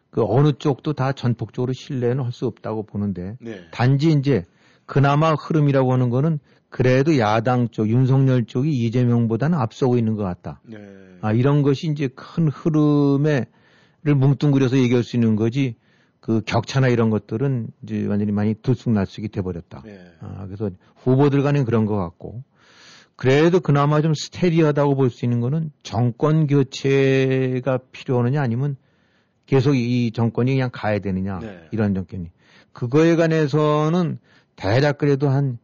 그 0.09 0.23
어느 0.25 0.53
쪽도 0.53 0.93
다 0.93 1.11
전폭적으로 1.11 1.73
신뢰는 1.73 2.23
할 2.23 2.32
수 2.32 2.47
없다고 2.47 2.84
보는데 2.84 3.36
네. 3.41 3.67
단지 3.71 4.11
이제 4.11 4.45
그나마 4.86 5.34
흐름이라고 5.34 5.91
하는 5.93 6.09
거는 6.09 6.39
그래도 6.70 7.17
야당 7.17 7.70
쪽 7.70 7.89
윤석열 7.89 8.45
쪽이 8.45 8.72
이재명보다는 8.86 9.57
앞서고 9.57 9.97
있는 9.97 10.15
것 10.15 10.24
같다. 10.24 10.61
네. 10.65 10.78
아 11.22 11.34
이런 11.34 11.61
것이 11.63 11.88
이제 11.88 12.07
큰 12.07 12.47
흐름에를 12.47 13.47
뭉뚱그려서 14.15 14.78
얘기할 14.78 15.03
수 15.03 15.15
있는 15.17 15.36
거지 15.36 15.76
그 16.20 16.41
격차나 16.45 16.88
이런 16.89 17.09
것들은 17.09 17.67
이제 17.84 18.05
완전히 18.05 18.32
많이 18.32 18.53
들쑥날쑥이 18.53 19.30
돼버렸다. 19.30 19.84
아 20.22 20.45
그래서 20.45 20.70
후보들 20.97 21.41
간에 21.41 21.63
그런 21.63 21.86
것 21.86 21.97
같고 21.97 22.43
그래도 23.15 23.59
그나마 23.59 24.01
좀 24.01 24.13
스테디하다고 24.13 24.95
볼 24.95 25.09
수 25.09 25.26
있는 25.26 25.41
거는 25.41 25.72
정권 25.84 26.47
교체가 26.47 27.80
필요하느냐 27.91 28.41
아니면 28.41 28.78
계속 29.45 29.76
이 29.76 30.11
정권이 30.13 30.53
그냥 30.53 30.70
가야 30.72 30.99
되느냐 30.99 31.39
이런 31.72 31.95
정권이 31.95 32.32
그거에 32.72 33.15
관해서는 33.15 34.20
대략 34.55 34.99
그래도 34.99 35.28
한 35.30 35.57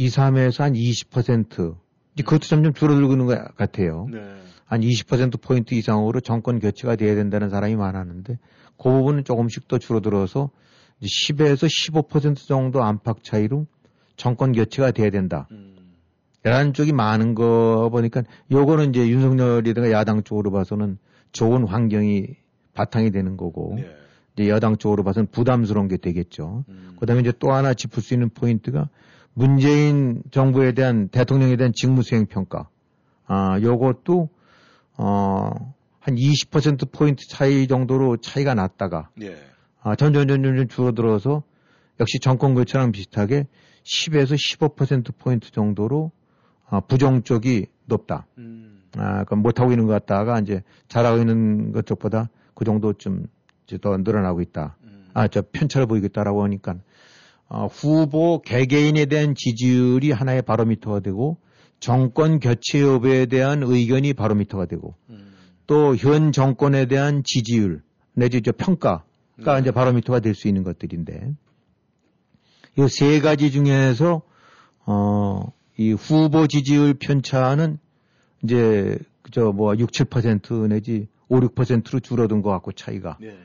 12, 0.00 0.08
3에서 0.08 0.60
한 0.60 0.72
20% 0.72 1.76
이제 2.14 2.22
그것도 2.22 2.40
점점 2.40 2.72
줄어들고 2.72 3.12
있는 3.12 3.26
것 3.26 3.54
같아요. 3.56 4.06
한20% 4.68 5.42
포인트 5.42 5.74
이상으로 5.74 6.20
정권 6.20 6.58
교체가 6.58 6.96
돼야 6.96 7.14
된다는 7.14 7.50
사람이 7.50 7.76
많았는데 7.76 8.38
그 8.78 8.90
부분은 8.90 9.24
조금씩 9.24 9.68
더 9.68 9.78
줄어들어서 9.78 10.50
이제 11.00 11.08
10에서 11.34 11.66
15% 12.06 12.46
정도 12.46 12.82
안팎 12.82 13.24
차이로 13.24 13.66
정권 14.16 14.52
교체가 14.52 14.92
돼야 14.92 15.10
된다. 15.10 15.48
이라는 16.44 16.72
쪽이 16.72 16.92
많은 16.92 17.34
거 17.34 17.90
보니까 17.90 18.22
요거는 18.50 18.90
이제 18.90 19.06
윤석열이든가 19.08 19.90
야당 19.90 20.22
쪽으로 20.22 20.50
봐서는 20.50 20.96
좋은 21.32 21.66
환경이 21.66 22.28
바탕이 22.72 23.10
되는 23.10 23.36
거고 23.36 23.76
이제 24.34 24.48
여당 24.48 24.78
쪽으로 24.78 25.04
봐서는 25.04 25.26
부담스러운 25.30 25.88
게 25.88 25.98
되겠죠. 25.98 26.64
그다음에 26.98 27.20
이제 27.20 27.32
또 27.38 27.52
하나 27.52 27.74
짚을 27.74 28.02
수 28.02 28.14
있는 28.14 28.30
포인트가 28.30 28.88
문재인 29.34 30.22
정부에 30.30 30.72
대한 30.72 31.08
대통령에 31.08 31.56
대한 31.56 31.72
직무 31.74 32.02
수행 32.02 32.26
평가. 32.26 32.68
아, 33.26 33.58
요것도 33.60 34.28
어, 34.96 35.50
한 36.00 36.14
20% 36.14 36.90
포인트 36.92 37.26
차이 37.28 37.66
정도로 37.66 38.16
차이가 38.18 38.54
났다가 38.54 39.10
예. 39.22 39.36
아, 39.82 39.94
점점 39.94 40.26
점점 40.26 40.56
점 40.56 40.68
줄어들어서 40.68 41.42
역시 42.00 42.18
정권 42.18 42.54
교체랑 42.54 42.92
비슷하게 42.92 43.46
10에서 43.84 44.34
15% 44.34 45.16
포인트 45.18 45.50
정도로 45.52 46.10
아, 46.68 46.80
부정 46.80 47.22
쪽이 47.22 47.66
높다. 47.86 48.26
아, 48.96 49.24
그럼 49.24 49.42
못하고 49.42 49.70
있는 49.70 49.86
것 49.86 49.92
같다가 49.92 50.40
이제 50.40 50.62
잘하고 50.88 51.18
있는 51.18 51.72
것 51.72 51.86
쪽보다 51.86 52.28
그 52.54 52.64
정도 52.64 52.92
좀 52.92 53.26
이제 53.66 53.78
더 53.78 53.96
늘어나고 53.96 54.40
있다. 54.40 54.76
아, 55.14 55.28
저 55.28 55.42
편차를 55.42 55.86
보이겠다라고 55.86 56.42
하니까 56.44 56.76
어, 57.50 57.66
후보 57.66 58.40
개개인에 58.42 59.06
대한 59.06 59.34
지지율이 59.34 60.12
하나의 60.12 60.42
바로미터가 60.42 61.00
되고 61.00 61.36
정권 61.80 62.38
교체 62.38 62.80
여부에 62.80 63.26
대한 63.26 63.62
의견이 63.64 64.12
바로미터가 64.14 64.66
되고 64.66 64.94
또현 65.66 66.32
정권에 66.32 66.86
대한 66.86 67.22
지지율 67.24 67.82
내지 68.14 68.40
저 68.42 68.52
평가가 68.52 69.04
네. 69.36 69.60
이제 69.60 69.70
바로미터가 69.72 70.20
될 70.20 70.34
수 70.34 70.46
있는 70.48 70.62
것들인데 70.62 71.32
이 72.78 72.88
세 72.88 73.20
가지 73.20 73.50
중에서 73.50 74.22
어, 74.86 75.52
이 75.76 75.92
후보 75.92 76.46
지지율 76.46 76.94
편차는 76.94 77.78
이제 78.44 78.96
그저 79.22 79.52
뭐 79.52 79.76
6, 79.76 79.90
7% 79.90 80.68
내지 80.68 81.08
5, 81.28 81.40
6%로 81.40 82.00
줄어든 82.00 82.42
것 82.42 82.50
같고 82.50 82.72
차이가. 82.72 83.16
네. 83.20 83.36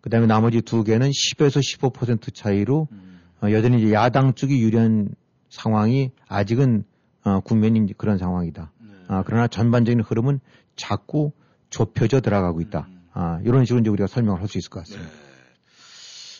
그다음에 0.00 0.26
나머지 0.26 0.60
두 0.60 0.84
개는 0.84 1.10
10에서 1.10 1.60
15% 1.90 2.34
차이로 2.34 2.88
어, 2.90 3.13
여전히 3.42 3.82
이제 3.82 3.92
야당 3.92 4.34
쪽이 4.34 4.60
유리한 4.60 5.08
상황이 5.50 6.10
아직은 6.28 6.84
어, 7.24 7.40
국면이 7.40 7.92
그런 7.96 8.18
상황이다. 8.18 8.72
아, 9.08 9.22
그러나 9.26 9.48
전반적인 9.48 10.00
흐름은 10.00 10.40
자꾸 10.76 11.32
좁혀져 11.70 12.20
들어가고 12.20 12.60
있다. 12.60 12.88
아, 13.12 13.40
이런 13.44 13.64
식으로 13.64 13.80
이제 13.80 13.90
우리가 13.90 14.06
설명을 14.06 14.40
할 14.40 14.48
수 14.48 14.58
있을 14.58 14.70
것 14.70 14.80
같습니다. 14.80 15.10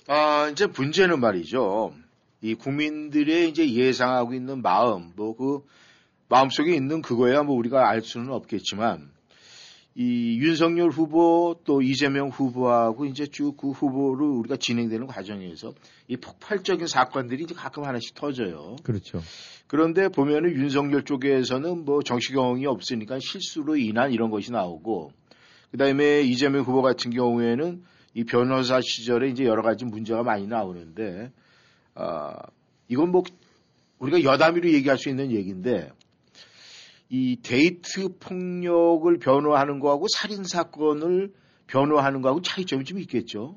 아, 0.08 0.48
이제 0.50 0.66
문제는 0.66 1.20
말이죠. 1.20 1.92
이 2.42 2.54
국민들의 2.54 3.48
이제 3.48 3.70
예상하고 3.70 4.34
있는 4.34 4.60
마음, 4.62 5.12
뭐 5.16 5.34
그 5.36 5.64
마음속에 6.28 6.74
있는 6.74 7.00
그거야 7.02 7.42
뭐 7.42 7.54
우리가 7.56 7.88
알 7.88 8.02
수는 8.02 8.30
없겠지만 8.32 9.10
이 9.96 10.38
윤석열 10.40 10.90
후보 10.90 11.56
또 11.64 11.80
이재명 11.80 12.28
후보하고 12.28 13.04
이제 13.04 13.26
쭉 13.26 13.56
그 13.56 13.70
후보를 13.70 14.26
우리가 14.26 14.56
진행되는 14.56 15.06
과정에서 15.06 15.72
이 16.08 16.16
폭발적인 16.16 16.88
사건들이 16.88 17.44
이제 17.44 17.54
가끔 17.54 17.84
하나씩 17.84 18.14
터져요. 18.14 18.74
그렇죠. 18.82 19.20
그런데 19.68 20.08
보면은 20.08 20.50
윤석열 20.50 21.04
쪽에서는 21.04 21.84
뭐 21.84 22.02
정치 22.02 22.32
경험이 22.32 22.66
없으니까 22.66 23.18
실수로 23.20 23.76
인한 23.76 24.12
이런 24.12 24.30
것이 24.30 24.50
나오고 24.50 25.12
그다음에 25.70 26.22
이재명 26.22 26.62
후보 26.62 26.82
같은 26.82 27.12
경우에는 27.12 27.82
이 28.14 28.24
변호사 28.24 28.80
시절에 28.80 29.30
이제 29.30 29.44
여러 29.44 29.62
가지 29.62 29.84
문제가 29.84 30.22
많이 30.24 30.46
나오는데 30.46 31.30
아 31.94 32.34
이건 32.88 33.10
뭐 33.10 33.22
우리가 33.98 34.24
여담으로 34.24 34.68
얘기할 34.72 34.98
수 34.98 35.08
있는 35.08 35.30
얘기인데 35.30 35.90
이 37.14 37.36
데이트 37.44 38.08
폭력을 38.18 39.16
변호하는 39.20 39.78
거하고 39.78 40.06
살인 40.08 40.42
사건을 40.42 41.32
변호하는 41.68 42.22
거하고 42.22 42.42
차이점이 42.42 42.84
좀 42.84 42.98
있겠죠. 42.98 43.56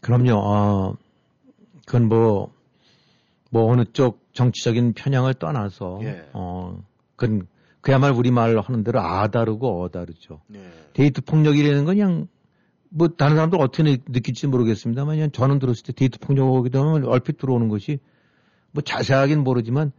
그럼요. 0.00 0.32
어, 0.36 0.96
그건 1.84 2.08
뭐, 2.08 2.54
뭐 3.50 3.70
어느 3.70 3.84
쪽 3.92 4.20
정치적인 4.32 4.94
편향을 4.94 5.34
떠나서, 5.34 6.00
예. 6.04 6.26
어, 6.32 6.82
그건 7.16 7.46
그야말로 7.82 8.16
우리말로 8.16 8.62
하는 8.62 8.82
대로 8.82 9.00
아 9.00 9.28
다르고 9.28 9.82
어 9.82 9.88
다르죠. 9.90 10.40
네. 10.46 10.60
데이트 10.94 11.20
폭력이라는 11.20 11.84
건 11.84 11.94
그냥 11.96 12.28
뭐 12.88 13.08
다른 13.08 13.36
사람들 13.36 13.60
어떻게 13.60 13.82
느- 13.82 13.98
느낄지 14.08 14.46
모르겠습니다만 14.46 15.32
저는 15.32 15.58
들었을 15.58 15.82
때 15.84 15.92
데이트 15.92 16.18
폭력이 16.18 16.70
되면 16.70 17.04
얼핏 17.04 17.36
들어오는 17.36 17.68
것이 17.68 17.98
뭐 18.72 18.82
자세하긴 18.82 19.44
모르지만 19.44 19.92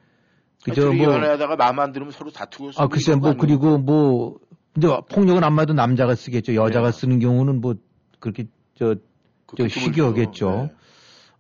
그저 0.64 0.82
둘이 0.82 1.06
뭐 1.06 1.14
연애하다가 1.16 1.56
마음 1.56 1.80
안 1.80 1.92
들으면 1.92 2.12
서로 2.12 2.32
다투고 2.32 2.72
아, 2.78 2.88
글쎄, 2.88 3.16
뭐, 3.16 3.34
그리고 3.36 3.78
뭐, 3.78 4.38
이제 4.78 4.88
폭력은 5.12 5.44
아마도 5.44 5.74
남자가 5.74 6.16
쓰겠죠. 6.16 6.56
여자가 6.56 6.92
쓰는 6.92 7.20
경우는 7.20 7.62
뭐, 7.62 7.76
그렇게, 8.20 8.46
저, 8.76 8.96
저, 9.58 9.68
쉽게 9.68 10.02
하겠죠. 10.02 10.70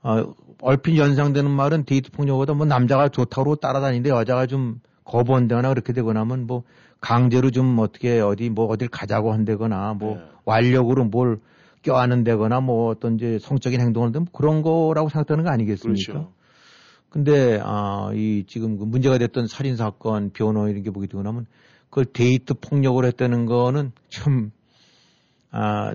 아, 0.02 0.26
얼핏 0.62 0.98
연상되는 0.98 1.50
말은 1.50 1.86
데이트 1.86 2.12
폭력보다 2.12 2.54
뭐 2.54 2.66
남자가 2.66 3.10
좋다고 3.10 3.58
따라다니는데 3.58 4.10
여자가 4.10 4.48
좀 4.48 4.80
거부한다거나 5.04 5.70
그렇게 5.70 5.94
되거나 5.94 6.22
하면 6.22 6.48
뭐, 6.48 6.64
강제로 7.00 7.52
좀 7.52 7.78
어떻게 7.80 8.20
어디 8.20 8.50
뭐 8.50 8.66
어딜 8.66 8.88
가자고 8.88 9.34
한다거나 9.34 9.94
뭐, 9.94 10.20
완력으로 10.46 11.06
뭘 11.06 11.40
껴안는다거나 11.84 12.62
뭐 12.62 12.90
어떤 12.90 13.16
이제 13.16 13.40
성적인 13.40 13.82
행동을 13.82 14.10
하든 14.10 14.28
그런 14.34 14.62
거라고 14.62 15.10
생각하는 15.10 15.44
거 15.44 15.52
아니겠습니까? 15.52 16.14
그렇죠. 16.14 16.32
근데 17.12 17.60
아 17.62 17.92
이 18.14 18.44
지금 18.48 18.78
그 18.78 18.84
문제가 18.84 19.18
됐던 19.18 19.48
살인 19.48 19.76
사건 19.76 20.32
변호 20.32 20.68
이런 20.68 20.84
게 20.84 20.92
보게 20.92 21.08
되고 21.08 21.22
나면 21.24 21.46
그걸 21.90 22.06
데이트 22.06 22.54
폭력을 22.54 23.04
했다는 23.04 23.46
거는 23.46 23.92
참 24.10 24.52
아, 25.52 25.94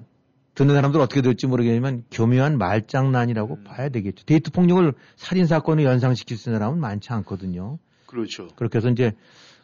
듣는 0.55 0.75
사람들 0.75 1.01
어떻게 1.01 1.23
될지 1.23 1.47
모르겠지만 1.47 2.05
교묘한 2.11 2.59
말장난이라고 2.59 3.65
봐야 3.65 3.89
되겠죠. 3.89 4.25
데이트 4.25 4.51
폭력을 4.51 4.93
살인 5.17 5.47
사건을 5.47 5.85
연상시킬 5.85 6.37
수 6.37 6.49
있는 6.49 6.61
사람은 6.61 6.81
많지 6.81 7.13
않거든요. 7.13 7.79
그렇죠. 8.07 8.49
그렇게 8.57 8.79
해서 8.79 8.89
이제 8.91 9.13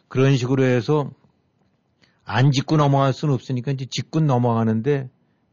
그런 0.07 0.35
식으로 0.35 0.63
해서 0.63 1.11
안 2.23 2.51
짚고 2.51 2.77
넘어갈 2.77 3.13
수는 3.13 3.33
없으니까 3.33 3.71
이제 3.71 3.85
짚고 3.89 4.21
넘어가는데 4.21 5.09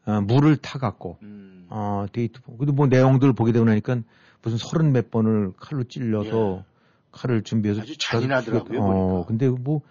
어, 0.07 0.21
물을 0.23 0.57
타갖고 0.57 1.19
음. 1.23 1.50
어, 1.71 2.07
데이트 2.13 2.41
폭- 2.43 2.59
그리고 2.59 2.75
뭐 2.75 2.87
내용들 2.87 3.33
보게 3.33 3.53
되고 3.53 3.65
나니까 3.65 4.01
무슨 4.43 4.59
서른 4.59 4.93
몇 4.93 5.11
번을 5.11 5.53
칼로 5.59 5.85
찔러서 5.85 6.65
칼을 7.13 7.43
준비해서 7.43 7.79
예. 7.81 7.83
아주 7.83 7.97
잔인하더라고요, 7.99 8.79
어, 8.81 9.25
근데 9.27 9.49
뭐 9.49 9.83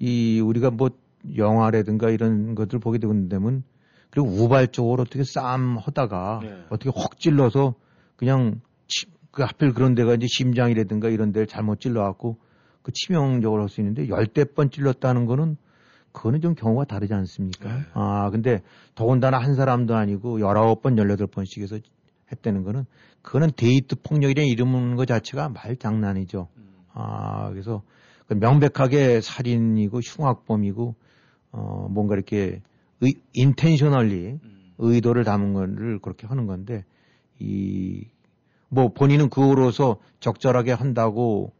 이 0.00 0.40
우리가 0.40 0.70
뭐 0.70 0.90
영화라든가 1.36 2.10
이런 2.10 2.54
것들 2.54 2.78
보게 2.80 2.98
되고 2.98 3.12
되면 3.28 3.62
그리고 4.10 4.28
우발적으로 4.28 5.02
어떻게 5.02 5.22
싸움 5.24 5.78
하다가 5.78 6.40
네. 6.42 6.64
어떻게 6.68 6.90
확 6.94 7.18
찔러서 7.18 7.74
그냥 8.16 8.60
치- 8.88 9.06
그 9.30 9.42
하필 9.42 9.72
그런 9.72 9.94
데가 9.94 10.14
이제 10.14 10.26
심장이라든가 10.28 11.08
이런 11.08 11.32
데를 11.32 11.46
잘못 11.46 11.80
찔러갖고 11.80 12.38
그 12.82 12.92
치명적으로 12.92 13.62
할 13.62 13.68
수 13.68 13.80
있는데 13.80 14.08
열대 14.08 14.44
번 14.54 14.70
찔렀다는 14.70 15.26
거는 15.26 15.56
그거는 16.14 16.40
좀 16.40 16.54
경우가 16.54 16.84
다르지 16.84 17.12
않습니까? 17.12 17.76
네. 17.76 17.82
아, 17.92 18.30
근데 18.30 18.62
더군다나 18.94 19.38
한 19.38 19.54
사람도 19.54 19.94
아니고 19.94 20.40
열아홉 20.40 20.80
번, 20.80 20.96
열여덟 20.96 21.26
번씩 21.26 21.62
해서 21.62 21.78
했다는 22.32 22.62
거는 22.62 22.86
그거는 23.20 23.50
데이트 23.54 23.96
폭력이라는 24.02 24.48
이름은 24.48 24.96
것 24.96 25.06
자체가 25.06 25.50
말 25.50 25.76
장난이죠. 25.76 26.48
아, 26.94 27.50
그래서 27.50 27.82
그 28.26 28.34
명백하게 28.34 29.20
살인이고 29.20 30.00
흉악범이고 30.00 30.94
어, 31.52 31.88
뭔가 31.90 32.14
이렇게 32.14 32.62
의, 33.02 33.14
인텐셔널리 33.34 34.38
의도를 34.78 35.24
담은 35.24 35.52
거를 35.52 35.98
그렇게 35.98 36.26
하는 36.26 36.46
건데 36.46 36.84
이 37.38 38.06
뭐 38.74 38.88
본인은 38.88 39.30
그거로서 39.30 39.98
적절하게 40.18 40.72
한다고 40.72 41.52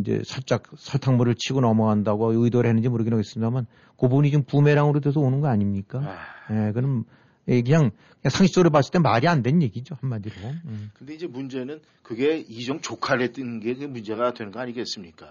이제 0.00 0.22
살짝 0.24 0.64
설탕물을 0.76 1.34
치고 1.36 1.60
넘어간다고 1.60 2.32
의도를 2.32 2.68
했는지 2.68 2.88
모르긴 2.88 3.12
하겠습니다만 3.12 3.66
그 3.96 4.08
부분이 4.08 4.30
좀 4.30 4.42
부메랑으로 4.44 5.00
돼서 5.00 5.20
오는 5.20 5.40
거 5.40 5.48
아닙니까? 5.48 6.02
예, 6.50 6.72
그럼 6.72 7.04
예, 7.48 7.62
그냥, 7.62 7.90
그냥 8.22 8.30
상식적으로 8.30 8.70
봤을 8.70 8.92
때 8.92 8.98
말이 8.98 9.26
안 9.28 9.42
되는 9.42 9.62
얘기죠 9.62 9.96
한마디로. 10.00 10.34
음. 10.66 10.90
근데 10.94 11.14
이제 11.14 11.26
문제는 11.26 11.80
그게 12.02 12.38
이종 12.38 12.80
조카를 12.80 13.22
했던 13.22 13.60
게 13.60 13.74
문제가 13.74 14.34
되는 14.34 14.52
거 14.52 14.60
아니겠습니까? 14.60 15.30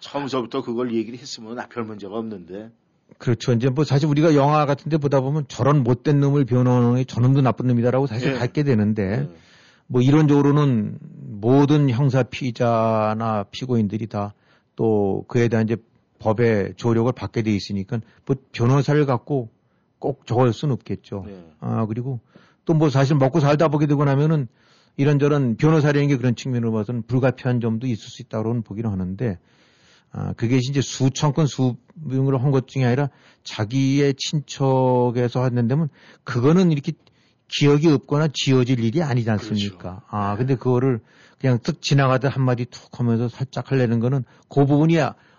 처음서부터 0.00 0.62
그걸 0.62 0.94
얘기를 0.94 1.18
했으면 1.18 1.58
아, 1.58 1.66
별 1.66 1.84
문제가 1.84 2.16
없는데. 2.16 2.70
그렇죠. 3.18 3.52
이제 3.52 3.68
뭐 3.68 3.84
사실 3.84 4.08
우리가 4.08 4.34
영화 4.34 4.66
같은 4.66 4.90
데 4.90 4.96
보다 4.96 5.20
보면 5.20 5.44
저런 5.48 5.82
못된 5.82 6.20
놈을 6.20 6.44
변호하는 6.44 6.96
게 6.96 7.04
저놈도 7.04 7.42
나쁜 7.42 7.66
놈이다라고 7.68 8.06
사실 8.06 8.34
예. 8.34 8.38
갖게 8.38 8.62
되는데 8.62 9.28
뭐 9.86 10.00
이론적으로는 10.00 10.98
모든 11.40 11.90
형사 11.90 12.22
피의자나 12.22 13.44
피고인들이 13.50 14.06
다 14.06 14.34
또 14.76 15.24
그에 15.28 15.48
대한 15.48 15.66
이제 15.66 15.76
법의 16.18 16.74
조력을 16.76 17.10
받게 17.12 17.42
돼 17.42 17.54
있으니까 17.54 18.00
뭐 18.26 18.36
변호사를 18.52 19.04
갖고 19.06 19.50
꼭 19.98 20.26
저걸 20.26 20.52
수는 20.52 20.72
없겠죠. 20.74 21.24
아, 21.60 21.86
그리고 21.86 22.20
또 22.64 22.74
뭐 22.74 22.88
사실 22.88 23.16
먹고 23.16 23.40
살다 23.40 23.68
보게 23.68 23.86
되고 23.86 24.04
나면은 24.04 24.48
이런저런 24.96 25.56
변호사라는 25.56 26.08
게 26.08 26.16
그런 26.16 26.34
측면으로 26.34 26.72
봐서는 26.72 27.02
불가피한 27.02 27.60
점도 27.60 27.86
있을 27.86 28.08
수 28.08 28.22
있다고는 28.22 28.62
보기는 28.62 28.90
하는데 28.90 29.38
아, 30.12 30.32
그게 30.34 30.56
이제 30.56 30.80
수천 30.80 31.34
건 31.34 31.46
수명을 31.46 32.42
한것 32.42 32.68
중에 32.68 32.84
아니라 32.84 33.10
자기의 33.42 34.14
친척에서 34.16 35.44
했는데면 35.44 35.88
그거는 36.22 36.72
이렇게 36.72 36.92
기억이 37.48 37.88
없거나 37.88 38.28
지워질 38.32 38.80
일이 38.80 39.02
아니지 39.02 39.30
않습니까? 39.30 40.02
아, 40.08 40.36
근데 40.36 40.56
그거를 40.56 41.00
그냥 41.38 41.58
툭 41.62 41.82
지나가다 41.82 42.28
한마디 42.28 42.64
툭 42.64 42.98
하면서 42.98 43.28
살짝 43.28 43.70
하려는 43.70 44.00
거는 44.00 44.24
그 44.48 44.64
부분이 44.66 44.96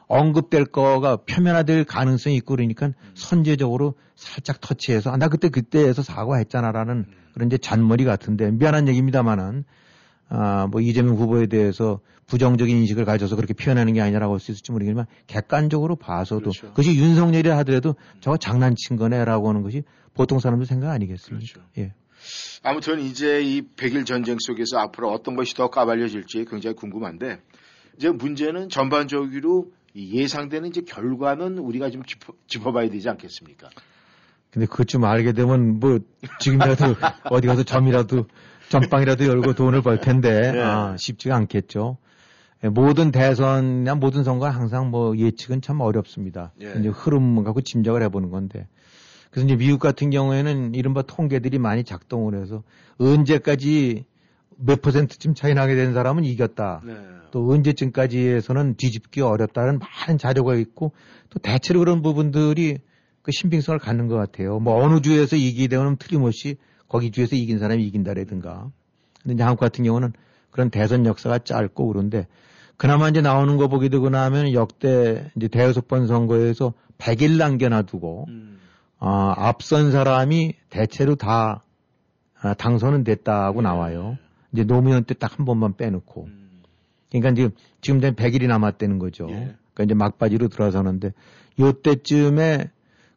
언급될 0.07 0.65
거가 0.65 1.17
표면화될 1.17 1.83
가능성이 1.85 2.35
있고 2.37 2.55
그러니까 2.55 2.91
선제적으로 3.15 3.95
살짝 4.15 4.61
터치해서 4.61 5.11
아, 5.11 5.17
나 5.17 5.27
그때 5.27 5.49
그때에서 5.49 6.03
사과했잖아라는 6.03 7.05
그런 7.33 7.47
이제 7.47 7.57
잔머리 7.57 8.05
같은데 8.05 8.51
미안한 8.51 8.87
얘기입니다만은 8.87 9.65
아, 10.29 10.67
뭐 10.67 10.81
이재명 10.81 11.15
후보에 11.15 11.47
대해서 11.47 11.99
부정적인 12.27 12.75
인식을 12.77 13.05
가져서 13.05 13.35
그렇게 13.35 13.53
표현하는 13.53 13.93
게 13.93 14.01
아니라고 14.01 14.33
할 14.33 14.39
수 14.39 14.51
있을지 14.51 14.71
모르겠지만 14.71 15.05
객관적으로 15.27 15.95
봐서도 15.95 16.51
그것이 16.51 16.95
윤석열이 16.95 17.49
하더라도 17.49 17.95
저거 18.19 18.37
장난친 18.37 18.95
거네라고 18.97 19.49
하는 19.49 19.61
것이 19.61 19.83
보통 20.13 20.39
사람들 20.39 20.65
생각 20.65 20.91
아니겠습니까? 20.91 21.61
예. 21.77 21.93
아무튼 22.63 22.99
이제 22.99 23.43
이 23.43 23.61
백일 23.61 24.05
전쟁 24.05 24.37
속에서 24.39 24.79
앞으로 24.79 25.11
어떤 25.11 25.35
것이 25.35 25.53
더 25.53 25.69
까발려질지 25.69 26.45
굉장히 26.49 26.75
궁금한데 26.75 27.39
이제 27.97 28.09
문제는 28.09 28.69
전반적으로 28.69 29.71
이 29.93 30.19
예상되는 30.19 30.69
이제 30.69 30.81
결과는 30.81 31.59
우리가 31.59 31.89
좀 31.91 32.03
짚어, 32.03 32.33
짚어봐야 32.47 32.89
되지 32.89 33.07
않겠습니까? 33.09 33.69
근데 34.51 34.65
그것 34.67 34.87
좀 34.87 35.03
알게 35.03 35.33
되면 35.33 35.79
뭐 35.79 35.99
지금이라도 36.39 36.85
어디 37.29 37.47
가서 37.47 37.63
점이라도 37.63 38.25
점빵이라도 38.69 39.25
열고 39.25 39.53
돈을 39.53 39.81
벌 39.81 39.99
텐데 39.99 40.51
네. 40.51 40.61
아, 40.61 40.95
쉽지가 40.97 41.35
않겠죠. 41.35 41.97
예, 42.63 42.69
모든 42.69 43.11
대선이나 43.11 43.95
모든 43.95 44.23
선거 44.23 44.49
항상 44.49 44.89
뭐 44.89 45.17
예측은 45.17 45.61
참 45.61 45.81
어렵습니다. 45.81 46.51
예. 46.61 46.73
이제 46.79 46.89
흐름 46.89 47.43
갖고 47.43 47.61
짐작을 47.61 48.01
해보는 48.03 48.31
건데. 48.31 48.67
그래서 49.29 49.47
이제 49.47 49.55
미국 49.57 49.79
같은 49.79 50.09
경우에는 50.09 50.75
이른바 50.75 51.01
통계들이 51.01 51.59
많이 51.59 51.83
작동을 51.83 52.39
해서 52.39 52.63
언제까지 52.97 54.05
몇 54.57 54.81
퍼센트쯤 54.81 55.33
차이 55.33 55.53
나게 55.53 55.75
된 55.75 55.93
사람은 55.93 56.23
이겼다. 56.23 56.81
네. 56.85 56.95
또 57.31 57.51
언제쯤까지 57.51 58.29
해서는 58.29 58.75
뒤집기 58.77 59.19
어렵다는 59.19 59.79
많은 59.79 60.17
자료가 60.17 60.55
있고 60.55 60.93
또 61.29 61.39
대체로 61.39 61.79
그런 61.79 62.01
부분들이 62.01 62.77
그 63.21 63.31
신빙성을 63.33 63.77
갖는 63.79 64.07
것 64.07 64.15
같아요. 64.15 64.59
뭐 64.59 64.81
어느 64.81 65.01
주에서 65.01 65.35
이기게 65.35 65.67
되면 65.67 65.97
틀림없이 65.97 66.55
거기 66.95 67.11
주에서 67.11 67.35
이긴 67.35 67.59
사람이 67.59 67.85
이긴다라든가. 67.87 68.71
근데 69.21 69.33
이제 69.33 69.43
한국 69.43 69.59
같은 69.59 69.83
경우는 69.83 70.13
그런 70.49 70.69
대선 70.69 71.05
역사가 71.05 71.39
짧고 71.39 71.87
그런데 71.87 72.25
그나마 72.77 73.09
이제 73.09 73.19
나오는 73.21 73.57
거 73.57 73.67
보게 73.67 73.89
되고 73.89 74.09
나면 74.09 74.53
역대 74.53 75.29
이제 75.35 75.49
대여섯 75.49 75.89
번 75.89 76.07
선거에서 76.07 76.73
100일 76.97 77.37
남겨놔두고 77.37 78.27
아, 78.99 79.33
앞선 79.37 79.91
사람이 79.91 80.53
대체로 80.69 81.15
다 81.15 81.63
아, 82.41 82.53
당선은 82.53 83.03
됐다고 83.03 83.61
나와요. 83.61 84.17
이제 84.53 84.63
노무현 84.63 85.03
때 85.03 85.15
딱 85.15 85.37
한 85.37 85.45
번만 85.45 85.75
빼놓고. 85.75 86.29
그러니까 87.11 87.33
지금 87.33 87.51
지금 87.81 87.99
된 87.99 88.15
100일이 88.15 88.47
남았다는 88.47 88.99
거죠. 88.99 89.27
그러니까 89.27 89.83
이제 89.83 89.93
막바지로 89.93 90.47
들어서는데 90.47 91.11
요때쯤에 91.59 92.71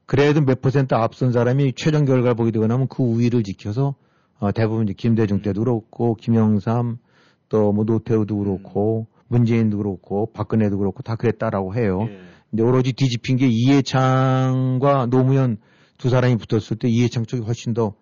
그래도 0.09 0.41
몇 0.41 0.63
퍼센트 0.63 0.95
앞선 0.95 1.33
사람이 1.33 1.75
최종 1.77 2.07
결과를 2.07 2.35
보게 2.35 2.51
되고 2.51 2.67
나면 2.67 2.89
그 2.89 3.03
우위를 3.03 3.43
지켜서 3.43 3.95
어, 4.39 4.53
대부분 4.53 4.85
이제 4.85 4.95
김대중 4.97 5.43
때도 5.43 5.61
그렇고 5.61 6.15
김영삼 6.15 6.97
또 7.51 7.73
뭐 7.73 7.85
노태우도 7.85 8.39
그렇고 8.39 9.07
문재인도 9.29 9.77
그렇고 9.77 10.31
박근혜도 10.33 10.79
그렇고 10.79 11.03
다 11.03 11.15
그랬다라고 11.17 11.75
해요. 11.75 12.09
근데 12.51 12.63
오로지 12.63 12.95
뒤집힌 12.95 13.37
게 13.37 13.47
이해창과 13.49 15.07
노무현 15.11 15.59
두 15.99 16.09
사람이 16.09 16.37
붙었을 16.37 16.79
때 16.79 16.89
이해창 16.89 17.27
쪽이 17.27 17.43
훨씬 17.45 17.75
더 17.75 17.93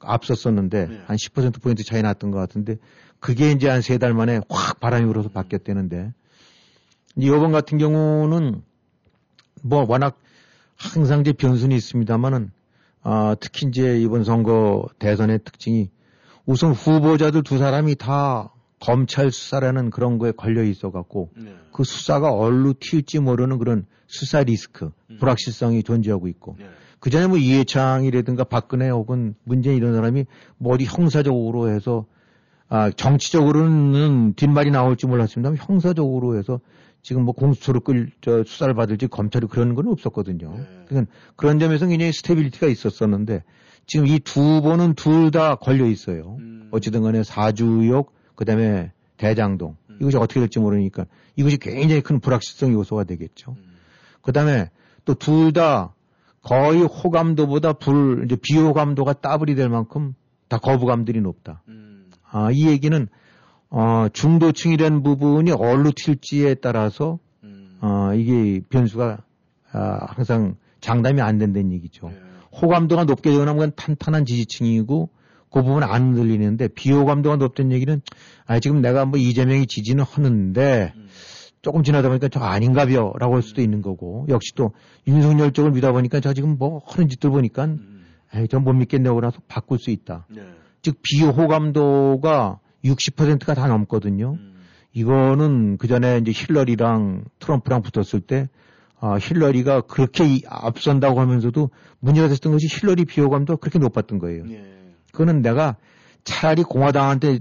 앞섰었는데 0.00 0.88
한10% 1.06 1.62
포인트 1.62 1.84
차이 1.84 2.02
났던 2.02 2.32
것 2.32 2.38
같은데 2.38 2.76
그게 3.20 3.52
이제 3.52 3.68
한 3.68 3.78
세 3.82 3.98
달 3.98 4.14
만에 4.14 4.40
확 4.48 4.80
바람이 4.80 5.06
불어서 5.06 5.28
바뀌었다는데. 5.28 6.12
이번 7.16 7.52
같은 7.52 7.78
경우는 7.78 8.62
뭐 9.62 9.84
워낙 9.88 10.18
항상 10.82 11.20
이제 11.20 11.32
변수는 11.32 11.76
있습니다만은 11.76 12.50
아, 13.02 13.36
특히 13.38 13.68
이제 13.68 14.00
이번 14.00 14.24
선거 14.24 14.88
대선의 14.98 15.40
특징이 15.44 15.90
우선 16.44 16.72
후보자들 16.72 17.44
두 17.44 17.58
사람이 17.58 17.94
다 17.94 18.52
검찰 18.80 19.30
수사라는 19.30 19.90
그런 19.90 20.18
거에 20.18 20.32
걸려 20.32 20.64
있어 20.64 20.90
갖고 20.90 21.30
그 21.72 21.84
수사가 21.84 22.32
얼로 22.32 22.72
튈지 22.72 23.20
모르는 23.20 23.58
그런 23.58 23.86
수사 24.08 24.42
리스크, 24.42 24.90
불확실성이 25.20 25.84
존재하고 25.84 26.26
있고. 26.28 26.56
그 26.98 27.10
전에 27.10 27.26
뭐 27.28 27.38
이해창이라든가 27.38 28.44
박근혜 28.44 28.90
혹은 28.90 29.34
문재인 29.44 29.76
이런 29.76 29.94
사람이 29.94 30.26
뭐 30.58 30.74
어디 30.74 30.84
형사적으로 30.84 31.70
해서 31.70 32.06
아, 32.68 32.90
정치적으로는 32.90 34.34
뒷말이 34.34 34.70
나올지 34.70 35.06
몰랐습니다만 35.06 35.58
형사적으로 35.60 36.36
해서 36.38 36.60
지금 37.02 37.24
뭐 37.24 37.34
공수처로 37.34 37.80
끌, 37.80 38.10
저, 38.20 38.44
수사를 38.44 38.72
받을지 38.74 39.06
검찰이 39.08 39.46
그런 39.48 39.74
건 39.74 39.88
없었거든요. 39.88 40.54
그러니까 40.86 41.12
그런 41.36 41.58
점에서 41.58 41.86
굉장히 41.86 42.12
stability가 42.12 42.68
있었었는데 42.68 43.42
지금 43.86 44.06
이 44.06 44.20
두 44.20 44.62
번은 44.62 44.94
둘 44.94 45.30
다 45.32 45.56
걸려 45.56 45.86
있어요. 45.86 46.38
어찌든 46.70 47.02
간에 47.02 47.22
사주 47.24 47.59
의혹, 47.59 48.12
그 48.36 48.44
다음에 48.44 48.92
대장동. 49.16 49.76
이것이 50.00 50.16
어떻게 50.16 50.40
될지 50.40 50.58
모르니까 50.58 51.06
이것이 51.36 51.58
굉장히 51.58 52.00
큰 52.00 52.20
불확실성 52.20 52.72
요소가 52.72 53.04
되겠죠. 53.04 53.56
그 54.20 54.32
다음에 54.32 54.70
또 55.04 55.14
둘 55.14 55.52
다 55.52 55.94
거의 56.42 56.82
호감도보다 56.82 57.74
불, 57.74 58.24
이제 58.24 58.36
비호감도가 58.40 59.12
더블이 59.14 59.54
될 59.54 59.68
만큼 59.68 60.14
다 60.48 60.58
거부감들이 60.58 61.20
높다. 61.20 61.62
아, 62.30 62.50
이 62.52 62.66
얘기는 62.66 63.08
어, 63.74 64.06
중도층이라는 64.12 65.02
부분이 65.02 65.50
어디로 65.50 65.92
튈지에 65.96 66.56
따라서 66.56 67.18
어, 67.80 68.14
이게 68.14 68.60
변수가 68.68 69.18
아, 69.72 69.98
항상 70.10 70.56
장담이 70.82 71.22
안 71.22 71.38
된다는 71.38 71.72
얘기죠. 71.72 72.12
호감도가 72.60 73.04
높게 73.04 73.30
되거나 73.30 73.52
하면 73.52 73.72
탄탄한 73.74 74.26
지지층이고 74.26 75.08
그 75.50 75.62
부분 75.62 75.82
안 75.82 76.12
들리는데 76.12 76.68
비호감도가 76.68 77.36
높다는 77.36 77.72
얘기는 77.72 78.02
아, 78.44 78.60
지금 78.60 78.82
내가 78.82 79.06
뭐 79.06 79.18
이재명이 79.18 79.66
지지는 79.66 80.04
하는데 80.04 80.92
조금 81.62 81.82
지나다 81.82 82.08
보니까 82.08 82.28
저 82.28 82.40
아닌가 82.40 82.84
벼 82.84 83.14
라고 83.18 83.36
할 83.36 83.42
수도 83.42 83.62
있는 83.62 83.80
거고 83.80 84.26
역시 84.28 84.52
또 84.54 84.72
윤석열 85.06 85.52
쪽을 85.52 85.70
믿다 85.70 85.92
보니까 85.92 86.20
저 86.20 86.34
지금 86.34 86.58
뭐 86.58 86.82
하는 86.84 87.08
짓들 87.08 87.30
보니까 87.30 87.68
에이, 88.34 88.48
저못 88.48 88.74
믿겠네요. 88.76 89.14
그래서 89.14 89.38
바꿀 89.48 89.78
수 89.78 89.90
있다. 89.90 90.26
즉 90.82 90.96
비호감도가 91.02 92.58
60%가 92.84 93.54
다 93.54 93.66
넘거든요. 93.68 94.36
이거는 94.92 95.78
그 95.78 95.86
전에 95.88 96.18
이제 96.18 96.32
힐러리랑 96.34 97.24
트럼프랑 97.38 97.82
붙었을 97.82 98.20
때 98.20 98.48
아, 99.00 99.16
힐러리가 99.20 99.80
그렇게 99.82 100.24
이- 100.26 100.42
앞선다고 100.46 101.18
하면서도 101.20 101.70
문제가 101.98 102.28
됐던 102.28 102.52
것이 102.52 102.68
힐러리 102.70 103.04
비호감도가 103.04 103.58
그렇게 103.58 103.78
높았던 103.78 104.18
거예요. 104.18 104.44
그거는 105.12 105.42
내가 105.42 105.76
차라리 106.24 106.62
공화당한테 106.62 107.40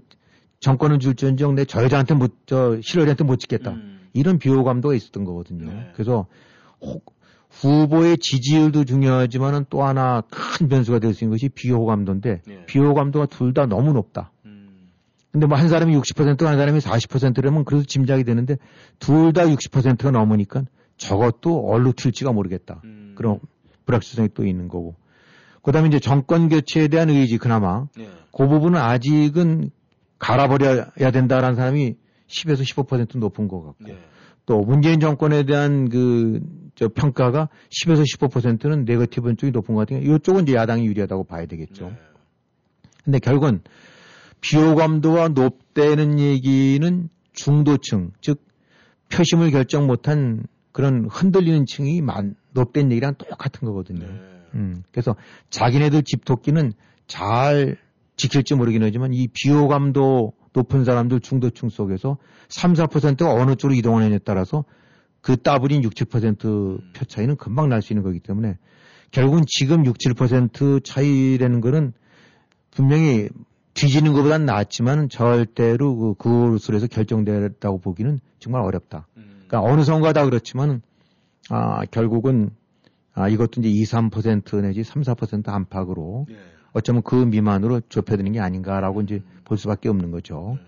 정권을 0.59 0.99
줄지언정 0.99 1.55
내저 1.55 1.83
여자한테 1.83 2.13
못, 2.15 2.35
저 2.47 2.77
힐러리한테 2.81 3.23
못 3.23 3.35
찍겠다. 3.37 3.71
이런 4.13 4.39
비호감도가 4.39 4.95
있었던 4.95 5.23
거거든요. 5.23 5.69
그래서 5.93 6.25
혹- 6.81 7.13
후보의 7.49 8.17
지지율도 8.17 8.85
중요하지만은 8.85 9.65
또 9.69 9.83
하나 9.83 10.21
큰 10.31 10.67
변수가 10.69 10.99
될 10.99 11.13
수 11.13 11.23
있는 11.25 11.35
것이 11.35 11.49
비호감도인데 11.49 12.41
비호감도가 12.65 13.25
둘 13.27 13.53
다 13.53 13.65
너무 13.67 13.93
높다. 13.93 14.31
근데 15.31 15.45
뭐 15.47 15.57
한 15.57 15.69
사람이 15.69 15.95
60%가 15.97 16.49
한 16.49 16.57
사람이 16.57 16.79
40%라면 16.79 17.63
그래도 17.65 17.85
짐작이 17.85 18.23
되는데 18.23 18.57
둘 18.99 19.31
다 19.33 19.45
60%가 19.45 20.11
넘으니까 20.11 20.63
저것도 20.97 21.67
얼로 21.67 21.93
튈지가 21.93 22.31
모르겠다. 22.33 22.81
그런 23.15 23.39
불확실성이 23.85 24.29
또 24.33 24.45
있는 24.45 24.67
거고. 24.67 24.95
그 25.61 25.71
다음에 25.71 25.87
이제 25.87 25.99
정권 25.99 26.49
교체에 26.49 26.87
대한 26.87 27.09
의지 27.09 27.37
그나마 27.37 27.85
그 28.31 28.47
부분은 28.47 28.79
아직은 28.79 29.69
갈아버려야 30.19 31.11
된다라는 31.11 31.55
사람이 31.55 31.95
10에서 32.27 32.61
15% 32.61 33.17
높은 33.17 33.47
것 33.47 33.63
같고 33.63 33.85
또 34.45 34.59
문재인 34.61 34.99
정권에 34.99 35.43
대한 35.43 35.87
그 35.89 36.41
저 36.75 36.87
평가가 36.87 37.49
10에서 37.69 38.03
15%는 38.17 38.85
네거티브 38.85 39.35
쪽이 39.35 39.51
높은 39.51 39.75
것 39.75 39.87
같아요. 39.87 40.15
이쪽은 40.15 40.43
이제 40.43 40.55
야당이 40.55 40.85
유리하다고 40.85 41.25
봐야 41.25 41.45
되겠죠. 41.45 41.91
근데 43.03 43.19
결국은 43.19 43.61
비호감도가 44.41 45.29
높다는 45.29 46.19
얘기는 46.19 47.09
중도층, 47.33 48.11
즉 48.21 48.43
표심을 49.09 49.51
결정 49.51 49.87
못한 49.87 50.43
그런 50.71 51.07
흔들리는 51.09 51.65
층이 51.65 52.01
많, 52.01 52.35
높다는 52.51 52.91
얘기랑 52.91 53.15
똑같은 53.15 53.67
거거든요. 53.67 54.05
음, 54.55 54.83
그래서 54.91 55.15
자기네들 55.49 56.03
집토끼는 56.03 56.73
잘 57.07 57.77
지킬지 58.17 58.55
모르긴 58.55 58.83
하지만 58.83 59.13
이 59.13 59.27
비호감도 59.27 60.33
높은 60.53 60.83
사람들 60.83 61.21
중도층 61.21 61.69
속에서 61.69 62.17
3, 62.49 62.73
4%가 62.73 63.33
어느 63.33 63.55
쪽으로 63.55 63.75
이동하느냐에 63.75 64.19
따라서 64.19 64.65
그 65.21 65.37
따블인 65.37 65.83
6, 65.83 65.93
7%표 65.93 67.05
차이는 67.05 67.37
금방 67.37 67.69
날 67.69 67.81
수 67.81 67.93
있는 67.93 68.03
거기 68.03 68.19
때문에 68.19 68.57
결국은 69.11 69.43
지금 69.47 69.85
6, 69.85 69.97
7% 69.97 70.83
차이라는 70.83 71.61
거는 71.61 71.93
분명히 72.71 73.29
뒤지는 73.81 74.13
것보다는 74.13 74.45
낫지만 74.45 75.09
절대로 75.09 75.95
그, 75.95 76.13
그것으로 76.13 76.75
해서 76.75 76.85
결정됐다고 76.85 77.79
보기는 77.79 78.19
정말 78.37 78.61
어렵다. 78.61 79.07
그러니까 79.47 79.61
어느 79.61 79.83
선거다 79.83 80.25
그렇지만 80.25 80.83
아, 81.49 81.83
결국은 81.85 82.51
아, 83.13 83.27
이것도 83.27 83.61
이제 83.61 83.69
2, 83.69 83.83
3% 83.83 84.61
내지 84.61 84.83
3, 84.83 85.01
4% 85.01 85.49
안팎으로 85.49 86.27
어쩌면 86.73 87.01
그 87.01 87.15
미만으로 87.15 87.81
좁혀드는 87.89 88.33
게 88.33 88.39
아닌가라고 88.39 89.01
이제 89.01 89.23
볼 89.45 89.57
수밖에 89.57 89.89
없는 89.89 90.11
거죠. 90.11 90.59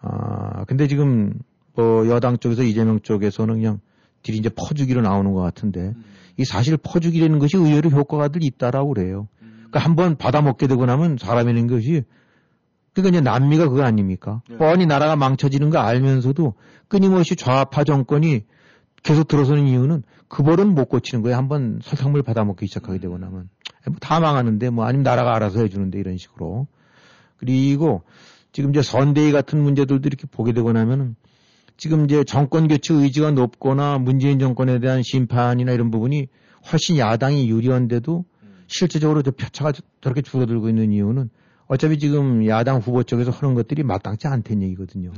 아, 0.00 0.64
근데 0.64 0.88
지금 0.88 1.34
뭐 1.74 2.08
여당 2.08 2.38
쪽에서 2.38 2.62
이재명 2.62 3.00
쪽에서는 3.00 3.54
그냥 3.54 3.80
딜이 4.22 4.38
이제 4.38 4.48
퍼주기로 4.48 5.02
나오는 5.02 5.30
것 5.32 5.42
같은데 5.42 5.92
이 6.38 6.44
사실 6.46 6.78
퍼주기라는 6.78 7.38
것이 7.38 7.58
의외로 7.58 7.90
효과가 7.90 8.28
들 8.28 8.42
있다라고 8.42 8.94
그래요. 8.94 9.28
그러니까 9.40 9.80
한번 9.80 10.16
받아먹게 10.16 10.68
되고 10.68 10.86
나면 10.86 11.18
사람이라는 11.18 11.66
것이 11.66 12.04
그러니까 13.02 13.18
이제 13.18 13.20
남미가 13.20 13.68
그거 13.68 13.82
아닙니까? 13.82 14.42
네. 14.48 14.56
뻔히 14.56 14.86
나라가 14.86 15.16
망쳐지는 15.16 15.70
거 15.70 15.78
알면서도 15.78 16.54
끊임없이 16.88 17.36
좌파 17.36 17.84
정권이 17.84 18.42
계속 19.02 19.28
들어서는 19.28 19.66
이유는 19.66 20.02
그 20.28 20.42
벌은 20.42 20.74
못 20.74 20.88
고치는 20.88 21.22
거예요. 21.22 21.36
한번 21.36 21.78
설탕물 21.82 22.22
받아먹기 22.22 22.66
시작하게 22.66 22.98
되고 22.98 23.18
나면 23.18 23.48
뭐 23.86 23.96
다 24.00 24.18
망하는데 24.18 24.70
뭐 24.70 24.84
아니면 24.84 25.04
나라가 25.04 25.34
알아서 25.36 25.60
해주는데 25.60 25.98
이런 26.00 26.16
식으로 26.16 26.66
그리고 27.36 28.02
지금 28.52 28.70
이제 28.70 28.82
선대위 28.82 29.30
같은 29.32 29.62
문제들도 29.62 30.06
이렇게 30.08 30.26
보게 30.30 30.52
되고 30.52 30.72
나면은 30.72 31.14
지금 31.76 32.04
이제 32.06 32.24
정권 32.24 32.66
교체 32.68 32.94
의지가 32.94 33.32
높거나 33.32 33.98
문재인 33.98 34.38
정권에 34.38 34.80
대한 34.80 35.02
심판이나 35.04 35.72
이런 35.72 35.90
부분이 35.90 36.28
훨씬 36.72 36.96
야당이 36.96 37.48
유리한데도 37.50 38.24
실제적으로 38.66 39.22
저 39.22 39.30
표차가 39.30 39.72
저- 39.72 39.82
저렇게 40.00 40.22
줄어들고 40.22 40.68
있는 40.70 40.90
이유는 40.92 41.28
어차피 41.66 41.98
지금 41.98 42.46
야당 42.46 42.78
후보 42.78 43.02
쪽에서 43.02 43.30
하는 43.30 43.54
것들이 43.54 43.82
마땅치 43.82 44.28
않다는 44.28 44.62
얘기거든요. 44.62 45.12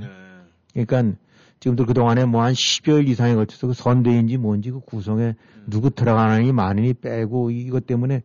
그러니까 0.73 1.17
지금도 1.61 1.87
그동안에 1.87 2.25
뭐 2.25 2.43
한 2.43 2.53
10여일 2.53 3.09
이상에 3.09 3.35
걸쳐서 3.35 3.67
그 3.67 3.73
선대인지 3.75 4.39
뭔지 4.39 4.71
그 4.71 4.81
구성에 4.81 5.35
누구 5.67 5.91
들어가느니 5.91 6.53
많으니 6.53 6.95
빼고 6.95 7.51
이것 7.51 7.87
때문에 7.87 8.23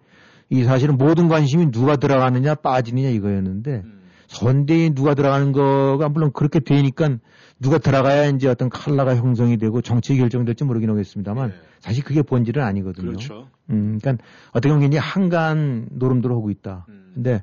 이 0.50 0.64
사실은 0.64 0.98
모든 0.98 1.28
관심이 1.30 1.72
누가 1.72 1.96
들어가느냐 1.96 2.56
빠지느냐 2.56 3.10
이거였는데 3.10 3.84
선대인 4.28 4.94
누가 4.96 5.14
들어가는 5.16 5.52
거가 5.52 6.10
물론 6.10 6.32
그렇게 6.32 6.60
되니까 6.60 7.18
누가 7.60 7.78
들어가야 7.78 8.28
이제 8.30 8.48
어떤 8.48 8.70
칼라가 8.70 9.16
형성이 9.16 9.58
되고 9.58 9.82
정책이 9.82 10.20
결정될지 10.20 10.64
모르긴 10.64 10.90
하겠습니다만 10.92 11.54
사실 11.80 12.04
그게 12.04 12.22
본질은 12.22 12.62
아니거든요. 12.64 13.08
그렇죠. 13.08 13.48
음, 13.70 13.98
그러니까 14.02 14.24
어떻게 14.52 14.70
보면 14.70 14.82
굉장히 14.82 15.06
한간 15.06 15.88
노름들을 15.92 16.36
하고 16.36 16.50
있다. 16.52 16.86
근데 17.14 17.42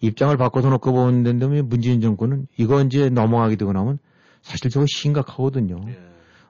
입장을 0.00 0.36
바꿔서 0.36 0.70
놓고 0.70 0.92
보는데 0.92 1.62
문재인 1.62 2.00
정권은 2.00 2.46
이거 2.56 2.82
이제 2.82 3.10
넘어가게 3.10 3.56
되고 3.56 3.72
나면 3.72 3.98
사실 4.42 4.70
저거 4.70 4.86
심각하거든요. 4.88 5.84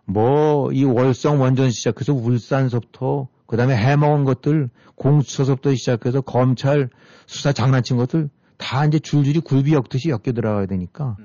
뭐이 0.05 0.85
월성 0.85 1.41
원전 1.41 1.71
시작해서 1.71 2.13
울산서부터 2.13 3.29
그다음에 3.47 3.77
해먹은 3.77 4.25
것들 4.25 4.71
공수처서부터 4.95 5.75
시작해서 5.75 6.21
검찰 6.21 6.89
수사 7.27 7.53
장난친 7.53 7.97
것들 7.97 8.29
다 8.57 8.85
이제 8.85 8.99
줄줄이 8.99 9.41
굴비 9.41 9.73
엮듯이 9.73 10.11
엮여 10.11 10.33
들어가야 10.35 10.67
되니까 10.67 11.17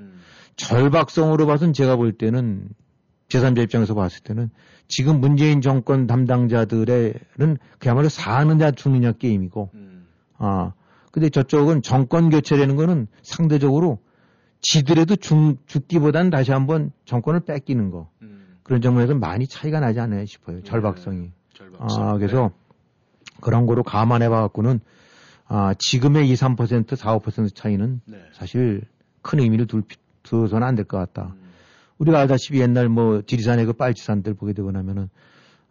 절박성으로 0.56 1.46
봐서는 1.46 1.72
제가 1.72 1.96
볼 1.96 2.12
때는 2.12 2.68
제3자 3.28 3.62
입장에서 3.62 3.94
봤을 3.94 4.22
때는 4.22 4.50
지금 4.88 5.20
문재인 5.20 5.60
정권 5.60 6.06
담당자들은 6.06 7.58
그야말로 7.78 8.08
사느냐 8.08 8.70
죽느냐 8.70 9.12
게임이고 9.12 9.70
아 10.38 10.72
근데 11.16 11.30
저쪽은 11.30 11.80
정권 11.80 12.28
교체라는 12.28 12.76
거는 12.76 13.06
상대적으로 13.22 14.00
지들에도 14.60 15.16
죽, 15.16 15.56
죽기보다는 15.66 16.28
다시 16.28 16.52
한번 16.52 16.90
정권을 17.06 17.40
뺏기는 17.40 17.90
거. 17.90 18.10
그런 18.62 18.82
점에서 18.82 19.14
많이 19.14 19.46
차이가 19.46 19.80
나지 19.80 19.98
않나 19.98 20.22
싶어요 20.26 20.62
절박성이. 20.62 21.30
아 21.98 22.18
그래서 22.18 22.50
그런 23.40 23.64
거로 23.64 23.82
감안해 23.82 24.28
봐갖고는 24.28 24.80
아 25.46 25.72
지금의 25.78 26.28
2, 26.28 26.34
3% 26.34 26.94
4, 26.96 27.18
5% 27.18 27.54
차이는 27.54 28.02
사실 28.34 28.82
큰 29.22 29.38
의미를 29.40 29.66
둘, 29.66 29.80
피- 29.88 29.96
두어서는 30.22 30.66
안 30.66 30.74
될 30.76 30.84
것 30.84 30.98
같다. 30.98 31.34
우리가 31.96 32.18
알다시피 32.20 32.60
옛날 32.60 32.90
뭐 32.90 33.22
지리산의 33.22 33.64
그 33.64 33.72
빨치산들 33.72 34.34
보게 34.34 34.52
되고 34.52 34.70
나면은 34.70 35.08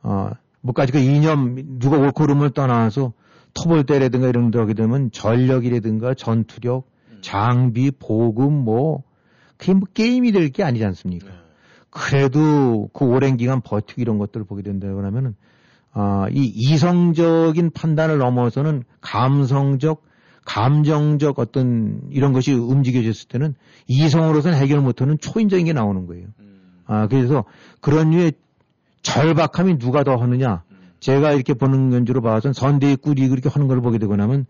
어 0.02 0.32
뭐까지 0.62 0.91
그 0.91 0.98
이념 0.98 1.78
누가 1.78 1.98
옳고 2.00 2.14
그름을 2.24 2.50
떠나서 2.50 3.14
토벌대라든가 3.56 4.28
이런 4.28 4.51
데 4.51 4.60
하게 4.60 4.74
되면 4.76 5.10
전력이라든가 5.12 6.14
전투력, 6.14 6.88
장비, 7.22 7.89
보급 7.91 8.51
뭐 8.53 9.01
그게 9.58 9.74
뭐 9.74 9.88
게임이 9.93 10.32
될 10.32 10.51
게 10.51 10.64
아니지 10.64 10.86
않습니까? 10.86 11.28
그래도 11.89 12.89
그 12.93 13.06
오랜 13.06 13.38
기간 13.38 13.62
버티고 13.62 14.01
이런 14.01 14.18
것들을 14.20 14.45
보게 14.45 14.62
된다고 14.62 15.01
하면은 15.03 15.36
아, 15.93 16.28
이 16.30 16.51
이성적인 16.53 17.72
판단을 17.72 18.18
넘어서는 18.18 18.84
감성적, 18.99 20.03
감정적 20.45 21.39
어떤 21.39 22.01
이런 22.12 22.34
것이 22.34 22.51
움직여졌을 22.53 23.30
때는 23.30 23.56
이성으로서는 23.88 24.58
해결 24.58 24.82
못하는 24.82 25.18
초인적인 25.18 25.66
게 25.66 25.72
나오는 25.74 26.06
거예요. 26.06 26.28
아, 26.86 27.08
그래서 27.08 27.45
그런 27.80 28.10
류의 28.10 28.34
절박함이 29.01 29.78
누가 29.78 30.03
더 30.03 30.18
하느냐. 30.18 30.64
제가 31.06 31.34
이렇게 31.34 31.53
보는 31.53 31.91
견주로 31.91 32.22
봐서는 32.22 32.53
선대위 32.53 32.95
꿀이 32.95 33.28
그렇게 33.28 33.47
하는 33.47 33.68
걸 33.68 33.80
보게 33.80 33.99
되고 33.99 34.16
나면 34.16 34.47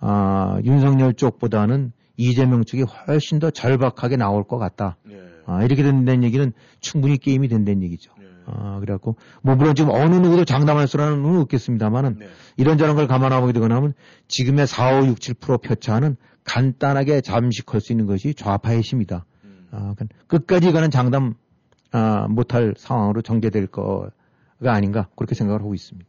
아, 0.00 0.60
윤석열 0.62 1.14
쪽보다는 1.14 1.92
이재명 2.18 2.64
쪽이 2.64 2.82
훨씬 2.82 3.38
더 3.38 3.50
절박하게 3.50 4.18
나올 4.18 4.44
것 4.44 4.58
같다. 4.58 4.98
아, 5.46 5.64
이렇게 5.64 5.82
된다는 5.82 6.22
얘기는 6.22 6.52
충분히 6.80 7.16
게임이 7.16 7.48
된다는 7.48 7.82
얘기죠. 7.84 8.12
아, 8.44 8.78
그래갖고, 8.80 9.16
뭐, 9.40 9.56
물론 9.56 9.74
지금 9.74 9.90
어느 9.92 10.16
누구도 10.16 10.44
장담할 10.44 10.86
수는 10.86 11.22
는 11.22 11.40
없겠습니다만은, 11.40 12.18
이런저런 12.58 12.96
걸 12.96 13.06
감안하게 13.06 13.54
되고 13.54 13.66
나면, 13.66 13.94
지금의 14.28 14.66
4, 14.66 15.00
5, 15.00 15.06
6, 15.06 15.18
7% 15.18 15.62
표차는 15.62 16.16
간단하게 16.44 17.22
잠식할 17.22 17.80
수 17.80 17.94
있는 17.94 18.04
것이 18.04 18.34
좌파의 18.34 18.82
힘이다. 18.82 19.24
아, 19.70 19.94
그러니까 19.96 20.06
끝까지 20.26 20.68
이거는 20.68 20.90
장담, 20.90 21.34
아, 21.92 22.26
못할 22.28 22.74
상황으로 22.76 23.22
전개될 23.22 23.68
거가 23.68 24.10
아닌가, 24.64 25.08
그렇게 25.16 25.34
생각을 25.34 25.60
하고 25.60 25.74
있습니다. 25.74 26.08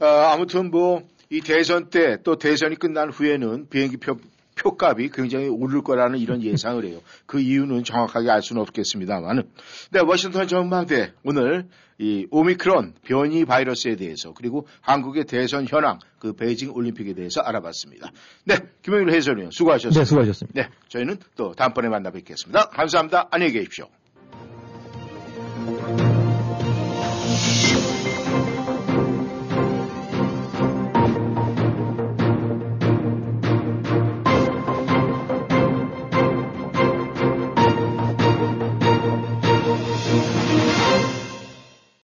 아, 0.00 0.32
아무튼 0.32 0.70
뭐 0.70 1.02
이 1.30 1.40
대선 1.40 1.90
때 1.90 2.16
또 2.22 2.36
대선이 2.36 2.76
끝난 2.76 3.10
후에는 3.10 3.68
비행기 3.68 3.96
표, 3.96 4.16
표값이 4.56 5.10
굉장히 5.12 5.48
오를 5.48 5.82
거라는 5.82 6.18
이런 6.18 6.42
예상을 6.42 6.84
해요. 6.84 7.00
그 7.26 7.40
이유는 7.40 7.84
정확하게 7.84 8.30
알 8.30 8.42
수는 8.42 8.62
없겠습니다만은. 8.62 9.42
네, 9.90 10.00
워싱턴 10.00 10.46
전망대 10.46 11.12
오늘 11.24 11.66
이 11.98 12.26
오미크론 12.30 12.94
변이 13.04 13.44
바이러스에 13.44 13.96
대해서 13.96 14.32
그리고 14.34 14.66
한국의 14.82 15.24
대선 15.24 15.66
현황 15.68 15.98
그 16.18 16.32
베이징 16.32 16.72
올림픽에 16.72 17.14
대해서 17.14 17.40
알아봤습니다. 17.40 18.10
네, 18.44 18.56
김영일 18.82 19.10
해설위원 19.12 19.50
수고하셨습니다. 19.50 20.00
네, 20.00 20.04
수고하셨습니다. 20.04 20.62
네, 20.62 20.68
저희는 20.88 21.18
또 21.36 21.54
다음번에 21.54 21.88
만나 21.88 22.10
뵙겠습니다. 22.10 22.68
감사합니다. 22.68 23.28
안녕히 23.30 23.52
계십시오. 23.52 23.88